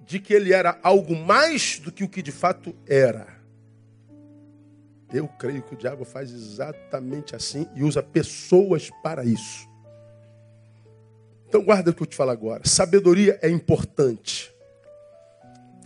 de 0.06 0.20
que 0.20 0.34
ele 0.34 0.54
era 0.54 0.80
algo 0.84 1.16
mais 1.16 1.80
do 1.80 1.92
que 1.92 2.04
o 2.04 2.10
que 2.10 2.22
de 2.22 2.32
fato 2.32 2.76
era. 2.88 3.36
Eu 5.14 5.28
creio 5.28 5.62
que 5.62 5.74
o 5.74 5.78
diabo 5.78 6.04
faz 6.04 6.32
exatamente 6.32 7.36
assim 7.36 7.68
e 7.76 7.84
usa 7.84 8.02
pessoas 8.04 8.90
para 9.04 9.24
isso. 9.24 9.68
Então 11.48 11.64
guarda 11.64 11.92
o 11.92 11.94
que 11.94 12.04
eu 12.04 12.08
te 12.08 12.16
falo 12.16 12.32
agora. 12.32 12.62
Sabedoria 12.66 13.40
é 13.42 13.50
importante. 13.50 14.54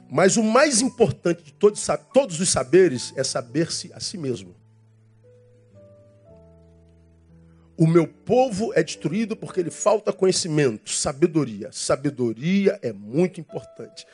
Mas 0.10 0.38
o 0.38 0.44
mais 0.44 0.82
importante 0.82 1.44
de 1.44 1.54
todos, 1.54 1.86
todos 2.12 2.40
os 2.40 2.50
saberes 2.50 3.14
é 3.16 3.24
saber-se 3.24 3.94
a 3.94 4.00
si 4.00 4.18
mesmo. 4.18 4.56
O 7.80 7.88
meu 7.88 8.06
povo 8.06 8.74
é 8.76 8.84
destruído 8.84 9.38
porque 9.38 9.62
ele 9.62 9.72
falta 9.72 10.12
conhecimento, 10.12 10.92
sabedoria. 10.92 11.70
Sabedoria 11.72 12.78
é 12.82 12.92
muito 12.92 13.40
importante. 13.40 14.06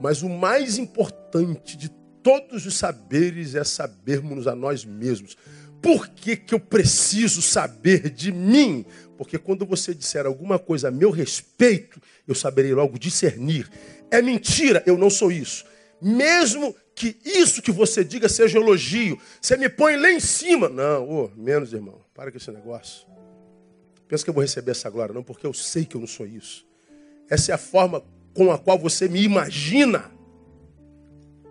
Mas 0.00 0.22
o 0.22 0.28
mais 0.30 0.78
importante 0.78 1.76
de 1.76 1.90
todos 2.22 2.64
os 2.64 2.78
saberes 2.78 3.54
é 3.54 3.62
sabermos 3.62 4.46
a 4.46 4.56
nós 4.56 4.86
mesmos. 4.86 5.36
Por 5.82 6.08
que, 6.08 6.34
que 6.34 6.54
eu 6.54 6.58
preciso 6.58 7.42
saber 7.42 8.08
de 8.08 8.32
mim? 8.32 8.86
Porque 9.18 9.36
quando 9.36 9.66
você 9.66 9.94
disser 9.94 10.24
alguma 10.24 10.58
coisa 10.58 10.88
a 10.88 10.90
meu 10.90 11.10
respeito, 11.10 12.00
eu 12.26 12.34
saberei 12.34 12.72
logo 12.72 12.98
discernir. 12.98 13.68
É 14.10 14.22
mentira, 14.22 14.82
eu 14.86 14.96
não 14.96 15.10
sou 15.10 15.30
isso. 15.30 15.66
Mesmo 16.00 16.74
que 16.94 17.18
isso 17.22 17.60
que 17.60 17.70
você 17.70 18.02
diga 18.02 18.30
seja 18.30 18.58
elogio, 18.58 19.20
você 19.42 19.58
me 19.58 19.68
põe 19.68 19.96
lá 19.96 20.10
em 20.10 20.20
cima. 20.20 20.70
Não, 20.70 21.06
oh, 21.06 21.30
menos, 21.36 21.74
irmão. 21.74 22.00
Para 22.20 22.30
com 22.30 22.36
esse 22.36 22.50
negócio. 22.50 23.06
Pensa 24.06 24.22
que 24.22 24.28
eu 24.28 24.34
vou 24.34 24.42
receber 24.42 24.72
essa 24.72 24.90
glória, 24.90 25.14
não, 25.14 25.22
porque 25.22 25.46
eu 25.46 25.54
sei 25.54 25.86
que 25.86 25.96
eu 25.96 26.00
não 26.02 26.06
sou 26.06 26.26
isso. 26.26 26.66
Essa 27.30 27.52
é 27.52 27.54
a 27.54 27.56
forma 27.56 28.04
com 28.34 28.52
a 28.52 28.58
qual 28.58 28.78
você 28.78 29.08
me 29.08 29.22
imagina. 29.22 30.12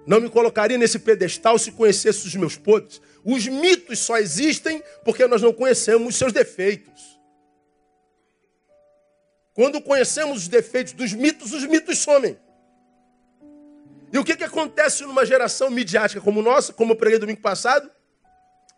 Não 0.06 0.22
me 0.22 0.30
colocaria 0.30 0.78
nesse 0.78 1.00
pedestal 1.00 1.58
se 1.58 1.72
conhecesse 1.72 2.28
os 2.28 2.36
meus 2.36 2.56
podres. 2.56 3.02
Os 3.26 3.48
mitos 3.48 3.98
só 3.98 4.20
existem 4.20 4.84
porque 5.04 5.26
nós 5.26 5.42
não 5.42 5.52
conhecemos 5.52 6.10
os 6.10 6.16
seus 6.16 6.32
defeitos. 6.32 7.20
Quando 9.56 9.82
conhecemos 9.82 10.44
os 10.44 10.48
defeitos 10.48 10.94
dos 10.94 11.14
mitos, 11.14 11.52
os 11.52 11.66
mitos 11.66 11.98
somem. 11.98 12.38
E 14.14 14.20
o 14.20 14.24
que, 14.24 14.38
que 14.38 14.44
acontece 14.44 15.02
numa 15.02 15.26
geração 15.26 15.72
midiática 15.72 16.22
como 16.22 16.44
nossa, 16.44 16.72
como 16.72 16.92
eu 16.92 16.96
preguei 16.96 17.18
domingo 17.18 17.42
passado? 17.42 17.90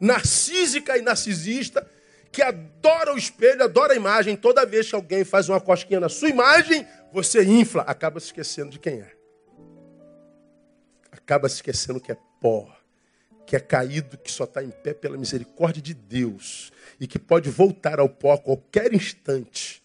Narcísica 0.01 0.97
e 0.97 1.01
narcisista, 1.01 1.87
que 2.31 2.41
adora 2.41 3.13
o 3.13 3.17
espelho, 3.17 3.63
adora 3.63 3.93
a 3.93 3.95
imagem. 3.95 4.35
Toda 4.35 4.65
vez 4.65 4.89
que 4.89 4.95
alguém 4.95 5.23
faz 5.23 5.47
uma 5.47 5.61
cosquinha 5.61 5.99
na 5.99 6.09
sua 6.09 6.29
imagem, 6.29 6.87
você 7.13 7.43
infla, 7.43 7.83
acaba 7.83 8.19
se 8.19 8.27
esquecendo 8.27 8.71
de 8.71 8.79
quem 8.79 9.01
é. 9.01 9.11
Acaba 11.11 11.47
se 11.47 11.55
esquecendo 11.55 11.99
que 11.99 12.11
é 12.11 12.17
pó, 12.39 12.67
que 13.45 13.55
é 13.55 13.59
caído, 13.59 14.17
que 14.17 14.31
só 14.31 14.45
está 14.45 14.63
em 14.63 14.71
pé 14.71 14.93
pela 14.93 15.17
misericórdia 15.17 15.81
de 15.81 15.93
Deus 15.93 16.71
e 16.99 17.05
que 17.05 17.19
pode 17.19 17.49
voltar 17.49 17.99
ao 17.99 18.09
pó 18.09 18.33
a 18.33 18.37
qualquer 18.37 18.93
instante. 18.93 19.83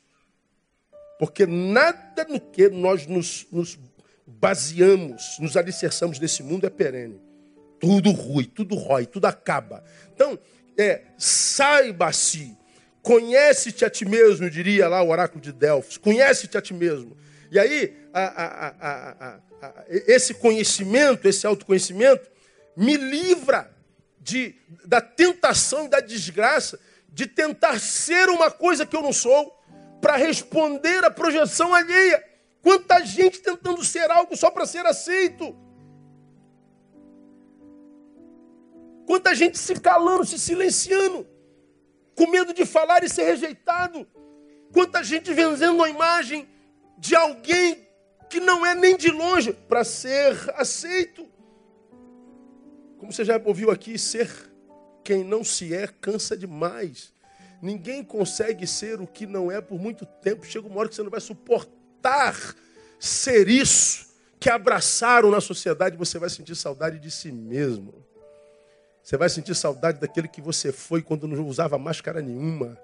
Porque 1.19 1.47
nada 1.47 2.25
no 2.29 2.41
que 2.41 2.69
nós 2.69 3.07
nos, 3.07 3.47
nos 3.51 3.79
baseamos, 4.27 5.37
nos 5.41 5.57
alicerçamos 5.57 6.19
desse 6.19 6.43
mundo 6.43 6.67
é 6.67 6.71
perene. 6.71 7.26
Tudo 7.81 8.11
rui, 8.11 8.47
tudo 8.47 8.75
rói, 8.75 9.07
tudo 9.07 9.27
acaba. 9.27 9.85
Então, 10.15 10.39
é, 10.79 11.03
saiba-se, 11.19 12.57
conhece-te 13.03 13.85
a 13.85 13.91
ti 13.91 14.05
mesmo, 14.05 14.49
diria 14.51 14.89
lá 14.89 15.03
o 15.03 15.11
oráculo 15.11 15.41
de 15.41 15.53
Delfos, 15.53 15.97
conhece-te 15.97 16.57
a 16.57 16.63
ti 16.63 16.75
mesmo. 16.75 17.17
E 17.51 17.59
aí, 17.59 17.97
a, 18.13 18.25
a, 18.25 18.69
a, 18.81 19.41
esse 19.89 20.35
conhecimento, 20.35 21.29
esse 21.29 21.47
autoconhecimento, 21.47 22.29
me 22.77 22.97
livra 22.97 23.71
de, 24.21 24.55
da 24.85 25.01
tentação 25.01 25.87
e 25.87 25.89
da 25.89 26.01
desgraça 26.01 26.79
de 27.09 27.27
tentar 27.27 27.81
ser 27.81 28.29
uma 28.29 28.51
coisa 28.51 28.85
que 28.85 28.95
eu 28.95 29.03
não 29.03 29.13
sou, 29.13 29.57
para 30.01 30.17
responder 30.17 31.05
à 31.05 31.11
projeção 31.11 31.75
alheia. 31.75 32.23
Quanta 32.61 33.05
gente 33.05 33.41
tentando 33.41 33.83
ser 33.83 34.11
algo 34.11 34.37
só 34.37 34.51
para 34.51 34.67
ser 34.67 34.85
aceito. 34.85 35.57
Quanta 39.07 39.35
gente 39.35 39.57
se 39.57 39.77
calando, 39.77 40.27
se 40.27 40.39
silenciando, 40.39 41.27
com 42.15 42.27
medo 42.27 42.53
de 42.53 42.67
falar 42.67 43.05
e 43.05 43.09
ser 43.09 43.25
rejeitado. 43.25 44.07
Quanta 44.73 45.03
gente 45.05 45.33
vendendo 45.33 45.83
a 45.83 45.89
imagem 45.89 46.49
de 46.99 47.15
alguém 47.15 47.87
que 48.29 48.41
não 48.41 48.67
é 48.67 48.75
nem 48.75 48.97
de 48.97 49.11
longe 49.11 49.53
para 49.53 49.85
ser 49.85 50.37
aceito. 50.57 51.27
Como 52.99 53.13
você 53.13 53.25
já 53.25 53.41
ouviu 53.45 53.71
aqui, 53.71 53.97
ser 53.97 54.29
quem 55.05 55.23
não 55.23 55.45
se 55.45 55.73
é 55.73 55.87
cansa 55.87 56.37
demais. 56.37 57.13
Ninguém 57.63 58.03
consegue 58.03 58.67
ser 58.67 59.01
o 59.01 59.07
que 59.07 59.25
não 59.25 59.51
é 59.51 59.61
por 59.61 59.79
muito 59.79 60.05
tempo. 60.05 60.45
Chega 60.45 60.67
uma 60.67 60.81
hora 60.81 60.89
que 60.89 60.95
você 60.95 61.03
não 61.03 61.11
vai 61.11 61.21
suportar 61.21 62.37
ser 62.99 63.49
isso 63.49 64.07
que 64.39 64.51
abraçaram 64.51 65.31
na 65.31 65.41
sociedade, 65.41 65.97
você 65.97 66.19
vai 66.19 66.29
sentir 66.29 66.55
saudade 66.55 66.99
de 66.99 67.11
si 67.11 67.33
mesmo. 67.33 68.06
Você 69.07 69.17
vai 69.17 69.29
sentir 69.29 69.55
saudade 69.55 70.01
daquele 70.01 70.27
que 70.27 70.41
você 70.41 70.73
foi 70.73 71.01
quando 71.01 71.29
não 71.29 71.47
usava 71.47 71.79
máscara 71.79 72.21
nenhuma. 72.21 72.77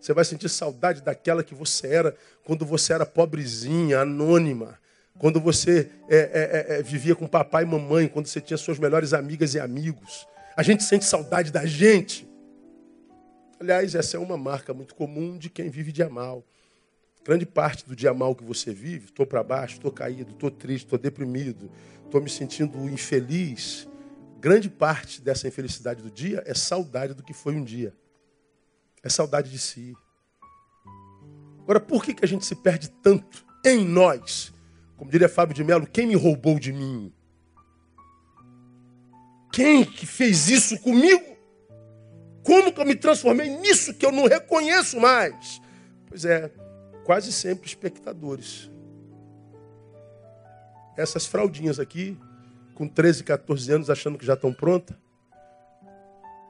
Você 0.00 0.14
vai 0.14 0.24
sentir 0.24 0.48
saudade 0.48 1.02
daquela 1.02 1.44
que 1.44 1.54
você 1.54 1.88
era 1.88 2.16
quando 2.46 2.64
você 2.64 2.94
era 2.94 3.04
pobrezinha, 3.04 4.00
anônima. 4.00 4.78
Quando 5.18 5.38
você 5.38 5.90
é, 6.08 6.16
é, 6.16 6.76
é, 6.76 6.78
é, 6.78 6.82
vivia 6.82 7.14
com 7.14 7.26
papai 7.26 7.64
e 7.64 7.66
mamãe, 7.66 8.08
quando 8.08 8.26
você 8.26 8.40
tinha 8.40 8.56
suas 8.56 8.78
melhores 8.78 9.12
amigas 9.12 9.52
e 9.52 9.60
amigos. 9.60 10.26
A 10.56 10.62
gente 10.62 10.82
sente 10.82 11.04
saudade 11.04 11.52
da 11.52 11.66
gente. 11.66 12.26
Aliás, 13.60 13.94
essa 13.94 14.16
é 14.16 14.18
uma 14.18 14.38
marca 14.38 14.72
muito 14.72 14.94
comum 14.94 15.36
de 15.36 15.50
quem 15.50 15.68
vive 15.68 15.92
dia 15.92 16.08
mal. 16.08 16.42
Grande 17.22 17.44
parte 17.44 17.86
do 17.86 17.94
dia 17.94 18.14
mal 18.14 18.34
que 18.34 18.44
você 18.44 18.72
vive, 18.72 19.10
estou 19.10 19.26
para 19.26 19.42
baixo, 19.42 19.74
estou 19.74 19.92
caído, 19.92 20.30
estou 20.30 20.50
triste, 20.50 20.86
estou 20.86 20.98
deprimido, 20.98 21.70
estou 22.06 22.22
me 22.22 22.30
sentindo 22.30 22.78
infeliz 22.88 23.86
grande 24.38 24.68
parte 24.68 25.20
dessa 25.20 25.48
infelicidade 25.48 26.02
do 26.02 26.10
dia 26.10 26.42
é 26.46 26.54
saudade 26.54 27.14
do 27.14 27.22
que 27.22 27.32
foi 27.32 27.54
um 27.54 27.64
dia. 27.64 27.94
É 29.02 29.08
saudade 29.08 29.50
de 29.50 29.58
si. 29.58 29.96
Agora, 31.60 31.80
por 31.80 32.04
que, 32.04 32.14
que 32.14 32.24
a 32.24 32.28
gente 32.28 32.44
se 32.44 32.54
perde 32.54 32.88
tanto 33.02 33.44
em 33.64 33.84
nós? 33.84 34.52
Como 34.96 35.10
diria 35.10 35.28
Fábio 35.28 35.54
de 35.54 35.64
Mello, 35.64 35.86
quem 35.86 36.06
me 36.06 36.14
roubou 36.14 36.58
de 36.58 36.72
mim? 36.72 37.12
Quem 39.52 39.84
que 39.84 40.06
fez 40.06 40.48
isso 40.48 40.78
comigo? 40.80 41.36
Como 42.42 42.72
que 42.72 42.80
eu 42.80 42.86
me 42.86 42.94
transformei 42.94 43.48
nisso 43.48 43.94
que 43.94 44.06
eu 44.06 44.12
não 44.12 44.26
reconheço 44.26 45.00
mais? 45.00 45.60
Pois 46.06 46.24
é, 46.24 46.48
quase 47.04 47.32
sempre 47.32 47.66
espectadores. 47.66 48.70
Essas 50.96 51.26
fraldinhas 51.26 51.80
aqui 51.80 52.18
com 52.76 52.86
13, 52.86 53.24
14 53.24 53.72
anos, 53.72 53.90
achando 53.90 54.18
que 54.18 54.26
já 54.26 54.34
estão 54.34 54.52
prontas, 54.52 54.94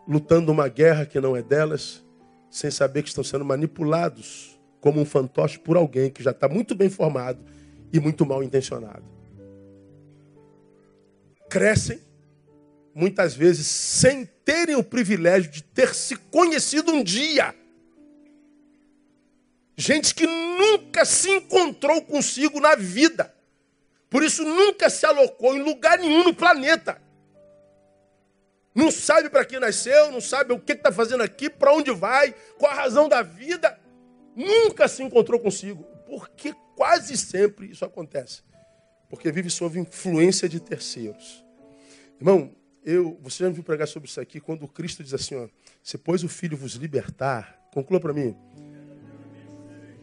lutando 0.06 0.50
uma 0.50 0.66
guerra 0.66 1.06
que 1.06 1.20
não 1.20 1.36
é 1.36 1.42
delas, 1.42 2.04
sem 2.50 2.68
saber 2.68 3.02
que 3.02 3.08
estão 3.08 3.22
sendo 3.22 3.44
manipulados 3.44 4.58
como 4.80 5.00
um 5.00 5.04
fantoche 5.04 5.58
por 5.58 5.76
alguém 5.76 6.10
que 6.10 6.22
já 6.22 6.32
está 6.32 6.48
muito 6.48 6.74
bem 6.74 6.90
formado 6.90 7.38
e 7.92 8.00
muito 8.00 8.26
mal 8.26 8.42
intencionado. 8.42 9.04
Crescem, 11.48 12.00
muitas 12.92 13.34
vezes, 13.34 13.68
sem 13.68 14.26
terem 14.44 14.74
o 14.74 14.82
privilégio 14.82 15.50
de 15.50 15.62
ter 15.62 15.94
se 15.94 16.16
conhecido 16.16 16.90
um 16.90 17.04
dia. 17.04 17.54
Gente 19.76 20.12
que 20.12 20.26
nunca 20.26 21.04
se 21.04 21.30
encontrou 21.30 22.02
consigo 22.02 22.58
na 22.58 22.74
vida. 22.74 23.32
Por 24.16 24.22
isso 24.22 24.42
nunca 24.44 24.88
se 24.88 25.04
alocou 25.04 25.54
em 25.54 25.62
lugar 25.62 25.98
nenhum 25.98 26.24
no 26.24 26.34
planeta. 26.34 26.98
Não 28.74 28.90
sabe 28.90 29.28
para 29.28 29.44
que 29.44 29.60
nasceu, 29.60 30.10
não 30.10 30.22
sabe 30.22 30.54
o 30.54 30.58
que 30.58 30.72
está 30.72 30.90
fazendo 30.90 31.22
aqui, 31.22 31.50
para 31.50 31.74
onde 31.74 31.90
vai, 31.90 32.34
qual 32.56 32.72
a 32.72 32.74
razão 32.74 33.10
da 33.10 33.20
vida. 33.20 33.78
Nunca 34.34 34.88
se 34.88 35.02
encontrou 35.02 35.38
consigo. 35.38 35.84
Porque 36.06 36.54
quase 36.74 37.14
sempre 37.14 37.66
isso 37.66 37.84
acontece. 37.84 38.40
Porque 39.10 39.30
vive 39.30 39.50
sob 39.50 39.78
influência 39.78 40.48
de 40.48 40.60
terceiros. 40.60 41.44
Irmão, 42.18 42.56
eu, 42.82 43.20
você 43.20 43.44
já 43.44 43.50
me 43.50 43.54
viu 43.54 43.64
pregar 43.64 43.86
sobre 43.86 44.08
isso 44.08 44.18
aqui, 44.18 44.40
quando 44.40 44.66
Cristo 44.66 45.04
diz 45.04 45.12
assim, 45.12 45.34
ó, 45.34 45.46
se 45.82 45.98
pois 45.98 46.24
o 46.24 46.28
Filho 46.30 46.56
vos 46.56 46.72
libertar, 46.72 47.68
conclua 47.70 48.00
para 48.00 48.14
mim, 48.14 48.34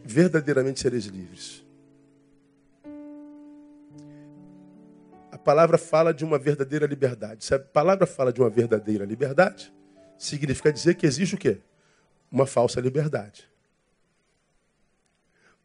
verdadeiramente 0.04 0.78
sereis 0.78 1.06
livres. 1.06 1.63
Palavra 5.44 5.76
fala 5.76 6.12
de 6.12 6.24
uma 6.24 6.38
verdadeira 6.38 6.86
liberdade. 6.86 7.44
Se 7.44 7.54
a 7.54 7.58
palavra 7.58 8.06
fala 8.06 8.32
de 8.32 8.40
uma 8.40 8.48
verdadeira 8.48 9.04
liberdade, 9.04 9.72
significa 10.16 10.72
dizer 10.72 10.94
que 10.94 11.06
existe 11.06 11.34
o 11.34 11.38
quê? 11.38 11.58
Uma 12.32 12.46
falsa 12.46 12.80
liberdade. 12.80 13.48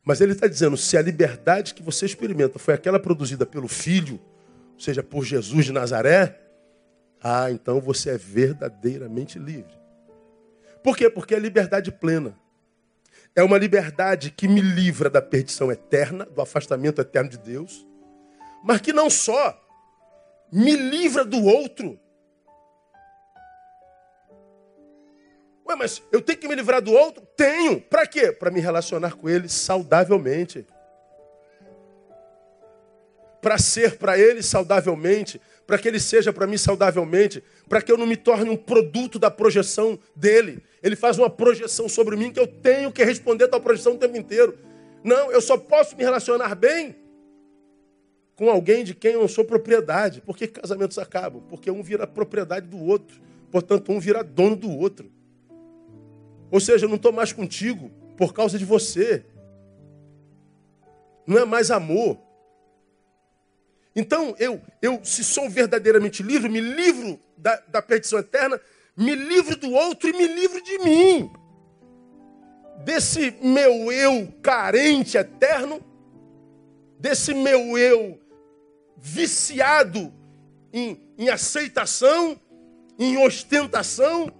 Mas 0.03 0.21
ele 0.21 0.33
está 0.33 0.47
dizendo, 0.47 0.75
se 0.75 0.97
a 0.97 1.01
liberdade 1.01 1.73
que 1.73 1.81
você 1.81 2.05
experimenta 2.05 2.59
foi 2.59 2.73
aquela 2.73 2.99
produzida 2.99 3.45
pelo 3.45 3.67
Filho, 3.67 4.19
ou 4.73 4.79
seja, 4.79 5.01
por 5.01 5.23
Jesus 5.23 5.65
de 5.65 5.71
Nazaré, 5.71 6.39
ah, 7.21 7.51
então 7.51 7.79
você 7.79 8.11
é 8.11 8.17
verdadeiramente 8.17 9.39
livre. 9.39 9.77
Por 10.83 10.95
quê? 10.95 11.09
Porque 11.09 11.35
é 11.35 11.39
liberdade 11.39 11.91
plena. 11.91 12.37
É 13.35 13.43
uma 13.43 13.57
liberdade 13.57 14.31
que 14.31 14.47
me 14.47 14.61
livra 14.61 15.09
da 15.09 15.21
perdição 15.21 15.71
eterna, 15.71 16.25
do 16.25 16.41
afastamento 16.41 16.99
eterno 17.01 17.29
de 17.29 17.37
Deus, 17.37 17.85
mas 18.63 18.81
que 18.81 18.91
não 18.91 19.09
só 19.09 19.68
me 20.51 20.75
livra 20.75 21.23
do 21.23 21.43
outro. 21.45 21.99
Ué, 25.67 25.75
mas 25.75 26.01
eu 26.11 26.21
tenho 26.21 26.39
que 26.39 26.47
me 26.47 26.55
livrar 26.55 26.81
do 26.81 26.91
outro? 26.91 27.23
Tenho. 27.37 27.79
Para 27.79 28.07
quê? 28.07 28.31
Para 28.31 28.49
me 28.49 28.59
relacionar 28.59 29.15
com 29.15 29.29
ele 29.29 29.47
saudavelmente. 29.47 30.65
Para 33.39 33.57
ser 33.57 33.97
para 33.97 34.17
ele 34.17 34.41
saudavelmente, 34.41 35.39
para 35.65 35.77
que 35.77 35.87
ele 35.87 35.99
seja 35.99 36.33
para 36.33 36.47
mim 36.47 36.57
saudavelmente, 36.57 37.43
para 37.69 37.81
que 37.81 37.91
eu 37.91 37.97
não 37.97 38.07
me 38.07 38.17
torne 38.17 38.49
um 38.49 38.57
produto 38.57 39.19
da 39.19 39.29
projeção 39.29 39.97
dele. 40.15 40.63
Ele 40.81 40.95
faz 40.95 41.17
uma 41.17 41.29
projeção 41.29 41.87
sobre 41.87 42.15
mim 42.17 42.33
que 42.33 42.39
eu 42.39 42.47
tenho 42.47 42.91
que 42.91 43.03
responder 43.03 43.45
a 43.45 43.47
tal 43.47 43.61
projeção 43.61 43.93
o 43.93 43.97
tempo 43.97 44.17
inteiro. 44.17 44.57
Não, 45.03 45.31
eu 45.31 45.39
só 45.39 45.55
posso 45.55 45.95
me 45.95 46.03
relacionar 46.03 46.55
bem 46.55 46.95
com 48.39 48.49
alguém 48.49 48.85
de 48.85 48.95
quem 48.95 49.11
eu 49.11 49.27
sou 49.27 49.43
propriedade. 49.43 50.21
Porque 50.21 50.47
casamentos 50.47 50.97
acabam? 50.97 51.43
Porque 51.49 51.69
um 51.69 51.83
vira 51.83 52.07
propriedade 52.07 52.67
do 52.67 52.81
outro. 52.81 53.19
Portanto, 53.51 53.91
um 53.91 53.99
vira 53.99 54.23
dono 54.23 54.55
do 54.55 54.71
outro. 54.71 55.11
Ou 56.49 56.57
seja, 56.61 56.85
eu 56.85 56.89
não 56.89 56.95
estou 56.95 57.11
mais 57.11 57.33
contigo 57.33 57.91
por 58.15 58.33
causa 58.33 58.57
de 58.57 58.63
você. 58.63 59.25
Não 61.27 61.37
é 61.37 61.43
mais 61.43 61.69
amor. 61.69 62.17
Então, 63.93 64.33
eu, 64.39 64.61
eu 64.81 65.03
se 65.03 65.21
sou 65.21 65.49
verdadeiramente 65.49 66.23
livre, 66.23 66.47
me 66.47 66.61
livro 66.61 67.19
da, 67.37 67.61
da 67.67 67.81
perdição 67.81 68.19
eterna, 68.19 68.57
me 68.95 69.15
livro 69.15 69.57
do 69.57 69.69
outro 69.73 70.09
e 70.09 70.13
me 70.13 70.25
livro 70.25 70.63
de 70.63 70.77
mim. 70.79 71.29
Desse 72.85 73.35
meu 73.41 73.91
eu 73.91 74.33
carente 74.41 75.17
eterno, 75.17 75.83
desse 76.97 77.33
meu 77.33 77.77
eu 77.77 78.17
viciado 79.01 80.13
em, 80.73 81.01
em 81.17 81.29
aceitação, 81.29 82.39
em 82.97 83.17
ostentação, 83.17 84.31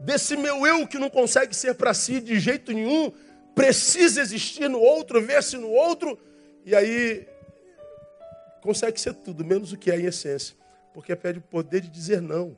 desse 0.00 0.36
meu 0.36 0.66
eu 0.66 0.86
que 0.86 0.98
não 0.98 1.08
consegue 1.08 1.54
ser 1.54 1.74
para 1.74 1.94
si 1.94 2.20
de 2.20 2.38
jeito 2.38 2.72
nenhum, 2.72 3.12
precisa 3.54 4.20
existir 4.20 4.68
no 4.68 4.80
outro, 4.80 5.24
ver-se 5.24 5.56
no 5.56 5.70
outro, 5.70 6.18
e 6.64 6.74
aí 6.74 7.26
consegue 8.60 9.00
ser 9.00 9.14
tudo, 9.14 9.44
menos 9.44 9.72
o 9.72 9.76
que 9.76 9.90
é 9.90 9.98
em 9.98 10.06
essência, 10.06 10.56
porque 10.92 11.14
pede 11.14 11.38
o 11.38 11.42
poder 11.42 11.80
de 11.80 11.88
dizer 11.88 12.20
não. 12.20 12.56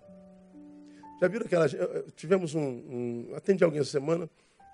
Já 1.20 1.28
viram 1.28 1.46
aquela. 1.46 1.66
Tivemos 2.14 2.54
um. 2.54 2.60
um 2.60 3.32
atendi 3.34 3.64
alguém 3.64 3.80
essa 3.80 3.90
semana 3.90 4.28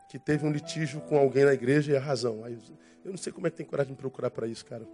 que 0.09 0.19
teve 0.19 0.45
um 0.45 0.51
litígio 0.51 1.01
com 1.03 1.17
alguém 1.17 1.45
na 1.45 1.55
igreja 1.55 1.93
e 1.93 1.97
a 1.97 2.01
razão. 2.01 2.45
Aí, 2.45 2.59
eu 3.05 3.13
não 3.13 3.17
sei 3.17 3.33
como 3.33 3.47
é 3.47 3.51
que 3.51 3.57
tem 3.57 3.65
coragem 3.65 3.95
de 3.95 3.99
procurar 3.99 4.31
para 4.31 4.47
isso, 4.47 4.65
cara. 4.65 4.87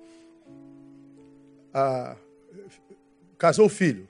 A, 1.72 2.16
casou 3.38 3.66
o 3.66 3.68
filho. 3.68 4.08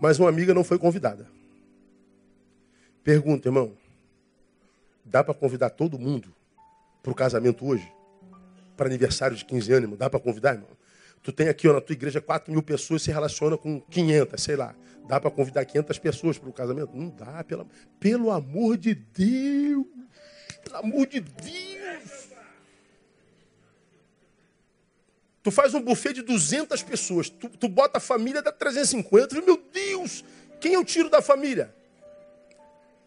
Mas 0.00 0.18
uma 0.18 0.28
amiga 0.28 0.54
não 0.54 0.62
foi 0.62 0.78
convidada. 0.78 1.26
Pergunta, 3.02 3.48
irmão. 3.48 3.72
Dá 5.04 5.24
para 5.24 5.34
convidar 5.34 5.70
todo 5.70 5.98
mundo 5.98 6.32
para 7.02 7.10
o 7.10 7.14
casamento 7.14 7.66
hoje? 7.66 7.90
Para 8.76 8.86
aniversário 8.86 9.36
de 9.36 9.44
15 9.44 9.72
anos, 9.72 9.84
irmão? 9.84 9.96
Dá 9.96 10.08
para 10.10 10.20
convidar, 10.20 10.54
irmão? 10.54 10.78
Tu 11.22 11.32
tem 11.32 11.48
aqui 11.48 11.66
ó, 11.66 11.72
na 11.72 11.80
tua 11.80 11.94
igreja 11.94 12.20
4 12.20 12.52
mil 12.52 12.62
pessoas 12.62 13.02
se 13.02 13.10
relaciona 13.10 13.56
com 13.56 13.80
500, 13.80 14.40
sei 14.42 14.56
lá. 14.56 14.74
Dá 15.08 15.18
para 15.18 15.30
convidar 15.30 15.64
500 15.64 15.98
pessoas 15.98 16.38
para 16.38 16.48
o 16.48 16.52
casamento? 16.52 16.94
Não 16.94 17.08
dá, 17.08 17.42
pelo, 17.42 17.66
pelo 17.98 18.30
amor 18.30 18.76
de 18.76 18.94
Deus. 18.94 19.86
Pelo 20.62 20.76
amor 20.76 21.06
de 21.06 21.20
Deus. 21.20 22.17
Tu 25.48 25.50
faz 25.50 25.72
um 25.72 25.80
buffet 25.80 26.12
de 26.12 26.20
200 26.20 26.82
pessoas, 26.82 27.30
tu, 27.30 27.48
tu 27.48 27.70
bota 27.70 27.96
a 27.96 28.00
família 28.02 28.42
da 28.42 28.52
350, 28.52 29.40
meu 29.40 29.56
Deus, 29.72 30.22
quem 30.60 30.74
eu 30.74 30.84
tiro 30.84 31.08
da 31.08 31.22
família? 31.22 31.74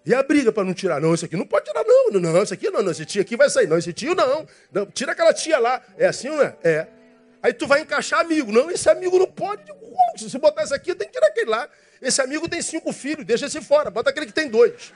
E 0.04 0.12
a 0.12 0.24
briga 0.24 0.52
para 0.52 0.64
não 0.64 0.74
tirar? 0.74 1.00
Não, 1.00 1.14
esse 1.14 1.24
aqui 1.24 1.38
não 1.38 1.46
pode 1.46 1.66
tirar, 1.66 1.84
não. 1.84 2.20
Não, 2.20 2.42
esse 2.42 2.56
aqui 2.56 2.72
não, 2.72 2.82
não, 2.82 2.92
esse 2.92 3.06
tio 3.06 3.22
aqui 3.22 3.38
vai 3.38 3.48
sair. 3.48 3.68
Não, 3.68 3.78
esse 3.78 3.94
tio 3.94 4.16
não. 4.16 4.48
não. 4.72 4.88
Tira 4.88 5.12
aquela 5.12 5.32
tia 5.32 5.60
lá. 5.60 5.84
É 5.96 6.08
assim 6.08 6.30
não 6.30 6.42
é? 6.42 6.56
É. 6.64 6.88
Aí 7.44 7.54
tu 7.54 7.68
vai 7.68 7.82
encaixar 7.82 8.22
amigo. 8.22 8.52
Não, 8.52 8.72
esse 8.72 8.90
amigo 8.90 9.20
não 9.20 9.28
pode. 9.28 9.62
Como? 9.72 10.18
Se 10.18 10.36
botar 10.40 10.64
esse 10.64 10.74
aqui, 10.74 10.96
tem 10.96 11.08
que 11.08 11.14
tirar 11.14 11.28
aquele 11.28 11.52
lá. 11.52 11.70
Esse 12.02 12.24
amigo 12.24 12.50
tem 12.50 12.60
cinco 12.64 12.92
filhos, 12.92 13.24
deixa 13.24 13.46
esse 13.46 13.62
fora. 13.62 13.92
Bota 13.92 14.10
aquele 14.10 14.26
que 14.26 14.34
tem 14.34 14.50
dois. 14.50 14.92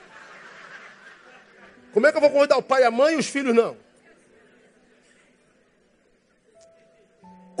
Como 1.92 2.08
é 2.08 2.10
que 2.10 2.16
eu 2.16 2.20
vou 2.20 2.30
convidar 2.30 2.56
o 2.56 2.62
pai, 2.62 2.82
a 2.82 2.90
mãe 2.90 3.14
e 3.14 3.16
os 3.16 3.28
filhos 3.28 3.54
não? 3.54 3.76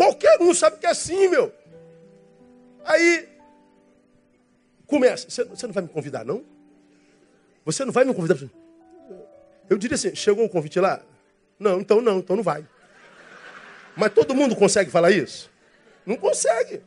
Qualquer 0.06 0.40
um 0.40 0.54
sabe 0.54 0.78
que 0.78 0.86
é 0.86 0.90
assim, 0.90 1.26
meu. 1.26 1.52
Aí 2.84 3.28
começa. 4.86 5.28
Você 5.28 5.66
não 5.66 5.74
vai 5.74 5.82
me 5.82 5.88
convidar, 5.88 6.24
não? 6.24 6.44
Você 7.64 7.84
não 7.84 7.92
vai 7.92 8.04
me 8.04 8.14
convidar? 8.14 8.38
Eu 9.68 9.76
diria 9.76 9.96
assim: 9.96 10.14
chegou 10.14 10.44
o 10.44 10.48
convite 10.48 10.78
lá? 10.78 11.02
Não, 11.58 11.80
então 11.80 12.00
não, 12.00 12.18
então 12.18 12.36
não 12.36 12.42
vai. 12.44 12.64
Mas 13.96 14.12
todo 14.12 14.32
mundo 14.32 14.54
consegue 14.54 14.92
falar 14.92 15.10
isso? 15.10 15.50
Não 16.04 16.16
consegue. 16.16 16.82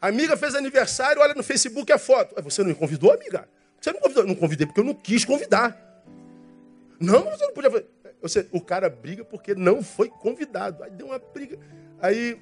A 0.00 0.08
amiga 0.08 0.36
fez 0.36 0.54
aniversário, 0.54 1.20
olha 1.20 1.34
no 1.34 1.42
Facebook 1.42 1.90
a 1.90 1.98
foto. 1.98 2.40
Você 2.40 2.62
não 2.62 2.68
me 2.68 2.74
convidou, 2.76 3.10
amiga? 3.10 3.48
Você 3.80 3.92
não 3.92 4.00
convidou? 4.00 4.26
Não 4.26 4.34
convidei 4.36 4.64
porque 4.64 4.78
eu 4.78 4.84
não 4.84 4.94
quis 4.94 5.24
convidar. 5.24 5.76
Não, 7.00 7.24
você 7.24 7.46
não 7.46 7.52
podia. 7.52 7.93
Você, 8.24 8.48
o 8.52 8.58
cara 8.58 8.88
briga 8.88 9.22
porque 9.22 9.54
não 9.54 9.82
foi 9.82 10.08
convidado. 10.08 10.82
Aí 10.82 10.90
deu 10.90 11.08
uma 11.08 11.18
briga. 11.18 11.58
Aí 12.00 12.40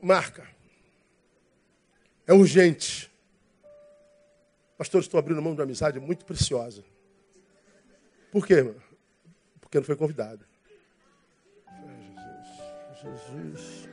marca. 0.00 0.46
É 2.24 2.32
urgente. 2.32 3.10
Pastor, 4.78 5.00
estou 5.00 5.18
abrindo 5.18 5.42
mão 5.42 5.52
de 5.52 5.58
uma 5.58 5.64
amizade 5.64 5.98
muito 5.98 6.24
preciosa. 6.24 6.84
Por 8.30 8.46
quê, 8.46 8.54
irmão? 8.54 8.76
Porque 9.60 9.78
não 9.78 9.84
foi 9.84 9.96
convidado. 9.96 10.46
Jesus, 13.02 13.20
Jesus. 13.26 13.88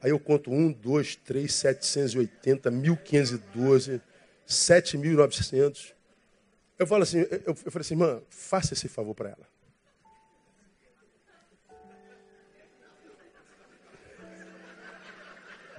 Aí 0.00 0.08
eu 0.08 0.18
conto 0.18 0.50
1, 0.50 0.72
2, 0.72 1.16
3, 1.16 1.52
780, 1.52 2.70
1512, 2.70 4.00
7.900. 4.48 5.95
Eu 6.78 6.86
falo 6.86 7.02
assim, 7.04 7.20
eu, 7.20 7.40
eu 7.46 7.54
falei 7.54 7.80
assim, 7.80 7.94
irmã, 7.94 8.20
faça 8.28 8.74
esse 8.74 8.88
favor 8.88 9.14
para 9.14 9.30
ela. 9.30 9.56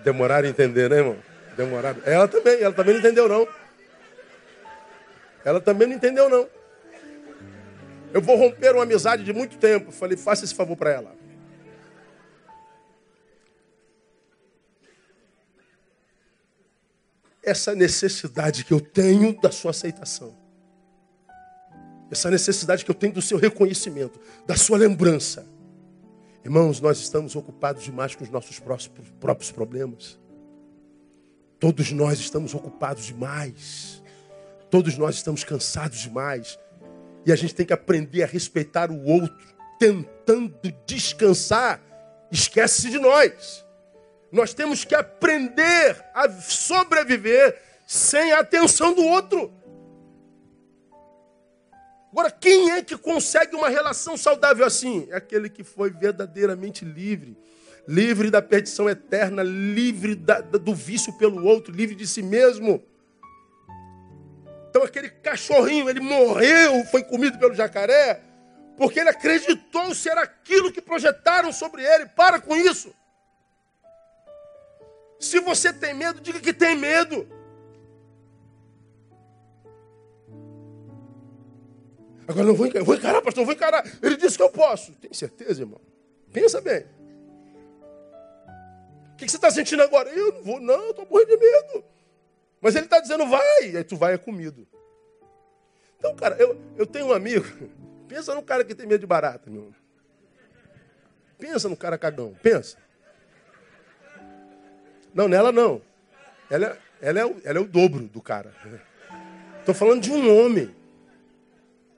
Demoraram 0.04 0.48
a 0.48 0.50
entender, 0.50 0.90
né, 0.90 0.98
irmão? 0.98 1.18
Demoraram. 1.56 2.02
Ela 2.06 2.28
também, 2.28 2.62
ela 2.62 2.74
também 2.74 2.94
não 2.94 3.00
entendeu, 3.00 3.28
não. 3.28 3.48
Ela 5.44 5.62
também 5.62 5.88
não 5.88 5.96
entendeu, 5.96 6.30
não. 6.30 6.50
Eu 8.14 8.22
vou 8.22 8.36
romper 8.36 8.74
uma 8.74 8.84
amizade 8.84 9.24
de 9.24 9.34
muito 9.34 9.58
tempo. 9.58 9.92
Falei, 9.92 10.18
faça 10.18 10.46
esse 10.46 10.56
favor 10.56 10.76
para 10.76 10.92
ela. 10.92 11.16
Essa 17.44 17.76
necessidade 17.76 18.66
que 18.66 18.74
eu 18.74 18.82
tenho 18.82 19.40
da 19.40 19.52
sua 19.52 19.72
aceitação. 19.72 20.47
Essa 22.10 22.32
necessidade 22.32 22.86
que 22.86 22.92
eu 22.92 22.96
tenho 22.96 23.14
do 23.14 23.22
seu 23.22 23.38
reconhecimento, 23.38 24.20
da 24.46 24.56
sua 24.56 24.78
lembrança. 24.78 25.46
Irmãos, 26.44 26.80
nós 26.80 27.00
estamos 27.00 27.36
ocupados 27.36 27.84
demais 27.84 28.16
com 28.16 28.24
os 28.24 28.30
nossos 28.30 28.62
próprios 29.20 29.52
problemas. 29.52 30.18
Todos 31.60 31.92
nós 31.92 32.20
estamos 32.20 32.54
ocupados 32.54 33.06
demais. 33.06 34.02
Todos 34.70 34.98
nós 34.98 35.16
estamos 35.16 35.44
cansados 35.44 36.00
demais. 36.00 36.58
E 37.26 37.32
a 37.32 37.36
gente 37.36 37.54
tem 37.54 37.66
que 37.66 37.74
aprender 37.74 38.24
a 38.24 38.28
respeitar 38.28 38.90
o 38.90 39.04
outro, 39.04 39.36
tentando 39.78 40.54
descansar. 40.86 41.82
Esquece 42.32 42.90
de 42.90 43.00
nós. 43.00 43.66
Nós 44.32 44.54
temos 44.54 44.86
que 44.86 44.96
aprender 44.96 46.02
a 46.14 46.30
sobreviver 46.30 47.62
sem 47.86 48.32
a 48.32 48.40
atenção 48.40 48.94
do 48.94 49.04
outro. 49.04 49.52
Agora, 52.18 52.32
quem 52.32 52.72
é 52.72 52.82
que 52.82 52.98
consegue 52.98 53.56
uma 53.56 53.70
relação 53.70 54.18
saudável 54.18 54.66
assim? 54.66 55.08
É 55.12 55.18
aquele 55.18 55.52
que 55.52 55.64
foi 55.64 55.92
verdadeiramente 55.92 56.84
livre. 56.84 57.38
Livre 57.88 58.32
da 58.32 58.42
perdição 58.42 58.90
eterna, 58.90 59.44
livre 59.44 60.16
da, 60.16 60.42
do 60.42 60.74
vício 60.74 61.16
pelo 61.20 61.46
outro, 61.46 61.72
livre 61.72 61.94
de 61.94 62.08
si 62.08 62.24
mesmo. 62.24 62.84
Então, 64.68 64.82
aquele 64.82 65.12
cachorrinho, 65.12 65.88
ele 65.88 66.00
morreu, 66.00 66.84
foi 66.86 67.04
comido 67.04 67.38
pelo 67.38 67.54
jacaré, 67.54 68.20
porque 68.76 69.00
ele 69.00 69.10
acreditou 69.10 69.94
ser 69.94 70.18
aquilo 70.18 70.72
que 70.72 70.82
projetaram 70.82 71.54
sobre 71.54 71.84
ele. 71.84 72.08
Para 72.08 72.42
com 72.42 72.56
isso. 72.56 72.92
Se 75.20 75.40
você 75.40 75.72
tem 75.72 75.94
medo, 75.94 76.20
diga 76.20 76.40
que 76.40 76.52
tem 76.52 76.76
medo. 76.76 77.37
Agora 82.28 82.46
não 82.46 82.54
vou 82.54 82.68
encarar, 82.68 82.84
vou 82.84 82.96
encarar, 82.96 83.22
pastor, 83.22 83.46
vou 83.46 83.54
encarar. 83.54 83.86
Ele 84.04 84.18
disse 84.18 84.36
que 84.36 84.44
eu 84.44 84.50
posso. 84.50 84.92
Tem 84.94 85.14
certeza, 85.14 85.62
irmão? 85.62 85.80
Pensa 86.34 86.60
bem. 86.60 86.86
O 89.14 89.16
que 89.18 89.28
você 89.28 89.38
está 89.38 89.50
sentindo 89.50 89.82
agora? 89.82 90.10
Eu 90.10 90.34
não 90.34 90.44
vou, 90.44 90.60
não, 90.60 90.90
estou 90.90 91.08
morrendo 91.10 91.30
de 91.30 91.38
medo. 91.38 91.86
Mas 92.62 92.76
ele 92.76 92.86
está 92.86 93.00
dizendo, 93.00 93.26
vai. 93.28 93.76
Aí 93.76 93.84
tu 93.84 93.96
vai 93.96 94.14
é 94.14 94.18
comido. 94.18 94.68
Então, 95.98 96.16
cara, 96.16 96.36
eu, 96.38 96.60
eu 96.76 96.86
tenho 96.86 97.08
um 97.08 97.14
amigo. 97.14 97.46
Pensa 98.08 98.36
no 98.36 98.44
cara 98.44 98.64
que 98.64 98.76
tem 98.76 98.86
medo 98.86 99.02
de 99.02 99.08
barata, 99.08 99.50
meu. 99.50 99.74
Pensa 101.38 101.70
no 101.70 101.78
cara 101.78 101.98
cagão. 101.98 102.36
Pensa. 102.44 102.78
Não, 105.14 105.28
nela 105.28 105.52
não. 105.52 105.82
Ela, 106.50 106.68
é, 106.68 107.10
ela, 107.10 107.20
é, 107.20 107.36
ela 107.44 107.58
é 107.58 107.62
o 107.62 107.68
dobro 107.68 108.04
do 108.04 108.22
cara. 108.22 108.54
Estou 109.60 109.74
falando 109.74 110.02
de 110.02 110.12
um 110.12 110.38
homem. 110.38 110.76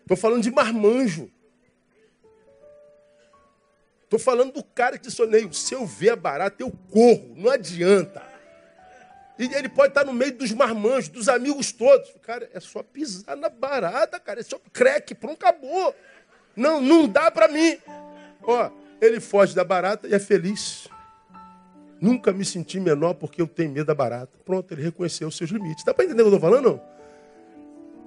Estou 0.10 0.18
falando 0.18 0.42
de 0.42 0.50
marmanjo. 0.50 1.30
Estou 4.06 4.18
falando 4.18 4.54
do 4.54 4.64
cara 4.64 4.98
que 4.98 5.08
disse, 5.08 5.22
se 5.54 5.76
eu 5.76 5.86
ver 5.86 6.10
a 6.10 6.16
barata, 6.16 6.64
eu 6.64 6.72
corro. 6.90 7.36
Não 7.38 7.52
adianta. 7.52 8.24
E 9.38 9.54
ele 9.54 9.70
pode 9.70 9.90
estar 9.90 10.04
no 10.04 10.12
meio 10.12 10.36
dos 10.36 10.52
marmanjos, 10.52 11.10
dos 11.10 11.30
amigos 11.30 11.72
todos. 11.72 12.10
Cara, 12.24 12.50
é 12.56 12.60
só 12.60 12.82
pisar 12.82 13.38
na 13.38 13.50
barata, 13.50 14.20
cara. 14.20 14.40
É 14.40 14.44
só 14.44 14.60
creque, 14.74 15.14
pronto, 15.14 15.46
acabou. 15.46 15.94
Não, 16.56 16.82
não 16.82 17.08
dá 17.08 17.30
para 17.30 17.48
mim. 17.48 17.78
Ó, 18.42 18.72
ele 19.00 19.20
foge 19.20 19.54
da 19.54 19.64
barata 19.64 20.08
e 20.08 20.16
é 20.16 20.20
feliz. 20.20 20.90
Nunca 22.02 22.34
me 22.34 22.44
senti 22.44 22.80
menor 22.80 23.14
porque 23.14 23.40
eu 23.40 23.48
tenho 23.48 23.70
medo 23.70 23.86
da 23.86 23.94
barata. 23.94 24.40
Pronto, 24.44 24.74
ele 24.74 24.82
reconheceu 24.82 25.28
os 25.28 25.38
seus 25.38 25.52
limites. 25.52 25.84
Dá 25.84 25.94
para 25.94 26.06
entender 26.06 26.24
o 26.24 26.26
que 26.26 26.32
eu 26.32 26.36
estou 26.38 26.50
falando? 26.50 26.66
Não? 26.66 26.99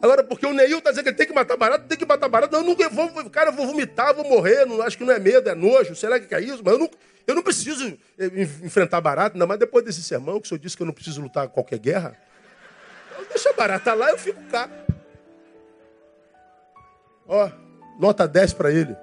Agora, 0.03 0.25
porque 0.25 0.45
o 0.45 0.53
Neil 0.53 0.79
está 0.79 0.91
dizendo 0.91 1.05
que 1.05 1.11
ele 1.11 1.17
tem 1.17 1.27
que 1.29 1.33
matar 1.33 1.57
barato, 1.57 1.87
tem 1.87 1.97
que 1.97 2.05
matar 2.05 2.29
barato. 2.29 2.57
Eu 2.57 2.65
nunca 2.65 2.89
vou, 2.89 3.09
cara, 3.31 3.51
eu 3.51 3.53
vou 3.53 3.69
vomitar, 3.69 4.13
vou 4.13 4.29
morrer. 4.29 4.67
Não, 4.67 4.83
acho 4.83 4.99
que 4.99 5.05
não 5.05 5.13
é 5.13 5.19
medo, 5.21 5.49
é 5.49 5.55
nojo. 5.55 5.95
Será 5.95 6.19
que 6.19 6.35
é 6.35 6.41
isso? 6.41 6.61
Mas 6.65 6.73
eu 6.73 6.79
não, 6.81 6.91
eu 7.25 7.35
não 7.37 7.43
preciso 7.43 7.97
eh, 8.19 8.43
enfrentar 8.65 9.01
barato, 9.01 9.39
não. 9.39 9.47
Mas 9.47 9.61
depois 9.61 9.85
desse 9.85 10.03
sermão, 10.03 10.41
que 10.41 10.47
o 10.47 10.49
senhor 10.49 10.59
disse 10.59 10.77
que 10.77 10.83
eu 10.83 10.87
não 10.87 10.93
preciso 10.93 11.23
lutar 11.23 11.47
qualquer 11.47 11.79
guerra, 11.79 12.17
deixa 13.29 13.51
a 13.51 13.53
barata 13.53 13.95
lá, 13.95 14.11
eu 14.11 14.19
fico 14.19 14.43
cá. 14.51 14.69
Ó, 17.29 17.49
nota 18.01 18.27
10 18.27 18.55
para 18.55 18.73
ele. 18.73 18.97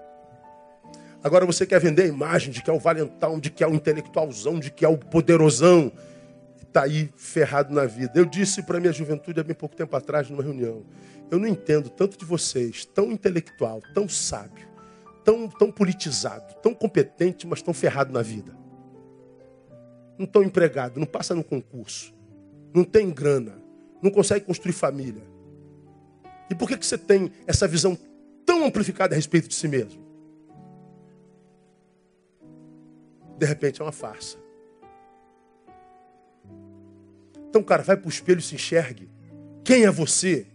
Agora 1.24 1.46
você 1.46 1.66
quer 1.66 1.80
vender 1.80 2.04
a 2.04 2.08
imagem 2.08 2.52
de 2.52 2.62
que 2.62 2.70
é 2.70 2.74
o 2.74 2.80
valentão, 2.80 3.40
de 3.40 3.50
que 3.50 3.64
é 3.64 3.68
o 3.68 3.74
intelectualzão, 3.74 4.60
de 4.60 4.70
que 4.70 4.84
é 4.84 4.90
o 4.90 4.98
poderosão 4.98 5.94
está 6.70 6.84
aí 6.84 7.12
ferrado 7.16 7.74
na 7.74 7.86
vida. 7.86 8.14
Eu 8.16 8.26
disse 8.26 8.64
para 8.64 8.80
minha 8.80 8.94
juventude 8.94 9.40
há 9.40 9.44
bem 9.44 9.56
pouco 9.56 9.76
tempo 9.76 9.96
atrás, 9.96 10.30
numa 10.30 10.42
reunião, 10.42 10.86
eu 11.30 11.38
não 11.38 11.48
entendo 11.48 11.90
tanto 11.90 12.18
de 12.18 12.26
vocês, 12.26 12.86
tão 12.86 13.12
intelectual, 13.12 13.82
tão 13.94 14.08
sábio, 14.08 14.68
tão, 15.24 15.48
tão 15.48 15.72
politizado, 15.72 16.56
tão 16.62 16.74
competente, 16.74 17.46
mas 17.46 17.62
tão 17.62 17.74
ferrado 17.74 18.14
na 18.14 18.22
vida. 18.22 18.58
Não 20.18 20.26
estão 20.26 20.44
empregado, 20.44 21.00
não 21.00 21.08
passa 21.08 21.36
no 21.36 21.44
concurso, 21.44 22.14
não 22.74 22.84
tem 22.84 23.10
grana, 23.10 23.62
não 24.02 24.12
consegue 24.12 24.46
construir 24.46 24.74
família. 24.74 25.24
E 26.50 26.56
por 26.56 26.68
que, 26.68 26.78
que 26.78 26.86
você 26.86 26.98
tem 26.98 27.32
essa 27.46 27.68
visão 27.68 27.98
tão 28.46 28.66
amplificada 28.66 29.14
a 29.14 29.16
respeito 29.16 29.48
de 29.48 29.56
si 29.56 29.68
mesmo? 29.68 30.08
De 33.38 33.46
repente 33.46 33.82
é 33.82 33.84
uma 33.84 33.92
farsa. 33.92 34.38
Então, 37.50 37.64
cara, 37.64 37.82
vai 37.82 37.98
para 37.98 38.08
o 38.08 38.10
espelho 38.10 38.40
e 38.40 38.44
se 38.44 38.56
enxergue. 38.56 39.10
Quem 39.64 39.86
é 39.86 39.92
você? 39.92 40.46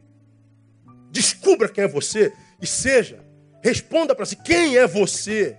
Descubra 1.10 1.68
quem 1.68 1.84
é 1.84 1.88
você 1.88 2.32
e 2.60 2.66
seja. 2.66 3.24
Responda 3.62 4.14
para 4.14 4.26
si: 4.26 4.36
quem 4.36 4.76
é 4.76 4.86
você? 4.86 5.56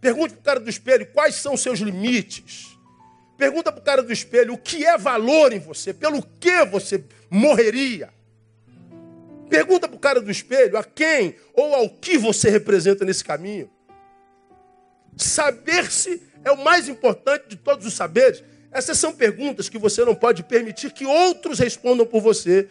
Pergunte 0.00 0.34
para 0.34 0.40
o 0.40 0.44
cara 0.44 0.60
do 0.60 0.70
espelho 0.70 1.06
quais 1.06 1.36
são 1.36 1.54
os 1.54 1.60
seus 1.60 1.78
limites. 1.78 2.76
Pergunta 3.36 3.72
para 3.72 3.80
o 3.80 3.84
cara 3.84 4.02
do 4.02 4.12
espelho 4.12 4.54
o 4.54 4.58
que 4.58 4.84
é 4.84 4.96
valor 4.96 5.52
em 5.52 5.58
você, 5.58 5.92
pelo 5.92 6.22
que 6.22 6.64
você 6.64 7.04
morreria. 7.30 8.12
Pergunta 9.48 9.88
para 9.88 9.96
o 9.96 10.00
cara 10.00 10.20
do 10.20 10.30
espelho 10.30 10.76
a 10.76 10.84
quem 10.84 11.36
ou 11.54 11.74
ao 11.74 11.88
que 11.88 12.16
você 12.16 12.50
representa 12.50 13.04
nesse 13.04 13.24
caminho. 13.24 13.70
Saber-se 15.16 16.22
é 16.44 16.50
o 16.50 16.62
mais 16.62 16.88
importante 16.88 17.48
de 17.48 17.56
todos 17.56 17.86
os 17.86 17.94
saberes. 17.94 18.42
Essas 18.72 18.98
são 18.98 19.12
perguntas 19.12 19.68
que 19.68 19.78
você 19.78 20.04
não 20.04 20.14
pode 20.14 20.42
permitir 20.42 20.92
que 20.92 21.04
outros 21.04 21.58
respondam 21.58 22.06
por 22.06 22.22
você, 22.22 22.68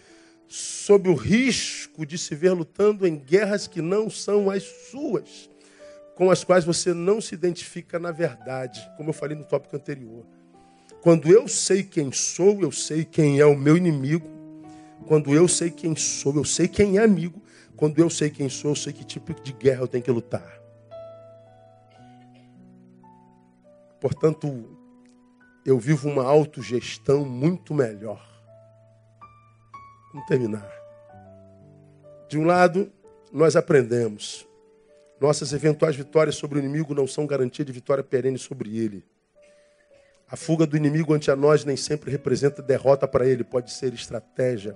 sob 0.47 1.07
o 1.07 1.13
risco 1.13 2.05
de 2.05 2.17
se 2.17 2.35
ver 2.35 2.51
lutando 2.51 3.07
em 3.07 3.15
guerras 3.15 3.67
que 3.67 3.81
não 3.81 4.09
são 4.09 4.49
as 4.49 4.63
suas, 4.63 5.49
com 6.15 6.31
as 6.31 6.43
quais 6.43 6.65
você 6.65 6.93
não 6.93 7.21
se 7.21 7.35
identifica 7.35 7.99
na 7.99 8.11
verdade, 8.11 8.81
como 8.97 9.09
eu 9.09 9.13
falei 9.13 9.37
no 9.37 9.45
tópico 9.45 9.75
anterior. 9.75 10.25
Quando 11.01 11.31
eu 11.31 11.47
sei 11.47 11.83
quem 11.83 12.11
sou, 12.11 12.61
eu 12.61 12.71
sei 12.71 13.05
quem 13.05 13.39
é 13.39 13.45
o 13.45 13.57
meu 13.57 13.77
inimigo. 13.77 14.27
Quando 15.07 15.33
eu 15.33 15.47
sei 15.47 15.71
quem 15.71 15.95
sou, 15.95 16.35
eu 16.35 16.43
sei 16.43 16.67
quem 16.67 16.97
é 16.97 17.03
amigo. 17.03 17.41
Quando 17.75 17.97
eu 17.99 18.09
sei 18.09 18.29
quem 18.29 18.49
sou, 18.49 18.71
eu 18.71 18.75
sei 18.75 18.93
que 18.93 19.03
tipo 19.03 19.33
de 19.41 19.53
guerra 19.53 19.81
eu 19.81 19.87
tenho 19.87 20.03
que 20.03 20.11
lutar. 20.11 20.61
Portanto, 23.99 24.80
eu 25.65 25.77
vivo 25.77 26.09
uma 26.09 26.23
autogestão 26.23 27.25
muito 27.25 27.73
melhor. 27.73 28.21
Vamos 30.11 30.27
terminar. 30.27 30.69
De 32.27 32.37
um 32.37 32.45
lado, 32.45 32.91
nós 33.31 33.55
aprendemos. 33.55 34.47
Nossas 35.19 35.53
eventuais 35.53 35.95
vitórias 35.95 36.35
sobre 36.35 36.57
o 36.57 36.63
inimigo 36.63 36.95
não 36.95 37.05
são 37.05 37.27
garantia 37.27 37.63
de 37.63 37.71
vitória 37.71 38.03
perene 38.03 38.37
sobre 38.37 38.77
ele. 38.77 39.05
A 40.27 40.35
fuga 40.35 40.65
do 40.65 40.77
inimigo 40.77 41.13
ante 41.13 41.29
a 41.29 41.35
nós 41.35 41.63
nem 41.63 41.75
sempre 41.75 42.09
representa 42.09 42.61
derrota 42.61 43.07
para 43.07 43.27
ele, 43.27 43.43
pode 43.43 43.71
ser 43.71 43.93
estratégia. 43.93 44.75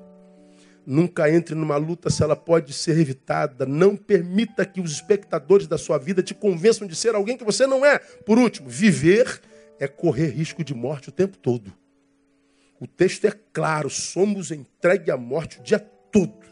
Nunca 0.86 1.32
entre 1.32 1.56
numa 1.56 1.78
luta 1.78 2.12
se 2.12 2.22
ela 2.22 2.36
pode 2.36 2.72
ser 2.74 3.00
evitada. 3.00 3.66
Não 3.66 3.96
permita 3.96 4.66
que 4.66 4.80
os 4.80 4.92
espectadores 4.92 5.66
da 5.66 5.78
sua 5.78 5.98
vida 5.98 6.22
te 6.22 6.36
convençam 6.36 6.88
de 6.88 6.96
ser 6.96 7.16
alguém 7.16 7.38
que 7.38 7.44
você 7.44 7.66
não 7.66 7.84
é. 7.84 7.98
Por 7.98 8.38
último, 8.38 8.70
viver 8.70 9.42
é 9.80 9.88
correr 9.88 10.28
risco 10.28 10.64
de 10.64 10.74
morte 10.74 11.10
o 11.10 11.12
tempo 11.12 11.38
todo. 11.38 11.74
O 12.80 12.88
texto 12.88 13.26
é 13.26 13.32
claro, 13.32 13.90
somos 13.90 14.52
entregue 14.52 15.12
à 15.12 15.18
morte 15.18 15.60
o 15.60 15.64
dia 15.64 15.80
todo. 15.80 16.46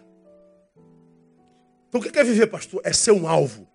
Então 1.87 2.01
o 2.01 2.03
que 2.03 2.17
é 2.17 2.23
viver, 2.23 2.47
pastor? 2.47 2.81
É 2.83 2.91
ser 2.91 3.11
um 3.11 3.27
alvo. 3.27 3.67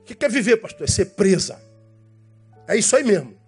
O 0.00 0.04
que 0.04 0.24
é 0.24 0.28
viver, 0.28 0.56
pastor? 0.56 0.84
É 0.84 0.90
ser 0.90 1.06
presa. 1.14 1.60
É 2.66 2.76
isso 2.76 2.96
aí 2.96 3.04
mesmo. 3.04 3.38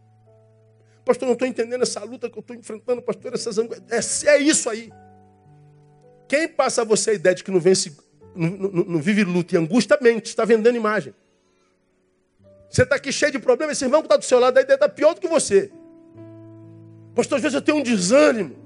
Pastor, 1.05 1.27
não 1.27 1.33
estou 1.33 1.49
entendendo 1.49 1.83
essa 1.83 2.03
luta 2.05 2.31
que 2.31 2.39
eu 2.39 2.41
estou 2.41 2.55
enfrentando, 2.55 3.03
pastor, 3.03 3.33
essas 3.35 3.59
angústias. 3.59 4.25
É, 4.25 4.31
é 4.37 4.39
isso 4.39 4.69
aí. 4.71 4.93
Quem 6.29 6.49
passa 6.49 6.83
a 6.83 6.85
você 6.85 7.11
a 7.11 7.15
ideia 7.15 7.35
de 7.35 7.43
que 7.43 7.51
não, 7.51 7.61
vence, 7.61 7.97
não, 8.35 8.49
não, 8.51 8.71
não 8.85 9.01
vive 9.01 9.25
luta 9.25 9.55
e 9.55 9.59
angústia, 9.59 9.99
mente, 10.01 10.27
está 10.27 10.45
vendendo 10.45 10.77
imagem. 10.77 11.15
Você 12.73 12.85
está 12.85 12.97
aqui 12.97 13.13
cheio 13.13 13.31
de 13.31 13.39
problemas, 13.39 13.77
esse 13.77 13.85
irmão 13.85 14.01
que 14.01 14.07
está 14.07 14.17
do 14.17 14.25
seu 14.25 14.41
lado 14.41 14.57
aí 14.57 14.65
está 14.65 14.89
pior 14.89 15.13
do 15.13 15.21
que 15.21 15.29
você. 15.29 15.71
Pastor, 17.15 17.37
às 17.37 17.43
vezes 17.43 17.55
eu 17.55 17.61
tenho 17.61 17.77
um 17.77 17.83
desânimo. 17.83 18.57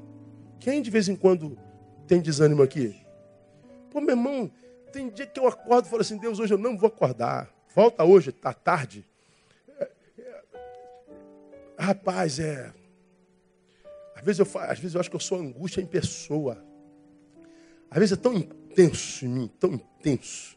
Quem 0.61 0.80
de 0.80 0.88
vez 0.90 1.09
em 1.09 1.16
quando 1.16 1.59
tem 2.07 2.20
desânimo 2.20 2.62
aqui? 2.62 2.94
Pô, 3.90 4.00
meu 4.00 4.11
irmão, 4.11 4.48
tem 4.92 5.11
dia 5.11 5.26
que 5.26 5.40
eu 5.40 5.48
acordo 5.48 5.86
e 5.86 5.90
falo 5.90 6.02
assim, 6.02 6.16
Deus, 6.18 6.38
hoje 6.38 6.54
eu 6.54 6.59
não 6.59 6.78
vou 6.78 6.86
acordar. 6.86 7.52
Volta 7.74 8.04
hoje, 8.04 8.30
está 8.30 8.54
tarde. 8.54 9.04
É, 9.76 9.90
é, 10.20 10.42
rapaz, 11.76 12.38
é. 12.38 12.72
Às 14.14 14.24
vezes, 14.24 14.38
eu, 14.38 14.61
às 14.61 14.78
vezes 14.78 14.94
eu 14.94 15.00
acho 15.00 15.11
que 15.11 15.16
eu 15.16 15.20
sou 15.20 15.40
angústia 15.40 15.80
em 15.80 15.86
pessoa. 15.86 16.64
Às 17.90 17.98
vezes 17.98 18.16
é 18.16 18.20
tão 18.20 18.34
intenso 18.34 19.24
em 19.24 19.28
mim, 19.28 19.50
tão 19.59 19.74
intenso, 19.74 20.57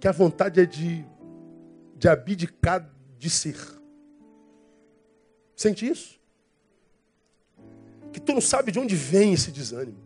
que 0.00 0.08
a 0.08 0.12
vontade 0.12 0.58
é 0.58 0.64
de 0.64 1.04
de 2.00 2.08
abdicar 2.08 2.90
de 3.18 3.28
ser. 3.28 3.58
Sente 5.54 5.86
isso? 5.86 6.18
Que 8.10 8.18
tu 8.18 8.32
não 8.32 8.40
sabe 8.40 8.72
de 8.72 8.78
onde 8.78 8.96
vem 8.96 9.34
esse 9.34 9.52
desânimo. 9.52 10.02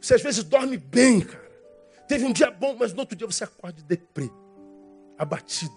Você 0.00 0.14
às 0.14 0.22
vezes 0.22 0.42
dorme 0.42 0.78
bem, 0.78 1.20
cara. 1.20 1.52
Teve 2.08 2.24
um 2.24 2.32
dia 2.32 2.50
bom, 2.50 2.74
mas 2.74 2.94
no 2.94 3.00
outro 3.00 3.14
dia 3.14 3.26
você 3.26 3.44
acorda 3.44 3.76
de 3.76 3.84
deprê, 3.84 4.30
abatido. 5.18 5.76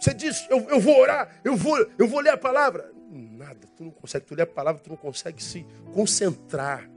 Você 0.00 0.14
diz, 0.14 0.46
eu, 0.48 0.60
eu 0.70 0.80
vou 0.80 0.98
orar, 0.98 1.40
eu 1.44 1.54
vou, 1.54 1.78
eu 1.98 2.08
vou 2.08 2.20
ler 2.20 2.30
a 2.30 2.38
palavra. 2.38 2.90
Nada, 3.10 3.68
tu 3.76 3.84
não 3.84 3.90
consegue, 3.90 4.24
tu 4.24 4.34
lê 4.34 4.42
a 4.42 4.46
palavra, 4.46 4.80
tu 4.82 4.88
não 4.88 4.96
consegue 4.96 5.42
se 5.42 5.66
concentrar. 5.92 6.90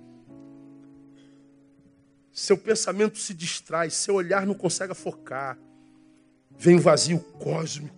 Seu 2.36 2.58
pensamento 2.58 3.18
se 3.18 3.34
distrai, 3.34 3.90
seu 3.90 4.16
olhar 4.16 4.46
não 4.46 4.54
consegue 4.54 4.94
focar. 4.94 5.58
Vem 6.52 6.76
um 6.76 6.82
vazio 6.82 7.18
cósmico. 7.40 7.96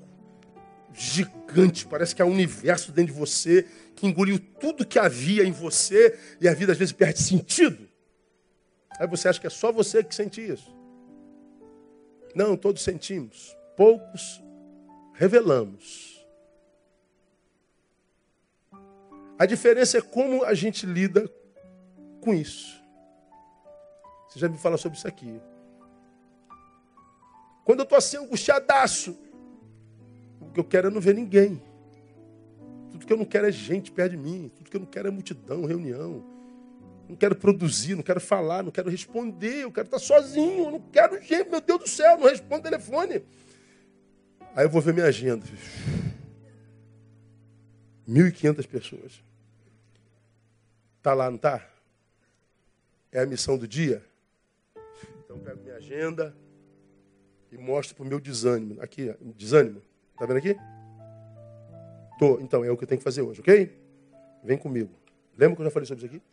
gigante, 0.93 1.87
parece 1.87 2.15
que 2.15 2.21
é 2.21 2.25
um 2.25 2.31
universo 2.31 2.91
dentro 2.91 3.13
de 3.13 3.19
você 3.19 3.67
que 3.95 4.05
engoliu 4.05 4.39
tudo 4.59 4.85
que 4.85 4.99
havia 4.99 5.43
em 5.43 5.51
você 5.51 6.17
e 6.39 6.47
a 6.47 6.53
vida 6.53 6.71
às 6.71 6.77
vezes 6.77 6.91
perde 6.91 7.19
sentido. 7.19 7.89
Aí 8.99 9.07
você 9.07 9.27
acha 9.27 9.39
que 9.39 9.47
é 9.47 9.49
só 9.49 9.71
você 9.71 10.03
que 10.03 10.13
sente 10.13 10.39
isso. 10.39 10.71
Não, 12.35 12.55
todos 12.55 12.83
sentimos. 12.83 13.57
Poucos 13.75 14.41
revelamos. 15.13 16.23
A 19.39 19.47
diferença 19.47 19.97
é 19.97 20.01
como 20.01 20.43
a 20.43 20.53
gente 20.53 20.85
lida 20.85 21.27
com 22.21 22.35
isso. 22.35 22.76
Você 24.27 24.39
já 24.39 24.49
me 24.49 24.57
fala 24.57 24.77
sobre 24.77 24.97
isso 24.97 25.07
aqui. 25.07 25.39
Quando 27.63 27.79
eu 27.79 27.83
estou 27.83 27.97
assim 27.97 28.17
angustiadaço, 28.17 29.17
o 30.39 30.49
que 30.51 30.59
eu 30.59 30.63
quero 30.63 30.87
é 30.87 30.89
não 30.91 31.01
ver 31.01 31.15
ninguém. 31.15 31.61
Tudo 32.91 33.05
que 33.05 33.11
eu 33.11 33.17
não 33.17 33.25
quero 33.25 33.47
é 33.47 33.51
gente 33.51 33.91
perto 33.91 34.11
de 34.11 34.17
mim. 34.17 34.51
Tudo 34.55 34.69
que 34.69 34.75
eu 34.75 34.79
não 34.79 34.87
quero 34.87 35.07
é 35.07 35.11
multidão, 35.11 35.65
reunião. 35.65 36.23
Não 37.07 37.15
quero 37.15 37.35
produzir, 37.35 37.95
não 37.95 38.03
quero 38.03 38.19
falar, 38.19 38.63
não 38.63 38.71
quero 38.71 38.89
responder. 38.89 39.63
Eu 39.63 39.71
quero 39.71 39.87
estar 39.87 39.99
sozinho. 39.99 40.65
Eu 40.65 40.71
não 40.71 40.79
quero 40.79 41.21
gente, 41.21 41.49
meu 41.49 41.61
Deus 41.61 41.79
do 41.79 41.89
céu, 41.89 42.17
não 42.17 42.27
respondo 42.27 42.63
telefone. 42.63 43.23
Aí 44.55 44.65
eu 44.65 44.69
vou 44.69 44.81
ver 44.81 44.93
minha 44.93 45.05
agenda. 45.05 45.45
1.500 48.07 48.67
pessoas. 48.67 49.23
Tá 51.01 51.13
lá, 51.13 51.29
não 51.29 51.37
tá? 51.37 51.65
É 53.11 53.21
a 53.21 53.25
missão 53.25 53.57
do 53.57 53.67
dia? 53.67 54.03
Eu 55.37 55.43
pego 55.43 55.61
minha 55.61 55.75
agenda 55.75 56.35
e 57.51 57.57
mostro 57.57 57.95
para 57.95 58.03
o 58.03 58.07
meu 58.07 58.19
desânimo. 58.19 58.81
Aqui, 58.81 59.15
desânimo. 59.35 59.81
Tá 60.17 60.25
vendo 60.25 60.37
aqui? 60.37 60.55
Tô. 62.17 62.39
Então, 62.39 62.65
é 62.65 62.71
o 62.71 62.75
que 62.75 62.83
eu 62.83 62.87
tenho 62.87 62.97
que 62.97 63.03
fazer 63.03 63.21
hoje, 63.21 63.39
ok? 63.39 63.77
Vem 64.43 64.57
comigo. 64.57 64.89
Lembra 65.37 65.55
que 65.55 65.61
eu 65.61 65.65
já 65.65 65.71
falei 65.71 65.85
sobre 65.85 66.05
isso 66.05 66.15
aqui? 66.15 66.23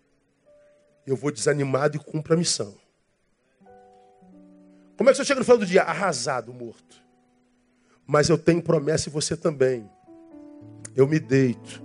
Eu 1.06 1.16
vou 1.16 1.30
desanimado 1.30 1.96
e 1.96 2.00
cumpro 2.00 2.32
a 2.32 2.36
missão. 2.36 2.74
Como 4.96 5.10
é 5.10 5.12
que 5.12 5.18
você 5.18 5.24
chega 5.24 5.40
no 5.40 5.44
final 5.44 5.58
do 5.58 5.66
dia? 5.66 5.82
Arrasado, 5.82 6.52
morto. 6.54 7.02
Mas 8.06 8.30
eu 8.30 8.38
tenho 8.38 8.62
promessa 8.62 9.08
e 9.10 9.12
você 9.12 9.36
também. 9.36 9.88
Eu 10.96 11.06
me 11.06 11.20
deito, 11.20 11.82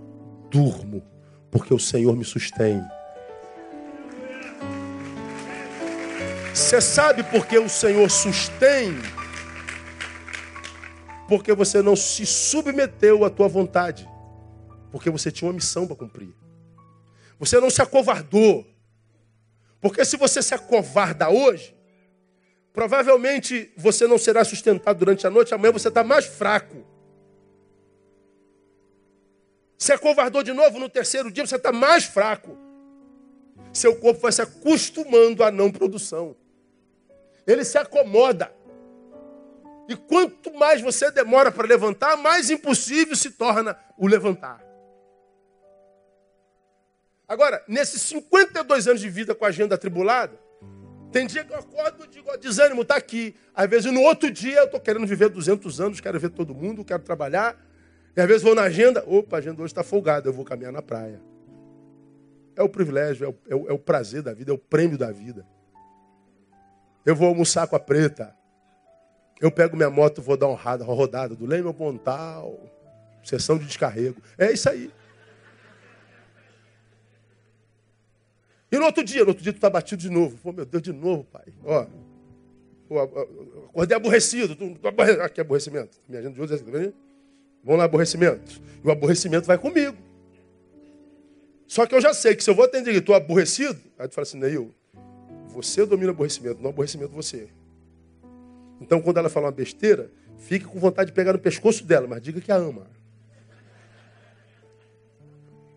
durmo, 0.49 1.03
porque 1.51 1.73
o 1.73 1.79
Senhor 1.79 2.15
me 2.15 2.23
sustém. 2.23 2.81
Você 6.59 6.81
sabe 6.81 7.23
por 7.23 7.47
que 7.47 7.57
o 7.57 7.69
Senhor 7.69 8.11
sustém? 8.11 8.91
Porque 11.27 11.53
você 11.53 11.81
não 11.81 11.95
se 11.95 12.25
submeteu 12.25 13.23
à 13.23 13.29
tua 13.29 13.47
vontade. 13.47 14.07
Porque 14.91 15.09
você 15.09 15.31
tinha 15.31 15.47
uma 15.47 15.53
missão 15.53 15.87
para 15.87 15.95
cumprir. 15.95 16.35
Você 17.39 17.61
não 17.61 17.69
se 17.69 17.81
acovardou. 17.81 18.67
Porque 19.79 20.03
se 20.03 20.17
você 20.17 20.43
se 20.43 20.53
acovarda 20.53 21.29
hoje, 21.29 21.73
provavelmente 22.73 23.71
você 23.77 24.05
não 24.05 24.17
será 24.17 24.43
sustentado 24.43 24.99
durante 24.99 25.25
a 25.25 25.29
noite, 25.29 25.53
amanhã 25.53 25.71
você 25.71 25.87
está 25.87 26.03
mais 26.03 26.25
fraco. 26.25 26.85
Se 29.77 29.93
acovardou 29.93 30.43
de 30.43 30.51
novo 30.51 30.77
no 30.77 30.89
terceiro 30.89 31.31
dia, 31.31 31.47
você 31.47 31.55
está 31.55 31.71
mais 31.71 32.03
fraco. 32.03 32.57
Seu 33.71 33.95
corpo 33.95 34.19
vai 34.19 34.31
se 34.33 34.41
acostumando 34.41 35.41
à 35.41 35.49
não 35.49 35.71
produção. 35.71 36.35
Ele 37.49 37.65
se 37.65 37.79
acomoda. 37.79 38.51
E 39.87 39.95
quanto 39.95 40.53
mais 40.53 40.81
você 40.81 41.09
demora 41.09 41.51
para 41.51 41.67
levantar, 41.67 42.15
mais 42.15 42.51
impossível 42.51 43.15
se 43.15 43.31
torna 43.31 43.75
o 43.97 44.05
levantar. 44.05 44.63
Agora, 47.27 47.63
nesses 47.67 48.03
52 48.03 48.87
anos 48.87 49.01
de 49.01 49.09
vida 49.09 49.33
com 49.33 49.45
a 49.45 49.47
agenda 49.47 49.73
atribulada, 49.73 50.39
tem 51.11 51.25
dia 51.25 51.43
que 51.43 51.51
eu 51.51 51.57
acordo 51.57 52.05
e 52.05 52.07
digo, 52.07 52.37
desânimo 52.37 52.83
está 52.83 52.95
aqui. 52.97 53.35
Às 53.55 53.67
vezes 53.67 53.91
no 53.91 54.01
outro 54.01 54.29
dia 54.29 54.59
eu 54.59 54.65
estou 54.65 54.79
querendo 54.79 55.07
viver 55.07 55.29
200 55.29 55.81
anos, 55.81 55.99
quero 55.99 56.19
ver 56.19 56.29
todo 56.29 56.53
mundo, 56.53 56.85
quero 56.85 57.01
trabalhar. 57.01 57.59
E 58.15 58.21
às 58.21 58.27
vezes 58.27 58.43
vou 58.43 58.53
na 58.53 58.63
agenda, 58.63 59.03
opa, 59.07 59.37
a 59.37 59.39
agenda 59.39 59.59
hoje 59.63 59.71
está 59.71 59.83
folgada, 59.83 60.29
eu 60.29 60.33
vou 60.33 60.45
caminhar 60.45 60.71
na 60.71 60.83
praia. 60.83 61.19
É 62.55 62.61
o 62.61 62.69
privilégio, 62.69 63.25
é 63.25 63.29
o, 63.29 63.35
é, 63.49 63.55
o, 63.55 63.69
é 63.69 63.73
o 63.73 63.79
prazer 63.79 64.21
da 64.21 64.33
vida, 64.35 64.51
é 64.51 64.53
o 64.53 64.57
prêmio 64.57 64.99
da 64.99 65.11
vida. 65.11 65.47
Eu 67.05 67.15
vou 67.15 67.27
almoçar 67.27 67.67
com 67.67 67.75
a 67.75 67.79
preta. 67.79 68.35
Eu 69.39 69.51
pego 69.51 69.75
minha 69.75 69.89
moto, 69.89 70.21
vou 70.21 70.35
dar 70.35 70.47
uma 70.47 70.57
rodada, 70.57 71.33
do 71.33 71.45
Leme 71.45 71.67
ao 71.67 71.73
Pontal, 71.73 72.59
sessão 73.23 73.57
de 73.57 73.65
descarrego. 73.65 74.21
É 74.37 74.51
isso 74.51 74.69
aí. 74.69 74.91
E 78.71 78.77
no 78.77 78.85
outro 78.85 79.03
dia, 79.03 79.21
no 79.21 79.29
outro 79.29 79.41
dia 79.43 79.53
tu 79.53 79.55
está 79.55 79.69
batido 79.69 80.01
de 80.01 80.09
novo. 80.09 80.37
Pô, 80.37 80.51
meu 80.51 80.65
Deus, 80.65 80.83
de 80.83 80.93
novo, 80.93 81.23
pai. 81.23 81.45
Ó, 81.63 81.87
pô, 82.87 82.99
acordei 82.99 83.97
aborrecido. 83.97 84.57
Aqui, 85.23 85.41
aborrecimento. 85.41 85.97
Minha 86.07 86.19
agenda 86.19 86.35
de 86.35 86.41
hoje 86.41 86.53
é 86.53 86.55
assim, 86.55 86.93
Vamos 87.63 87.79
lá, 87.79 87.85
aborrecimento. 87.85 88.61
E 88.83 88.87
o 88.87 88.91
aborrecimento 88.91 89.47
vai 89.47 89.57
comigo. 89.57 89.97
Só 91.67 91.85
que 91.85 91.93
eu 91.93 92.01
já 92.01 92.13
sei 92.13 92.35
que 92.35 92.43
se 92.43 92.49
eu 92.49 92.55
vou 92.55 92.65
atender 92.65 92.93
e 92.93 92.97
estou 92.97 93.15
aborrecido, 93.15 93.79
aí 93.97 94.07
tu 94.07 94.15
fala 94.15 94.23
assim, 94.23 94.39
Neil, 94.39 94.73
você 95.61 95.85
domina 95.85 96.11
o 96.11 96.13
aborrecimento, 96.15 96.61
não 96.61 96.69
o 96.69 96.73
aborrecimento 96.73 97.13
você. 97.13 97.49
Então, 98.79 99.01
quando 99.01 99.17
ela 99.17 99.29
fala 99.29 99.47
uma 99.47 99.51
besteira, 99.51 100.11
fique 100.37 100.65
com 100.65 100.79
vontade 100.79 101.09
de 101.09 101.15
pegar 101.15 101.33
no 101.33 101.39
pescoço 101.39 101.83
dela, 101.83 102.07
mas 102.07 102.21
diga 102.21 102.39
que 102.39 102.51
a 102.51 102.55
ama. 102.55 102.87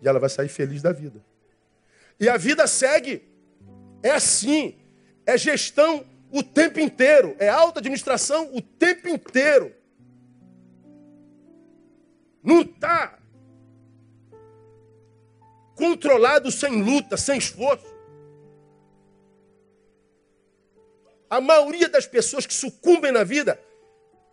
E 0.01 0.07
ela 0.07 0.19
vai 0.19 0.29
sair 0.29 0.47
feliz 0.47 0.81
da 0.81 0.91
vida. 0.91 1.21
E 2.19 2.29
a 2.29 2.37
vida 2.37 2.65
segue. 2.67 3.23
É 4.01 4.11
assim. 4.11 4.75
É 5.25 5.37
gestão 5.37 6.05
o 6.31 6.43
tempo 6.43 6.79
inteiro. 6.79 7.35
É 7.39 7.49
alta 7.49 7.79
administração 7.79 8.49
o 8.53 8.61
tempo 8.61 9.07
inteiro. 9.07 9.73
Não 12.41 12.61
está 12.61 13.17
controlado 15.75 16.51
sem 16.51 16.81
luta, 16.81 17.15
sem 17.17 17.37
esforço. 17.37 17.92
A 21.33 21.41
maioria 21.41 21.89
das 21.89 22.05
pessoas 22.05 22.45
que 22.45 22.53
sucumbem 22.53 23.11
na 23.11 23.23
vida 23.23 23.59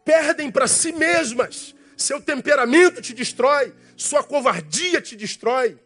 perdem 0.04 0.50
para 0.50 0.66
si 0.66 0.92
mesmas. 0.92 1.74
Seu 1.96 2.20
temperamento 2.20 3.00
te 3.00 3.14
destrói, 3.14 3.72
sua 3.96 4.22
covardia 4.22 5.00
te 5.00 5.16
destrói, 5.16 5.78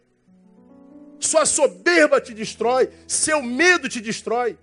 sua 1.17 1.45
soberba 1.45 2.19
te 2.19 2.33
destrói, 2.33 2.89
seu 3.07 3.41
medo 3.41 3.87
te 3.87 4.01
destrói. 4.01 4.59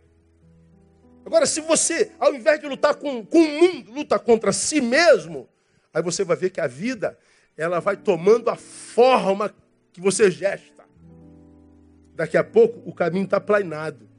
Agora, 1.24 1.46
se 1.46 1.62
você, 1.62 2.12
ao 2.18 2.34
invés 2.34 2.60
de 2.60 2.66
lutar 2.66 2.96
com, 2.96 3.24
com 3.24 3.38
o 3.38 3.48
mundo, 3.48 3.90
luta 3.90 4.18
contra 4.18 4.52
si 4.52 4.78
mesmo, 4.78 5.48
aí 5.90 6.02
você 6.02 6.22
vai 6.22 6.36
ver 6.36 6.50
que 6.50 6.60
a 6.60 6.66
vida 6.66 7.18
ela 7.56 7.80
vai 7.80 7.96
tomando 7.96 8.50
a 8.50 8.56
forma 8.56 9.54
que 9.90 10.02
você 10.02 10.30
gesta. 10.30 10.84
Daqui 12.14 12.36
a 12.36 12.44
pouco 12.44 12.82
o 12.84 12.94
caminho 12.94 13.24
está 13.24 13.40
planeado 13.40 14.11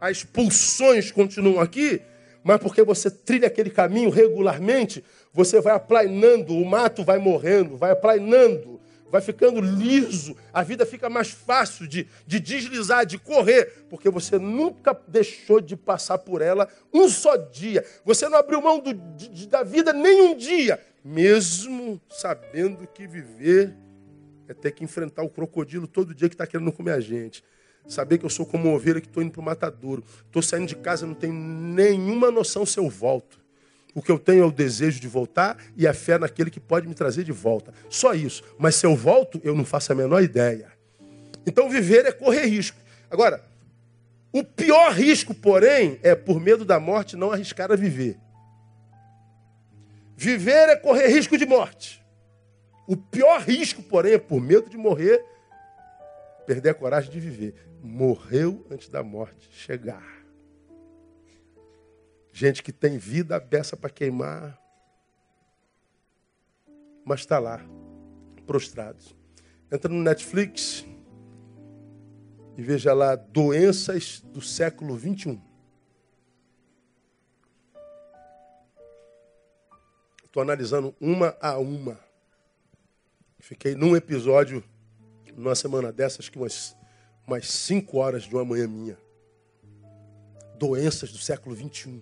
as 0.00 0.24
pulsões 0.24 1.10
continuam 1.10 1.60
aqui, 1.60 2.00
mas 2.42 2.60
porque 2.60 2.82
você 2.82 3.10
trilha 3.10 3.48
aquele 3.48 3.70
caminho 3.70 4.10
regularmente, 4.10 5.04
você 5.32 5.60
vai 5.60 5.74
aplainando, 5.74 6.56
o 6.56 6.64
mato 6.64 7.02
vai 7.04 7.18
morrendo, 7.18 7.76
vai 7.76 7.90
aplainando, 7.90 8.80
vai 9.10 9.20
ficando 9.20 9.60
liso, 9.60 10.36
a 10.52 10.62
vida 10.62 10.84
fica 10.84 11.08
mais 11.08 11.30
fácil 11.30 11.86
de, 11.86 12.06
de 12.26 12.38
deslizar, 12.38 13.04
de 13.04 13.18
correr, 13.18 13.86
porque 13.88 14.08
você 14.10 14.38
nunca 14.38 14.98
deixou 15.08 15.60
de 15.60 15.76
passar 15.76 16.18
por 16.18 16.42
ela 16.42 16.68
um 16.92 17.08
só 17.08 17.36
dia. 17.36 17.84
Você 18.04 18.28
não 18.28 18.38
abriu 18.38 18.60
mão 18.60 18.78
do, 18.78 18.94
de, 18.94 19.46
da 19.46 19.62
vida 19.62 19.92
nem 19.92 20.22
um 20.22 20.36
dia, 20.36 20.80
mesmo 21.04 22.00
sabendo 22.08 22.86
que 22.86 23.06
viver 23.06 23.74
é 24.48 24.54
ter 24.54 24.72
que 24.72 24.84
enfrentar 24.84 25.22
o 25.22 25.28
crocodilo 25.28 25.86
todo 25.86 26.14
dia 26.14 26.28
que 26.28 26.34
está 26.34 26.46
querendo 26.46 26.72
comer 26.72 26.92
a 26.92 27.00
gente. 27.00 27.42
Saber 27.88 28.18
que 28.18 28.26
eu 28.26 28.30
sou 28.30 28.44
como 28.44 28.64
uma 28.64 28.74
ovelha 28.74 29.00
que 29.00 29.06
estou 29.06 29.22
indo 29.22 29.30
para 29.30 29.40
o 29.40 29.44
matadouro. 29.44 30.02
Estou 30.26 30.42
saindo 30.42 30.66
de 30.66 30.76
casa, 30.76 31.06
não 31.06 31.14
tenho 31.14 31.32
nenhuma 31.32 32.30
noção 32.30 32.66
se 32.66 32.78
eu 32.78 32.88
volto. 32.90 33.40
O 33.94 34.02
que 34.02 34.10
eu 34.10 34.18
tenho 34.18 34.42
é 34.42 34.46
o 34.46 34.52
desejo 34.52 35.00
de 35.00 35.08
voltar 35.08 35.56
e 35.76 35.86
a 35.86 35.94
fé 35.94 36.18
naquele 36.18 36.50
que 36.50 36.60
pode 36.60 36.86
me 36.86 36.94
trazer 36.94 37.24
de 37.24 37.32
volta. 37.32 37.72
Só 37.88 38.12
isso. 38.12 38.42
Mas 38.58 38.74
se 38.74 38.84
eu 38.84 38.94
volto, 38.94 39.40
eu 39.42 39.54
não 39.54 39.64
faço 39.64 39.92
a 39.92 39.94
menor 39.94 40.22
ideia. 40.22 40.70
Então 41.46 41.70
viver 41.70 42.04
é 42.04 42.12
correr 42.12 42.44
risco. 42.44 42.76
Agora, 43.10 43.42
o 44.32 44.44
pior 44.44 44.92
risco, 44.92 45.32
porém, 45.32 45.98
é 46.02 46.14
por 46.14 46.40
medo 46.40 46.64
da 46.64 46.78
morte 46.78 47.16
não 47.16 47.30
arriscar 47.30 47.72
a 47.72 47.76
viver. 47.76 48.18
Viver 50.16 50.68
é 50.68 50.76
correr 50.76 51.08
risco 51.08 51.38
de 51.38 51.46
morte. 51.46 52.04
O 52.86 52.96
pior 52.96 53.40
risco, 53.40 53.82
porém, 53.82 54.14
é 54.14 54.18
por 54.18 54.40
medo 54.40 54.68
de 54.68 54.76
morrer, 54.76 55.24
perder 56.46 56.70
a 56.70 56.74
coragem 56.74 57.10
de 57.10 57.18
viver 57.18 57.65
morreu 57.86 58.66
antes 58.70 58.88
da 58.88 59.02
morte 59.02 59.48
chegar. 59.52 60.04
Gente 62.32 62.62
que 62.62 62.72
tem 62.72 62.98
vida 62.98 63.38
beça 63.40 63.76
para 63.76 63.88
queimar. 63.88 64.60
mas 67.04 67.20
está 67.20 67.38
lá, 67.38 67.64
prostrado. 68.46 68.98
Entra 69.70 69.92
no 69.92 70.02
Netflix 70.02 70.84
e 72.56 72.62
veja 72.62 72.92
lá 72.92 73.14
doenças 73.14 74.20
do 74.20 74.40
século 74.40 74.96
21. 74.96 75.40
Estou 80.24 80.42
analisando 80.42 80.94
uma 81.00 81.36
a 81.40 81.56
uma. 81.58 81.98
Fiquei 83.38 83.74
num 83.76 83.94
episódio, 83.94 84.64
numa 85.34 85.54
semana 85.54 85.92
dessas, 85.92 86.28
que 86.28 86.36
umas, 86.36 86.76
umas 87.26 87.50
cinco 87.50 87.98
horas 87.98 88.22
de 88.22 88.34
uma 88.34 88.44
manhã 88.44 88.68
minha. 88.68 88.96
Doenças 90.58 91.10
do 91.10 91.18
século 91.18 91.54
21. 91.54 92.00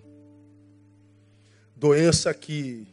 Doença 1.75 2.33
que 2.33 2.87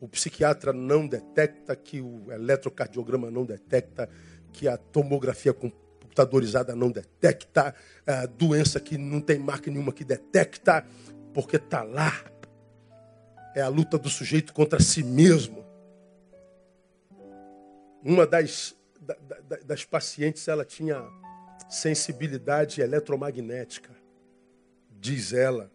o 0.00 0.08
psiquiatra 0.08 0.72
não 0.72 1.06
detecta, 1.06 1.74
que 1.74 2.00
o 2.00 2.30
eletrocardiograma 2.30 3.30
não 3.30 3.44
detecta, 3.44 4.08
que 4.52 4.68
a 4.68 4.76
tomografia 4.76 5.52
computadorizada 5.52 6.76
não 6.76 6.90
detecta, 6.90 7.74
a 8.06 8.26
doença 8.26 8.78
que 8.78 8.96
não 8.96 9.20
tem 9.20 9.38
marca 9.38 9.70
nenhuma 9.70 9.92
que 9.92 10.04
detecta, 10.04 10.86
porque 11.32 11.56
está 11.56 11.82
lá. 11.82 12.12
É 13.54 13.62
a 13.62 13.68
luta 13.68 13.98
do 13.98 14.08
sujeito 14.08 14.52
contra 14.52 14.80
si 14.80 15.02
mesmo. 15.02 15.64
Uma 18.02 18.26
das, 18.26 18.76
das 19.64 19.84
pacientes, 19.84 20.46
ela 20.46 20.64
tinha 20.64 21.04
sensibilidade 21.70 22.80
eletromagnética, 22.80 23.90
diz 24.90 25.32
ela. 25.32 25.70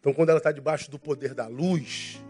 Então, 0.00 0.12
quando 0.12 0.30
ela 0.30 0.38
está 0.38 0.50
debaixo 0.50 0.90
do 0.90 0.98
poder 0.98 1.32
da 1.32 1.46
luz, 1.46 2.20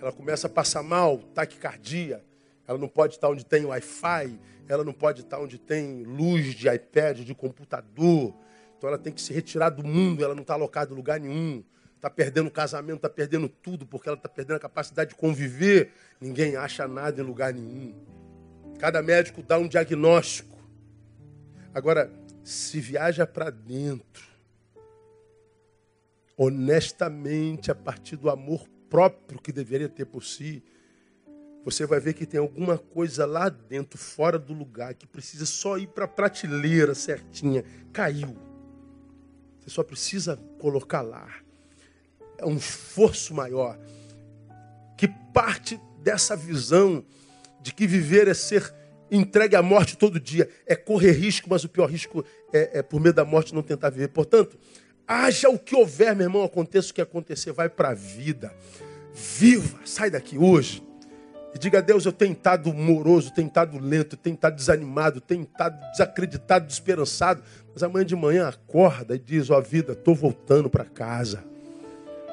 ela 0.00 0.12
começa 0.12 0.46
a 0.46 0.50
passar 0.50 0.82
mal, 0.82 1.18
taquicardia. 1.18 2.24
Ela 2.66 2.78
não 2.78 2.88
pode 2.88 3.14
estar 3.14 3.28
onde 3.28 3.44
tem 3.44 3.64
Wi-Fi, 3.64 4.38
ela 4.68 4.84
não 4.84 4.92
pode 4.92 5.22
estar 5.22 5.40
onde 5.40 5.58
tem 5.58 6.04
luz 6.04 6.54
de 6.54 6.68
iPad, 6.68 7.20
de 7.20 7.34
computador. 7.34 8.34
Então 8.76 8.88
ela 8.88 8.98
tem 8.98 9.12
que 9.12 9.20
se 9.20 9.32
retirar 9.32 9.70
do 9.70 9.82
mundo, 9.82 10.22
ela 10.22 10.34
não 10.34 10.42
está 10.42 10.54
alocada 10.54 10.92
em 10.92 10.96
lugar 10.96 11.18
nenhum. 11.18 11.64
Está 11.96 12.08
perdendo 12.08 12.48
casamento, 12.48 12.98
está 12.98 13.10
perdendo 13.10 13.48
tudo, 13.48 13.84
porque 13.84 14.08
ela 14.08 14.16
está 14.16 14.28
perdendo 14.28 14.56
a 14.56 14.60
capacidade 14.60 15.10
de 15.10 15.16
conviver. 15.16 15.90
Ninguém 16.20 16.54
acha 16.54 16.86
nada 16.86 17.20
em 17.20 17.24
lugar 17.24 17.52
nenhum. 17.52 17.92
Cada 18.78 19.02
médico 19.02 19.42
dá 19.42 19.58
um 19.58 19.66
diagnóstico. 19.66 20.57
Agora, 21.78 22.12
se 22.42 22.80
viaja 22.80 23.24
para 23.24 23.50
dentro, 23.50 24.26
honestamente, 26.36 27.70
a 27.70 27.74
partir 27.74 28.16
do 28.16 28.28
amor 28.28 28.68
próprio 28.90 29.40
que 29.40 29.52
deveria 29.52 29.88
ter 29.88 30.04
por 30.04 30.24
si, 30.24 30.60
você 31.64 31.86
vai 31.86 32.00
ver 32.00 32.14
que 32.14 32.26
tem 32.26 32.40
alguma 32.40 32.76
coisa 32.76 33.24
lá 33.24 33.48
dentro, 33.48 33.96
fora 33.96 34.40
do 34.40 34.52
lugar, 34.52 34.92
que 34.94 35.06
precisa 35.06 35.46
só 35.46 35.78
ir 35.78 35.86
para 35.86 36.06
a 36.06 36.08
prateleira 36.08 36.96
certinha. 36.96 37.64
Caiu. 37.92 38.36
Você 39.60 39.70
só 39.70 39.84
precisa 39.84 40.36
colocar 40.58 41.02
lá. 41.02 41.32
É 42.38 42.44
um 42.44 42.56
esforço 42.56 43.32
maior. 43.32 43.78
Que 44.96 45.06
parte 45.32 45.80
dessa 46.02 46.34
visão 46.34 47.04
de 47.60 47.72
que 47.72 47.86
viver 47.86 48.26
é 48.26 48.34
ser 48.34 48.74
entregue 49.10 49.56
à 49.56 49.62
morte 49.62 49.96
todo 49.96 50.20
dia. 50.20 50.48
É 50.66 50.76
correr 50.76 51.12
risco, 51.12 51.48
mas 51.50 51.64
o 51.64 51.68
pior 51.68 51.90
risco 51.90 52.24
é, 52.52 52.78
é 52.78 52.82
por 52.82 53.00
medo 53.00 53.16
da 53.16 53.24
morte 53.24 53.54
não 53.54 53.62
tentar 53.62 53.90
viver. 53.90 54.08
Portanto, 54.08 54.58
Haja 55.10 55.48
o 55.48 55.58
que 55.58 55.74
houver, 55.74 56.14
meu 56.14 56.26
irmão, 56.26 56.44
aconteça 56.44 56.90
o 56.90 56.94
que 56.94 57.00
acontecer, 57.00 57.50
vai 57.50 57.70
para 57.70 57.88
a 57.88 57.94
vida. 57.94 58.52
Viva, 59.14 59.78
sai 59.82 60.10
daqui 60.10 60.36
hoje. 60.36 60.82
E 61.54 61.58
diga 61.58 61.78
a 61.78 61.80
Deus, 61.80 62.04
eu 62.04 62.12
tenho 62.12 62.34
estado 62.34 62.74
moroso, 62.74 63.32
tenho 63.32 63.48
estado 63.48 63.78
lento, 63.78 64.18
tenho 64.18 64.34
estado 64.34 64.54
desanimado, 64.54 65.18
tenho 65.18 65.44
estado 65.44 65.80
desacreditado, 65.92 66.66
desesperançado. 66.66 67.42
Mas 67.72 67.82
amanhã 67.82 68.04
de 68.04 68.14
manhã 68.14 68.48
acorda 68.48 69.14
e 69.14 69.18
diz, 69.18 69.48
ó 69.48 69.58
oh, 69.58 69.62
vida, 69.62 69.92
estou 69.92 70.14
voltando 70.14 70.68
para 70.68 70.84
casa. 70.84 71.42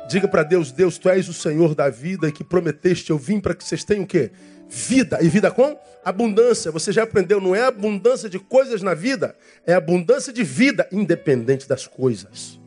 Diga 0.09 0.27
para 0.27 0.43
Deus, 0.43 0.69
Deus, 0.73 0.97
Tu 0.97 1.09
és 1.09 1.29
o 1.29 1.33
Senhor 1.33 1.75
da 1.75 1.89
vida 1.89 2.27
e 2.27 2.31
que 2.31 2.43
prometeste, 2.43 3.09
eu 3.09 3.17
vim 3.17 3.39
para 3.39 3.55
que 3.55 3.63
vocês 3.63 3.85
tenham 3.85 4.03
o 4.03 4.07
quê? 4.07 4.31
Vida. 4.67 5.19
E 5.21 5.29
vida 5.29 5.51
com 5.51 5.79
abundância. 6.03 6.71
Você 6.71 6.91
já 6.91 7.03
aprendeu, 7.03 7.41
não 7.41 7.55
é 7.55 7.63
abundância 7.63 8.29
de 8.29 8.37
coisas 8.37 8.81
na 8.81 8.93
vida, 8.93 9.35
é 9.65 9.73
abundância 9.73 10.31
de 10.31 10.43
vida, 10.43 10.87
independente 10.91 11.67
das 11.67 11.87
coisas. 11.87 12.59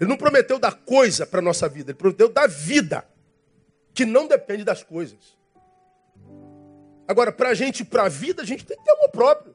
Ele 0.00 0.08
não 0.08 0.16
prometeu 0.16 0.58
dar 0.58 0.72
coisa 0.72 1.26
para 1.26 1.42
nossa 1.42 1.68
vida, 1.68 1.90
ele 1.90 1.98
prometeu 1.98 2.28
dar 2.28 2.48
vida, 2.48 3.04
que 3.94 4.04
não 4.04 4.26
depende 4.26 4.64
das 4.64 4.82
coisas. 4.82 5.38
Agora, 7.06 7.30
para 7.30 7.50
a 7.50 7.54
gente 7.54 7.84
para 7.84 8.04
a 8.04 8.08
vida, 8.08 8.42
a 8.42 8.46
gente 8.46 8.64
tem 8.64 8.76
que 8.76 8.84
ter 8.84 8.90
amor 8.92 9.10
próprio. 9.10 9.54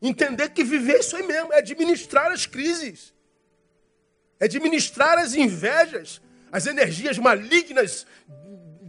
Entender 0.00 0.48
que 0.48 0.64
viver 0.64 1.00
isso 1.00 1.16
aí 1.16 1.26
mesmo, 1.26 1.52
é 1.52 1.58
administrar 1.58 2.32
as 2.32 2.46
crises, 2.46 3.12
é 4.40 4.46
administrar 4.46 5.18
as 5.18 5.34
invejas, 5.34 6.20
as 6.50 6.66
energias 6.66 7.18
malignas, 7.18 8.06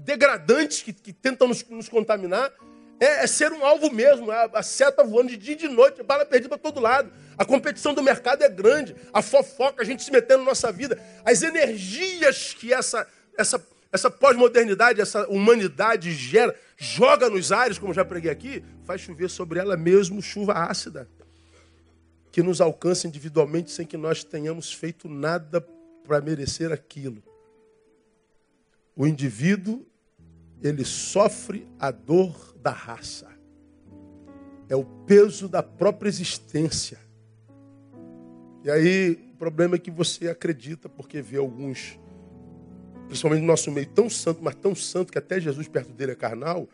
degradantes 0.04 0.82
que, 0.82 0.93
que 0.93 1.14
tentam 1.14 1.47
nos, 1.47 1.64
nos 1.70 1.89
contaminar. 1.89 2.51
É, 2.99 3.24
é, 3.24 3.28
ser 3.28 3.51
um 3.51 3.66
alvo 3.66 3.91
mesmo, 3.91 4.32
a, 4.32 4.45
a 4.54 4.64
seta 4.64 5.04
voando 5.04 5.30
de 5.30 5.38
dia 5.38 5.54
e 5.54 5.58
de 5.58 5.68
noite, 5.68 6.01
a 6.01 6.04
bala 6.04 6.26
perdida 6.26 6.49
para 6.49 6.58
todo 6.58 6.80
lado. 6.80 7.12
A 7.38 7.43
competição 7.43 7.93
do 7.93 8.04
mercado 8.04 8.43
é 8.43 8.49
grande, 8.49 8.95
a 9.12 9.22
fofoca, 9.22 9.82
a 9.82 9.86
gente 9.86 10.04
se 10.04 10.12
metendo 10.12 10.39
na 10.39 10.49
nossa 10.49 10.72
vida. 10.72 11.01
As 11.26 11.41
energias 11.41 12.54
que 12.54 12.72
essa, 12.72 13.08
essa, 13.38 13.66
essa 13.91 14.10
pós-modernidade, 14.10 15.01
essa 15.01 15.28
humanidade 15.28 16.12
gera, 16.14 16.56
joga 16.78 17.30
nos 17.30 17.51
ares, 17.51 17.80
como 17.80 17.93
já 17.93 18.06
preguei 18.06 18.32
aqui, 18.32 18.64
faz 18.86 19.01
chover 19.01 19.30
sobre 19.30 19.60
ela 19.60 19.76
mesmo 19.76 20.22
chuva 20.22 20.54
ácida. 20.54 21.10
Que 22.32 22.41
nos 22.43 22.62
alcança 22.62 23.08
individualmente 23.08 23.72
sem 23.72 23.86
que 23.86 23.97
nós 23.97 24.24
tenhamos 24.24 24.72
feito 24.72 25.10
nada 25.10 25.60
para 26.04 26.22
merecer 26.22 26.72
aquilo. 26.72 27.24
O 28.95 29.08
indivíduo, 29.08 29.86
ele 30.64 30.86
sofre 30.86 31.68
a 31.78 31.91
dor 31.91 32.55
da 32.61 32.72
raça. 32.72 33.28
É 34.70 34.76
o 34.76 34.86
peso 35.05 35.49
da 35.49 35.61
própria 35.61 36.07
existência. 36.07 36.97
E 38.64 38.72
aí, 38.72 39.30
o 39.34 39.38
problema 39.38 39.76
é 39.76 39.80
que 39.80 39.91
você 39.91 40.30
acredita, 40.30 40.88
porque 40.88 41.22
vê 41.22 41.38
alguns, 41.38 41.99
principalmente 43.07 43.41
no 43.41 43.47
nosso 43.47 43.70
meio, 43.70 43.88
tão 43.88 44.09
santo, 44.09 44.39
mas 44.41 44.55
tão 44.55 44.74
santo, 44.74 45.12
que 45.12 45.17
até 45.17 45.38
Jesus 45.38 45.67
perto 45.67 45.92
dele 45.92 46.13
é 46.13 46.16
carnal, 46.16 46.70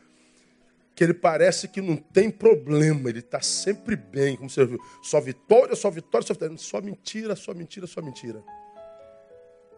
que 0.94 1.04
ele 1.04 1.14
parece 1.14 1.68
que 1.68 1.82
não 1.82 1.98
tem 1.98 2.30
problema, 2.30 3.10
ele 3.10 3.20
está 3.20 3.42
sempre 3.42 3.96
bem, 3.96 4.36
como 4.36 4.52
você 4.52 4.66
viu. 4.66 4.78
Só 5.02 5.20
vitória, 5.20 5.76
só 5.76 5.90
vitória, 5.90 6.28
só 6.28 6.34
vitória. 6.34 6.58
Só 6.58 6.80
mentira, 6.80 7.36
só 7.36 7.54
mentira, 7.56 7.88
só 7.88 8.02
mentira. 8.04 8.44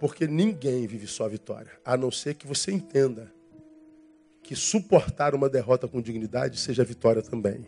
Porque 0.02 0.27
ninguém 0.27 0.86
vive 0.86 1.07
só 1.07 1.30
vitória, 1.30 1.72
a 1.86 1.95
não 1.95 2.11
ser 2.11 2.34
que 2.34 2.45
você 2.45 2.73
entenda 2.73 3.31
que 4.41 4.55
suportar 4.55 5.35
uma 5.35 5.49
derrota 5.49 5.88
com 5.88 6.01
dignidade 6.01 6.59
seja 6.59 6.84
vitória 6.84 7.22
também. 7.22 7.65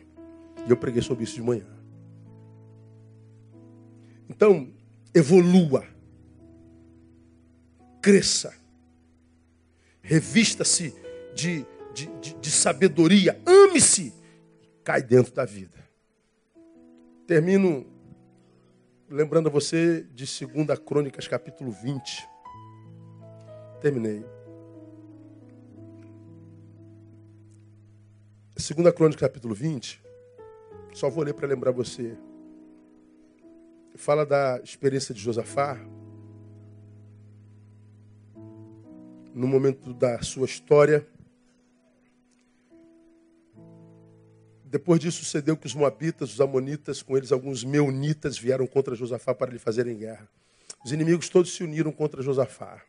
E 0.66 0.70
eu 0.70 0.78
preguei 0.78 1.02
sobre 1.02 1.24
isso 1.24 1.36
de 1.36 1.42
manhã. 1.42 1.66
Então, 4.30 4.72
evolua. 5.14 5.86
Cresça. 8.02 8.54
Revista-se 10.02 10.94
de, 11.34 11.66
de, 11.94 12.08
de, 12.20 12.34
de 12.36 12.52
sabedoria. 12.52 13.40
Ame-se. 13.46 14.14
Cai 14.84 15.02
dentro 15.02 15.34
da 15.34 15.46
vida. 15.46 15.78
Termino 17.26 17.86
lembrando 19.10 19.48
a 19.48 19.52
você 19.52 20.06
de 20.14 20.26
2 20.26 20.80
Crônicas, 20.80 21.28
capítulo 21.28 21.72
20. 21.72 22.28
Terminei. 23.80 24.26
2 28.64 28.94
Crônicas, 28.94 29.20
capítulo 29.20 29.54
20. 29.54 30.02
Só 30.94 31.10
vou 31.10 31.22
ler 31.22 31.34
para 31.34 31.46
lembrar 31.46 31.72
você 31.72 32.18
fala 33.96 34.26
da 34.26 34.58
experiência 34.64 35.14
de 35.14 35.20
Josafá, 35.20 35.78
no 39.34 39.48
momento 39.48 39.94
da 39.94 40.22
sua 40.22 40.46
história. 40.46 41.06
Depois 44.64 44.98
disso 44.98 45.18
sucedeu 45.20 45.58
que 45.58 45.68
os 45.68 45.76
moabitas, 45.76 46.32
os 46.32 46.40
amonitas, 46.40 47.04
com 47.04 47.18
eles 47.18 47.34
alguns 47.34 47.66
meunitas 47.66 48.40
vieram 48.40 48.66
contra 48.66 48.96
Josafá 48.96 49.36
para 49.36 49.52
lhe 49.52 49.60
fazerem 49.60 49.98
guerra. 49.98 50.26
Os 50.86 50.94
inimigos 50.94 51.28
todos 51.28 51.54
se 51.54 51.66
uniram 51.66 51.92
contra 51.92 52.24
Josafá. 52.24 52.82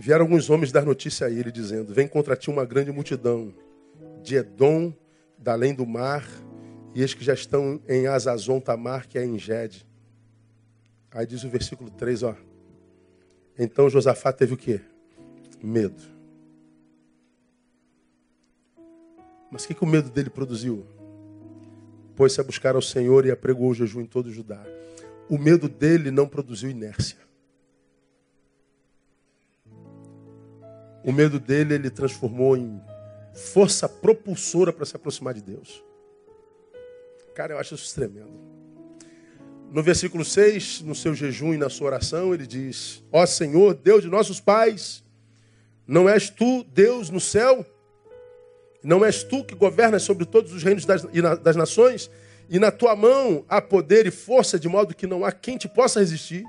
Vieram 0.00 0.24
alguns 0.24 0.48
homens 0.48 0.72
dar 0.72 0.86
notícia 0.86 1.26
a 1.26 1.30
ele, 1.30 1.52
dizendo: 1.52 1.92
Vem 1.92 2.08
contra 2.08 2.34
ti 2.34 2.48
uma 2.48 2.64
grande 2.64 2.90
multidão 2.90 3.52
de 4.22 4.34
Edom, 4.34 4.94
da 5.36 5.52
além 5.52 5.74
do 5.74 5.84
mar, 5.84 6.26
e 6.94 7.02
eis 7.02 7.12
que 7.12 7.22
já 7.22 7.34
estão 7.34 7.78
em 7.86 8.06
Azazon 8.06 8.60
Tamar, 8.60 9.06
que 9.06 9.18
é 9.18 9.26
em 9.26 9.38
Gede. 9.38 9.86
Aí 11.10 11.26
diz 11.26 11.44
o 11.44 11.50
versículo 11.50 11.90
3, 11.90 12.22
ó. 12.22 12.34
Então 13.58 13.90
Josafá 13.90 14.32
teve 14.32 14.54
o 14.54 14.56
quê? 14.56 14.80
Medo. 15.62 16.02
Mas 19.50 19.64
o 19.64 19.68
que, 19.68 19.74
que 19.74 19.84
o 19.84 19.86
medo 19.86 20.08
dele 20.08 20.30
produziu? 20.30 20.86
Pôs-se 22.16 22.40
a 22.40 22.44
buscar 22.44 22.74
ao 22.74 22.80
Senhor 22.80 23.26
e 23.26 23.30
apregou 23.30 23.68
o 23.68 23.74
jejum 23.74 24.00
em 24.00 24.06
todo 24.06 24.28
o 24.28 24.32
Judá. 24.32 24.64
O 25.28 25.36
medo 25.36 25.68
dele 25.68 26.10
não 26.10 26.26
produziu 26.26 26.70
inércia. 26.70 27.29
O 31.04 31.12
medo 31.12 31.40
dele 31.40 31.74
ele 31.74 31.90
transformou 31.90 32.56
em 32.56 32.80
força 33.34 33.88
propulsora 33.88 34.72
para 34.72 34.84
se 34.84 34.94
aproximar 34.96 35.34
de 35.34 35.42
Deus. 35.42 35.82
Cara, 37.34 37.54
eu 37.54 37.58
acho 37.58 37.74
isso 37.74 37.94
tremendo. 37.94 38.50
No 39.70 39.82
versículo 39.82 40.24
6, 40.24 40.82
no 40.82 40.94
seu 40.94 41.14
jejum 41.14 41.54
e 41.54 41.56
na 41.56 41.70
sua 41.70 41.86
oração, 41.86 42.34
ele 42.34 42.46
diz: 42.46 43.02
Ó 43.12 43.24
Senhor, 43.24 43.74
Deus 43.74 44.02
de 44.02 44.08
nossos 44.08 44.40
pais, 44.40 45.04
não 45.86 46.08
és 46.08 46.28
tu 46.28 46.64
Deus 46.64 47.08
no 47.08 47.20
céu? 47.20 47.64
Não 48.82 49.04
és 49.04 49.22
tu 49.22 49.44
que 49.44 49.54
governas 49.54 50.02
sobre 50.02 50.24
todos 50.24 50.52
os 50.52 50.62
reinos 50.62 50.84
das, 50.84 51.02
das 51.40 51.56
nações? 51.56 52.10
E 52.48 52.58
na 52.58 52.70
tua 52.70 52.96
mão 52.96 53.44
há 53.48 53.60
poder 53.60 54.06
e 54.06 54.10
força, 54.10 54.58
de 54.58 54.68
modo 54.68 54.94
que 54.94 55.06
não 55.06 55.24
há 55.24 55.30
quem 55.30 55.56
te 55.56 55.68
possa 55.68 56.00
resistir? 56.00 56.44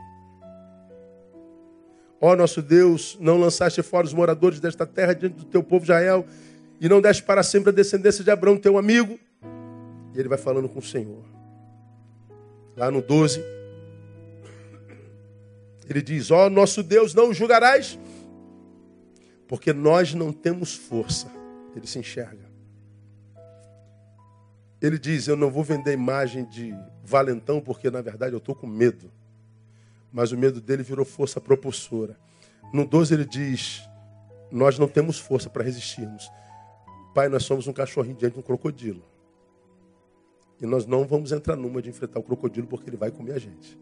Ó 2.21 2.35
nosso 2.35 2.61
Deus, 2.61 3.17
não 3.19 3.39
lançaste 3.39 3.81
fora 3.81 4.05
os 4.05 4.13
moradores 4.13 4.59
desta 4.59 4.85
terra 4.85 5.13
diante 5.13 5.37
do 5.37 5.45
teu 5.45 5.63
povo 5.63 5.83
Israel, 5.83 6.23
e 6.79 6.87
não 6.87 7.01
deste 7.01 7.23
para 7.23 7.41
sempre 7.41 7.71
a 7.71 7.73
descendência 7.73 8.23
de 8.23 8.29
Abraão, 8.29 8.57
teu 8.57 8.77
amigo. 8.77 9.19
E 10.13 10.19
ele 10.19 10.29
vai 10.29 10.37
falando 10.37 10.69
com 10.69 10.77
o 10.77 10.83
Senhor. 10.83 11.23
Lá 12.77 12.91
no 12.91 13.01
12, 13.01 13.43
ele 15.89 16.01
diz: 16.01 16.29
Ó 16.29 16.47
nosso 16.47 16.83
Deus, 16.83 17.15
não 17.15 17.33
julgarás, 17.33 17.97
porque 19.47 19.73
nós 19.73 20.13
não 20.13 20.31
temos 20.31 20.75
força. 20.75 21.27
Ele 21.75 21.87
se 21.87 21.97
enxerga. 21.97 22.45
Ele 24.79 24.99
diz: 24.99 25.27
Eu 25.27 25.35
não 25.35 25.49
vou 25.49 25.63
vender 25.63 25.93
imagem 25.93 26.45
de 26.45 26.71
valentão, 27.03 27.59
porque 27.59 27.89
na 27.89 28.01
verdade 28.01 28.33
eu 28.33 28.37
estou 28.37 28.53
com 28.53 28.67
medo. 28.67 29.11
Mas 30.11 30.31
o 30.31 30.37
medo 30.37 30.59
dele 30.59 30.83
virou 30.83 31.05
força 31.05 31.39
propulsora. 31.39 32.17
No 32.73 32.85
12 32.85 33.13
ele 33.13 33.25
diz: 33.25 33.81
Nós 34.51 34.77
não 34.77 34.87
temos 34.87 35.19
força 35.19 35.49
para 35.49 35.63
resistirmos. 35.63 36.29
Pai, 37.13 37.29
nós 37.29 37.43
somos 37.43 37.67
um 37.67 37.73
cachorrinho 37.73 38.15
diante 38.15 38.33
de 38.33 38.39
um 38.39 38.43
crocodilo. 38.43 39.03
E 40.61 40.65
nós 40.65 40.85
não 40.85 41.05
vamos 41.05 41.31
entrar 41.31 41.55
numa 41.55 41.81
de 41.81 41.89
enfrentar 41.89 42.19
o 42.19 42.23
crocodilo 42.23 42.67
porque 42.67 42.89
ele 42.89 42.97
vai 42.97 43.11
comer 43.11 43.33
a 43.33 43.39
gente. 43.39 43.79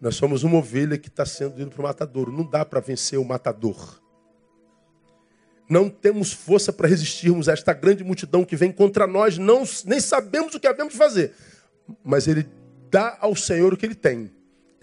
Nós 0.00 0.16
somos 0.16 0.42
uma 0.42 0.58
ovelha 0.58 0.98
que 0.98 1.08
está 1.08 1.24
sendo 1.24 1.60
indo 1.60 1.70
para 1.70 1.80
o 1.80 1.84
matadouro. 1.84 2.32
Não 2.32 2.44
dá 2.44 2.64
para 2.64 2.80
vencer 2.80 3.18
o 3.18 3.24
matador. 3.24 4.00
Não 5.68 5.88
temos 5.88 6.32
força 6.32 6.72
para 6.72 6.88
resistirmos 6.88 7.48
a 7.48 7.52
esta 7.52 7.72
grande 7.72 8.04
multidão 8.04 8.44
que 8.44 8.56
vem 8.56 8.72
contra 8.72 9.06
nós. 9.06 9.38
Não, 9.38 9.62
nem 9.84 10.00
sabemos 10.00 10.54
o 10.54 10.60
que 10.60 10.66
havemos 10.66 10.92
de 10.92 10.98
fazer. 10.98 11.32
Mas 12.02 12.26
ele 12.26 12.48
dá 12.90 13.16
ao 13.20 13.34
Senhor 13.36 13.72
o 13.72 13.76
que 13.76 13.86
ele 13.86 13.94
tem. 13.94 14.30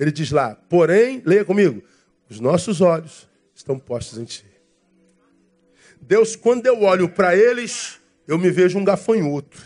Ele 0.02 0.12
diz 0.12 0.32
lá, 0.32 0.56
porém, 0.68 1.22
leia 1.24 1.46
comigo, 1.46 1.84
os 2.28 2.40
nossos 2.40 2.82
olhos 2.82 3.30
estão 3.54 3.78
postos 3.78 4.18
em 4.18 4.24
ti. 4.24 4.44
Deus, 6.02 6.36
quando 6.36 6.66
eu 6.66 6.82
olho 6.82 7.08
para 7.08 7.36
eles, 7.36 8.02
eu 8.28 8.40
me 8.40 8.50
vejo 8.50 8.80
um 8.80 8.84
gafanhoto. 8.84 9.62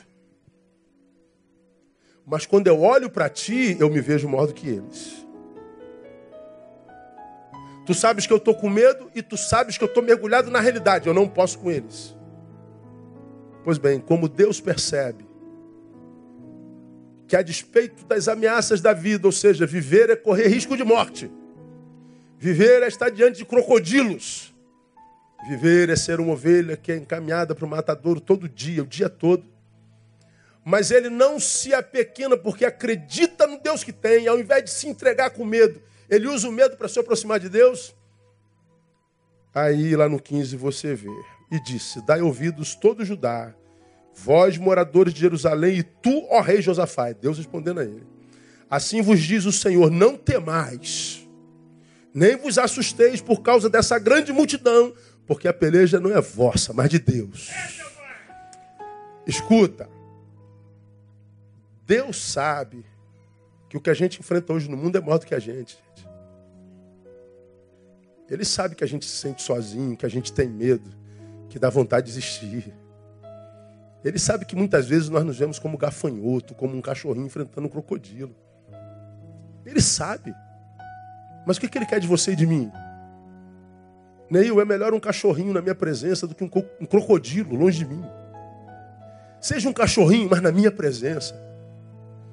Mas 2.27 2.45
quando 2.45 2.67
eu 2.67 2.81
olho 2.81 3.09
para 3.09 3.29
ti, 3.29 3.77
eu 3.79 3.89
me 3.89 4.01
vejo 4.01 4.27
maior 4.27 4.47
do 4.47 4.53
que 4.53 4.67
eles. 4.67 5.25
Tu 7.85 7.93
sabes 7.93 8.27
que 8.27 8.33
eu 8.33 8.37
estou 8.37 8.55
com 8.55 8.69
medo 8.69 9.09
e 9.15 9.21
tu 9.21 9.37
sabes 9.37 9.77
que 9.77 9.85
eu 9.85 9.87
estou 9.87 10.03
mergulhado 10.03 10.51
na 10.51 10.59
realidade. 10.59 11.07
Eu 11.07 11.13
não 11.13 11.29
posso 11.29 11.57
com 11.59 11.71
eles. 11.71 12.13
Pois 13.63 13.77
bem, 13.77 14.01
como 14.01 14.27
Deus 14.27 14.59
percebe 14.59 15.25
que 17.27 17.35
a 17.35 17.41
despeito 17.41 18.05
das 18.05 18.27
ameaças 18.27 18.81
da 18.81 18.93
vida, 18.93 19.27
ou 19.27 19.31
seja, 19.31 19.65
viver 19.65 20.09
é 20.09 20.15
correr 20.15 20.47
risco 20.47 20.77
de 20.77 20.83
morte. 20.83 21.31
Viver 22.37 22.83
é 22.83 22.87
estar 22.87 23.09
diante 23.09 23.37
de 23.37 23.45
crocodilos. 23.45 24.53
Viver 25.47 25.89
é 25.89 25.95
ser 25.95 26.19
uma 26.19 26.33
ovelha 26.33 26.77
que 26.77 26.91
é 26.91 26.97
encaminhada 26.97 27.55
para 27.55 27.65
o 27.65 27.69
matadouro 27.69 28.19
todo 28.19 28.49
dia, 28.49 28.83
o 28.83 28.87
dia 28.87 29.09
todo. 29.09 29.45
Mas 30.63 30.89
ele 30.89 31.09
não 31.09 31.39
se 31.39 31.73
apequena 31.73 32.35
porque 32.35 32.65
acredita 32.65 33.45
no 33.45 33.59
Deus 33.59 33.83
que 33.83 33.93
tem, 33.93 34.27
ao 34.27 34.39
invés 34.39 34.63
de 34.63 34.71
se 34.71 34.87
entregar 34.87 35.29
com 35.29 35.45
medo, 35.45 35.81
ele 36.09 36.27
usa 36.27 36.49
o 36.49 36.51
medo 36.51 36.75
para 36.75 36.87
se 36.87 36.99
aproximar 36.99 37.39
de 37.39 37.49
Deus. 37.49 37.95
Aí 39.53 39.95
lá 39.95 40.09
no 40.09 40.19
15 40.19 40.55
você 40.57 40.95
vê. 40.95 41.09
E 41.51 41.61
disse: 41.63 42.03
Dai 42.05 42.21
ouvidos 42.21 42.75
todo 42.75 43.05
Judá, 43.05 43.53
vós 44.15 44.57
moradores 44.57 45.13
de 45.13 45.19
Jerusalém, 45.19 45.79
e 45.79 45.83
tu, 45.83 46.25
ó 46.29 46.41
rei 46.41 46.61
Josafá. 46.61 47.11
Deus 47.11 47.37
respondendo 47.37 47.81
a 47.81 47.83
ele. 47.83 48.07
Assim 48.69 49.01
vos 49.01 49.19
diz 49.19 49.45
o 49.45 49.51
Senhor: 49.51 49.91
Não 49.91 50.17
temais, 50.17 51.27
nem 52.13 52.35
vos 52.37 52.57
assusteis 52.57 53.21
por 53.21 53.41
causa 53.41 53.69
dessa 53.69 53.99
grande 53.99 54.31
multidão, 54.31 54.93
porque 55.27 55.47
a 55.47 55.53
peleja 55.53 55.99
não 55.99 56.11
é 56.11 56.21
vossa, 56.21 56.73
mas 56.73 56.89
de 56.89 56.99
Deus. 56.99 57.51
Escuta. 59.27 59.89
Deus 61.85 62.17
sabe 62.17 62.83
que 63.69 63.77
o 63.77 63.81
que 63.81 63.89
a 63.89 63.93
gente 63.93 64.19
enfrenta 64.19 64.53
hoje 64.53 64.69
no 64.69 64.77
mundo 64.77 64.97
é 64.97 65.01
maior 65.01 65.19
do 65.19 65.25
que 65.25 65.35
a 65.35 65.39
gente. 65.39 65.77
Ele 68.29 68.43
sabe 68.43 68.75
que 68.75 68.83
a 68.83 68.87
gente 68.87 69.05
se 69.05 69.17
sente 69.17 69.43
sozinho, 69.43 69.95
que 69.95 70.05
a 70.05 70.09
gente 70.09 70.33
tem 70.33 70.49
medo, 70.49 70.89
que 71.49 71.59
dá 71.59 71.69
vontade 71.69 72.07
de 72.07 72.13
desistir. 72.13 72.73
Ele 74.05 74.19
sabe 74.19 74.45
que 74.45 74.55
muitas 74.55 74.87
vezes 74.87 75.09
nós 75.09 75.25
nos 75.25 75.35
vemos 75.35 75.57
como 75.57 75.79
gafanhoto, 75.79 76.53
como 76.53 76.77
um 76.77 76.81
cachorrinho 76.81 77.25
enfrentando 77.25 77.65
um 77.65 77.69
crocodilo. 77.69 78.35
Ele 79.65 79.81
sabe. 79.81 80.31
Mas 81.43 81.57
o 81.57 81.59
que 81.59 81.75
ele 81.75 81.87
quer 81.87 81.99
de 81.99 82.05
você 82.05 82.33
e 82.33 82.35
de 82.35 82.45
mim? 82.45 82.71
Neil, 84.29 84.61
é 84.61 84.65
melhor 84.65 84.93
um 84.93 84.99
cachorrinho 84.99 85.51
na 85.51 85.59
minha 85.59 85.73
presença 85.73 86.27
do 86.27 86.35
que 86.35 86.43
um, 86.43 86.51
um 86.79 86.85
crocodilo 86.85 87.55
longe 87.55 87.79
de 87.79 87.85
mim. 87.85 88.05
Seja 89.41 89.67
um 89.67 89.73
cachorrinho, 89.73 90.29
mas 90.29 90.39
na 90.39 90.51
minha 90.51 90.71
presença. 90.71 91.35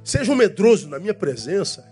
Seja 0.05 0.31
um 0.31 0.37
medroso 0.37 0.91
na 0.91 0.99
minha 0.99 1.15
presença. 1.15 1.89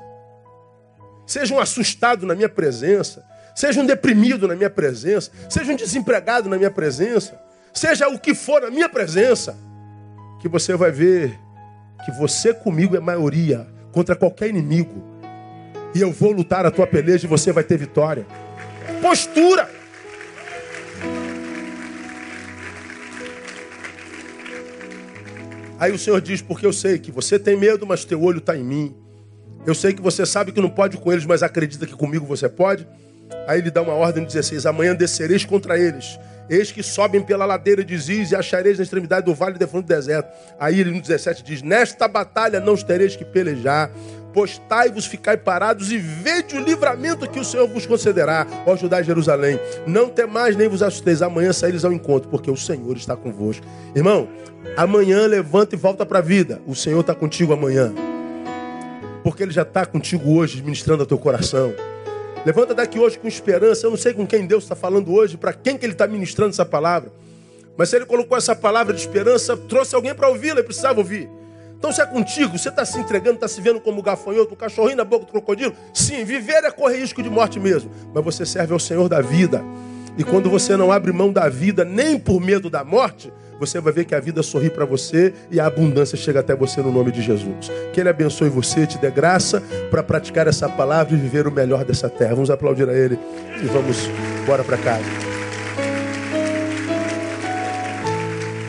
Seja 1.27 1.55
um 1.55 1.59
assustado 1.59 2.27
na 2.27 2.35
minha 2.35 2.51
presença. 2.51 3.24
Seja 3.55 3.81
um 3.81 3.86
deprimido 3.86 4.47
na 4.47 4.55
minha 4.55 4.69
presença. 4.69 5.31
Seja 5.48 5.73
um 5.73 5.77
desempregado 5.77 6.51
na 6.51 6.59
minha 6.59 6.70
presença. 6.70 7.40
Seja 7.73 8.09
o 8.09 8.19
que 8.19 8.35
for 8.35 8.61
na 8.61 8.70
minha 8.70 8.89
presença. 8.90 9.57
Que 10.40 10.48
você 10.48 10.74
vai 10.74 10.90
ver 10.90 11.38
que 12.04 12.10
você 12.12 12.52
comigo 12.54 12.96
é 12.96 13.00
maioria 13.00 13.66
contra 13.92 14.16
qualquer 14.16 14.48
inimigo. 14.48 15.02
E 15.94 16.00
eu 16.00 16.12
vou 16.12 16.32
lutar 16.32 16.64
a 16.64 16.70
tua 16.70 16.86
peleja 16.86 17.26
e 17.26 17.28
você 17.28 17.52
vai 17.52 17.64
ter 17.64 17.76
vitória. 17.76 18.26
Postura. 19.02 19.68
Aí 25.78 25.92
o 25.92 25.98
Senhor 25.98 26.20
diz: 26.20 26.42
Porque 26.42 26.66
eu 26.66 26.72
sei 26.72 26.98
que 26.98 27.10
você 27.10 27.38
tem 27.38 27.56
medo, 27.56 27.86
mas 27.86 28.04
teu 28.04 28.22
olho 28.22 28.38
está 28.38 28.56
em 28.56 28.62
mim. 28.62 28.94
Eu 29.66 29.74
sei 29.74 29.92
que 29.92 30.00
você 30.00 30.24
sabe 30.24 30.52
que 30.52 30.60
não 30.60 30.70
pode 30.70 30.96
com 30.96 31.12
eles, 31.12 31.26
mas 31.26 31.42
acredita 31.42 31.86
que 31.86 31.94
comigo 31.94 32.24
você 32.24 32.48
pode. 32.48 32.86
Aí 33.46 33.58
ele 33.58 33.70
dá 33.70 33.82
uma 33.82 33.94
ordem 33.94 34.22
no 34.22 34.28
16: 34.28 34.66
Amanhã 34.66 34.94
descereis 34.94 35.44
contra 35.44 35.78
eles. 35.78 36.18
Eis 36.51 36.72
que 36.72 36.82
sobem 36.82 37.22
pela 37.22 37.47
ladeira 37.47 37.85
de 37.85 37.97
Ziz 37.97 38.32
e 38.32 38.35
achareis 38.35 38.77
na 38.77 38.82
extremidade 38.82 39.24
do 39.24 39.32
vale 39.32 39.56
de 39.56 39.66
fundo 39.68 39.85
do 39.85 39.89
deserto. 39.89 40.28
Aí 40.59 40.81
ele 40.81 40.90
no 40.90 41.01
17 41.01 41.44
diz: 41.44 41.62
Nesta 41.62 42.09
batalha 42.09 42.59
não 42.59 42.74
tereis 42.77 43.14
que 43.14 43.24
pelejar, 43.24 43.89
postai-vos, 44.35 45.06
ficai 45.06 45.36
parados 45.36 45.93
e 45.93 45.98
vede 45.98 46.56
o 46.56 46.60
livramento 46.60 47.31
que 47.31 47.39
o 47.39 47.44
Senhor 47.44 47.68
vos 47.68 47.86
concederá, 47.86 48.44
ó 48.66 48.77
Judá 48.77 49.01
e 49.01 49.05
Jerusalém. 49.05 49.60
Não 49.86 50.09
temais 50.09 50.56
nem 50.56 50.66
vos 50.66 50.82
assusteis, 50.82 51.22
amanhã 51.22 51.52
saíres 51.52 51.85
ao 51.85 51.93
encontro, 51.93 52.28
porque 52.28 52.51
o 52.51 52.56
Senhor 52.56 52.97
está 52.97 53.14
convosco. 53.14 53.64
Irmão, 53.94 54.28
amanhã 54.77 55.28
levanta 55.28 55.77
e 55.77 55.78
volta 55.78 56.05
para 56.05 56.18
a 56.18 56.22
vida. 56.22 56.60
O 56.66 56.74
Senhor 56.74 57.01
está 57.01 57.14
contigo 57.14 57.52
amanhã. 57.52 57.93
Porque 59.22 59.44
Ele 59.44 59.52
já 59.52 59.62
está 59.62 59.86
contigo 59.86 60.36
hoje, 60.36 60.60
ministrando 60.62 61.02
ao 61.02 61.06
teu 61.06 61.18
coração. 61.18 61.72
Levanta 62.44 62.74
daqui 62.74 62.98
hoje 62.98 63.18
com 63.18 63.28
esperança. 63.28 63.86
Eu 63.86 63.90
não 63.90 63.98
sei 63.98 64.14
com 64.14 64.26
quem 64.26 64.46
Deus 64.46 64.64
está 64.64 64.74
falando 64.74 65.12
hoje, 65.12 65.36
para 65.36 65.52
quem 65.52 65.76
que 65.76 65.84
Ele 65.84 65.92
está 65.92 66.06
ministrando 66.06 66.50
essa 66.50 66.64
palavra. 66.64 67.12
Mas 67.76 67.90
se 67.90 67.96
Ele 67.96 68.06
colocou 68.06 68.36
essa 68.36 68.56
palavra 68.56 68.94
de 68.94 69.00
esperança, 69.00 69.56
trouxe 69.56 69.94
alguém 69.94 70.14
para 70.14 70.28
ouvi-la, 70.28 70.56
ele 70.56 70.64
precisava 70.64 70.98
ouvir. 70.98 71.28
Então, 71.78 71.90
se 71.90 72.02
é 72.02 72.06
contigo, 72.06 72.58
você 72.58 72.68
está 72.68 72.84
se 72.84 72.98
entregando, 72.98 73.36
está 73.36 73.48
se 73.48 73.58
vendo 73.60 73.80
como 73.80 74.02
gafanhoto, 74.02 74.52
um 74.52 74.56
cachorrinho 74.56 74.98
na 74.98 75.04
boca 75.04 75.24
do 75.24 75.32
crocodilo? 75.32 75.74
Sim, 75.94 76.24
viver 76.24 76.62
é 76.62 76.70
correr 76.70 76.98
risco 76.98 77.22
de 77.22 77.30
morte 77.30 77.58
mesmo. 77.58 77.90
Mas 78.12 78.22
você 78.22 78.44
serve 78.44 78.74
ao 78.74 78.78
Senhor 78.78 79.08
da 79.08 79.22
vida. 79.22 79.64
E 80.18 80.22
quando 80.22 80.50
você 80.50 80.76
não 80.76 80.92
abre 80.92 81.10
mão 81.10 81.32
da 81.32 81.48
vida, 81.48 81.82
nem 81.82 82.18
por 82.18 82.38
medo 82.38 82.68
da 82.68 82.84
morte, 82.84 83.32
você 83.60 83.78
vai 83.78 83.92
ver 83.92 84.06
que 84.06 84.14
a 84.14 84.20
vida 84.20 84.42
sorri 84.42 84.70
para 84.70 84.86
você 84.86 85.34
e 85.50 85.60
a 85.60 85.66
abundância 85.66 86.16
chega 86.16 86.40
até 86.40 86.56
você 86.56 86.80
no 86.80 86.90
nome 86.90 87.12
de 87.12 87.20
Jesus. 87.20 87.70
Que 87.92 88.00
Ele 88.00 88.08
abençoe 88.08 88.48
você, 88.48 88.86
te 88.86 88.96
dê 88.96 89.10
graça 89.10 89.62
para 89.90 90.02
praticar 90.02 90.46
essa 90.46 90.66
palavra 90.66 91.12
e 91.12 91.18
viver 91.18 91.46
o 91.46 91.52
melhor 91.52 91.84
dessa 91.84 92.08
terra. 92.08 92.34
Vamos 92.34 92.48
aplaudir 92.48 92.88
a 92.88 92.94
Ele 92.94 93.18
e 93.62 93.66
vamos 93.66 94.08
embora 94.42 94.64
para 94.64 94.78
casa. 94.78 95.04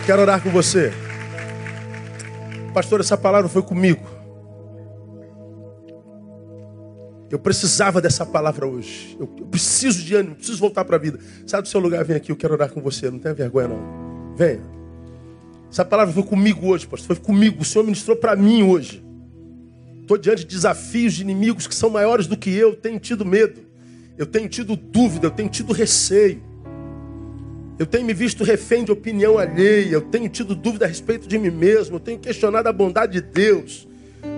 Quero 0.05 0.21
orar 0.23 0.43
com 0.43 0.49
você. 0.49 0.91
Pastor, 2.73 2.99
essa 2.99 3.15
palavra 3.15 3.47
foi 3.47 3.61
comigo. 3.61 4.05
Eu 7.29 7.39
precisava 7.39 8.01
dessa 8.01 8.25
palavra 8.25 8.67
hoje. 8.67 9.15
Eu, 9.17 9.25
preciso 9.25 10.03
de 10.03 10.15
ânimo, 10.15 10.35
preciso 10.35 10.59
voltar 10.59 10.83
para 10.83 10.97
a 10.97 10.99
vida. 10.99 11.17
Sai 11.47 11.61
do 11.61 11.69
seu 11.69 11.79
lugar, 11.79 12.03
vem 12.03 12.17
aqui, 12.17 12.29
eu 12.29 12.35
quero 12.35 12.53
orar 12.55 12.69
com 12.69 12.81
você. 12.81 13.09
Não 13.09 13.19
tenha 13.19 13.33
vergonha, 13.33 13.69
não. 13.69 14.35
Venha. 14.35 14.80
Essa 15.71 15.85
palavra 15.85 16.13
foi 16.13 16.23
comigo 16.23 16.67
hoje, 16.67 16.85
pastor. 16.85 17.15
Foi 17.15 17.25
comigo. 17.25 17.61
O 17.61 17.65
Senhor 17.65 17.85
ministrou 17.85 18.17
para 18.17 18.35
mim 18.35 18.61
hoje. 18.61 19.01
Estou 20.01 20.17
diante 20.17 20.39
de 20.43 20.53
desafios 20.53 21.13
de 21.13 21.21
inimigos 21.21 21.65
que 21.65 21.73
são 21.73 21.89
maiores 21.89 22.27
do 22.27 22.35
que 22.35 22.49
eu. 22.49 22.75
Tenho 22.75 22.99
tido 22.99 23.25
medo. 23.25 23.61
Eu 24.17 24.25
tenho 24.25 24.49
tido 24.49 24.75
dúvida. 24.75 25.27
Eu 25.27 25.31
tenho 25.31 25.47
tido 25.47 25.71
receio. 25.71 26.43
Eu 27.79 27.85
tenho 27.85 28.05
me 28.05 28.13
visto 28.13 28.43
refém 28.43 28.83
de 28.83 28.91
opinião 28.91 29.37
alheia. 29.37 29.93
Eu 29.93 30.01
tenho 30.01 30.27
tido 30.27 30.53
dúvida 30.55 30.83
a 30.83 30.87
respeito 30.89 31.25
de 31.25 31.39
mim 31.39 31.49
mesmo. 31.49 31.95
Eu 31.95 31.99
tenho 32.01 32.19
questionado 32.19 32.67
a 32.67 32.73
bondade 32.73 33.13
de 33.13 33.21
Deus. 33.21 33.87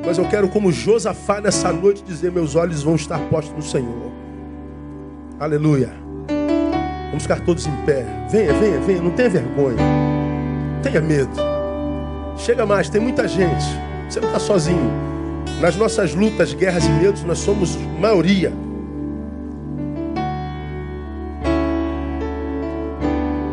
Mas 0.06 0.20
eu 0.20 0.30
quero, 0.30 0.48
como 0.50 0.72
Josafá 0.72 1.42
nessa 1.42 1.74
noite, 1.74 2.04
dizer: 2.04 2.32
meus 2.32 2.56
olhos 2.56 2.84
vão 2.84 2.96
estar 2.96 3.20
postos 3.30 3.56
no 3.56 3.64
Senhor. 3.64 4.12
Aleluia. 5.40 5.92
Vamos 7.08 7.24
ficar 7.24 7.44
todos 7.44 7.66
em 7.66 7.76
pé. 7.88 8.06
Venha, 8.30 8.54
venha, 8.54 8.80
venha. 8.82 9.02
Não 9.02 9.12
tenha 9.12 9.30
vergonha. 9.30 10.13
Tenha 10.84 11.02
medo. 11.02 11.32
Chega 12.38 12.66
mais, 12.66 12.90
tem 12.90 13.00
muita 13.00 13.28
gente. 13.28 13.64
Você 14.10 14.20
não 14.20 14.28
está 14.28 14.40
sozinho. 14.40 14.92
Nas 15.62 15.76
nossas 15.76 16.14
lutas, 16.14 16.54
guerras 16.54 16.86
e 16.86 16.90
medos, 16.90 17.24
nós 17.24 17.40
somos 17.40 17.78
maioria. 18.00 18.52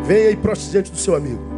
Venha 0.03 0.31
e 0.31 0.35
proste 0.35 0.69
diante 0.71 0.91
do 0.91 0.97
seu 0.97 1.15
amigo. 1.15 1.50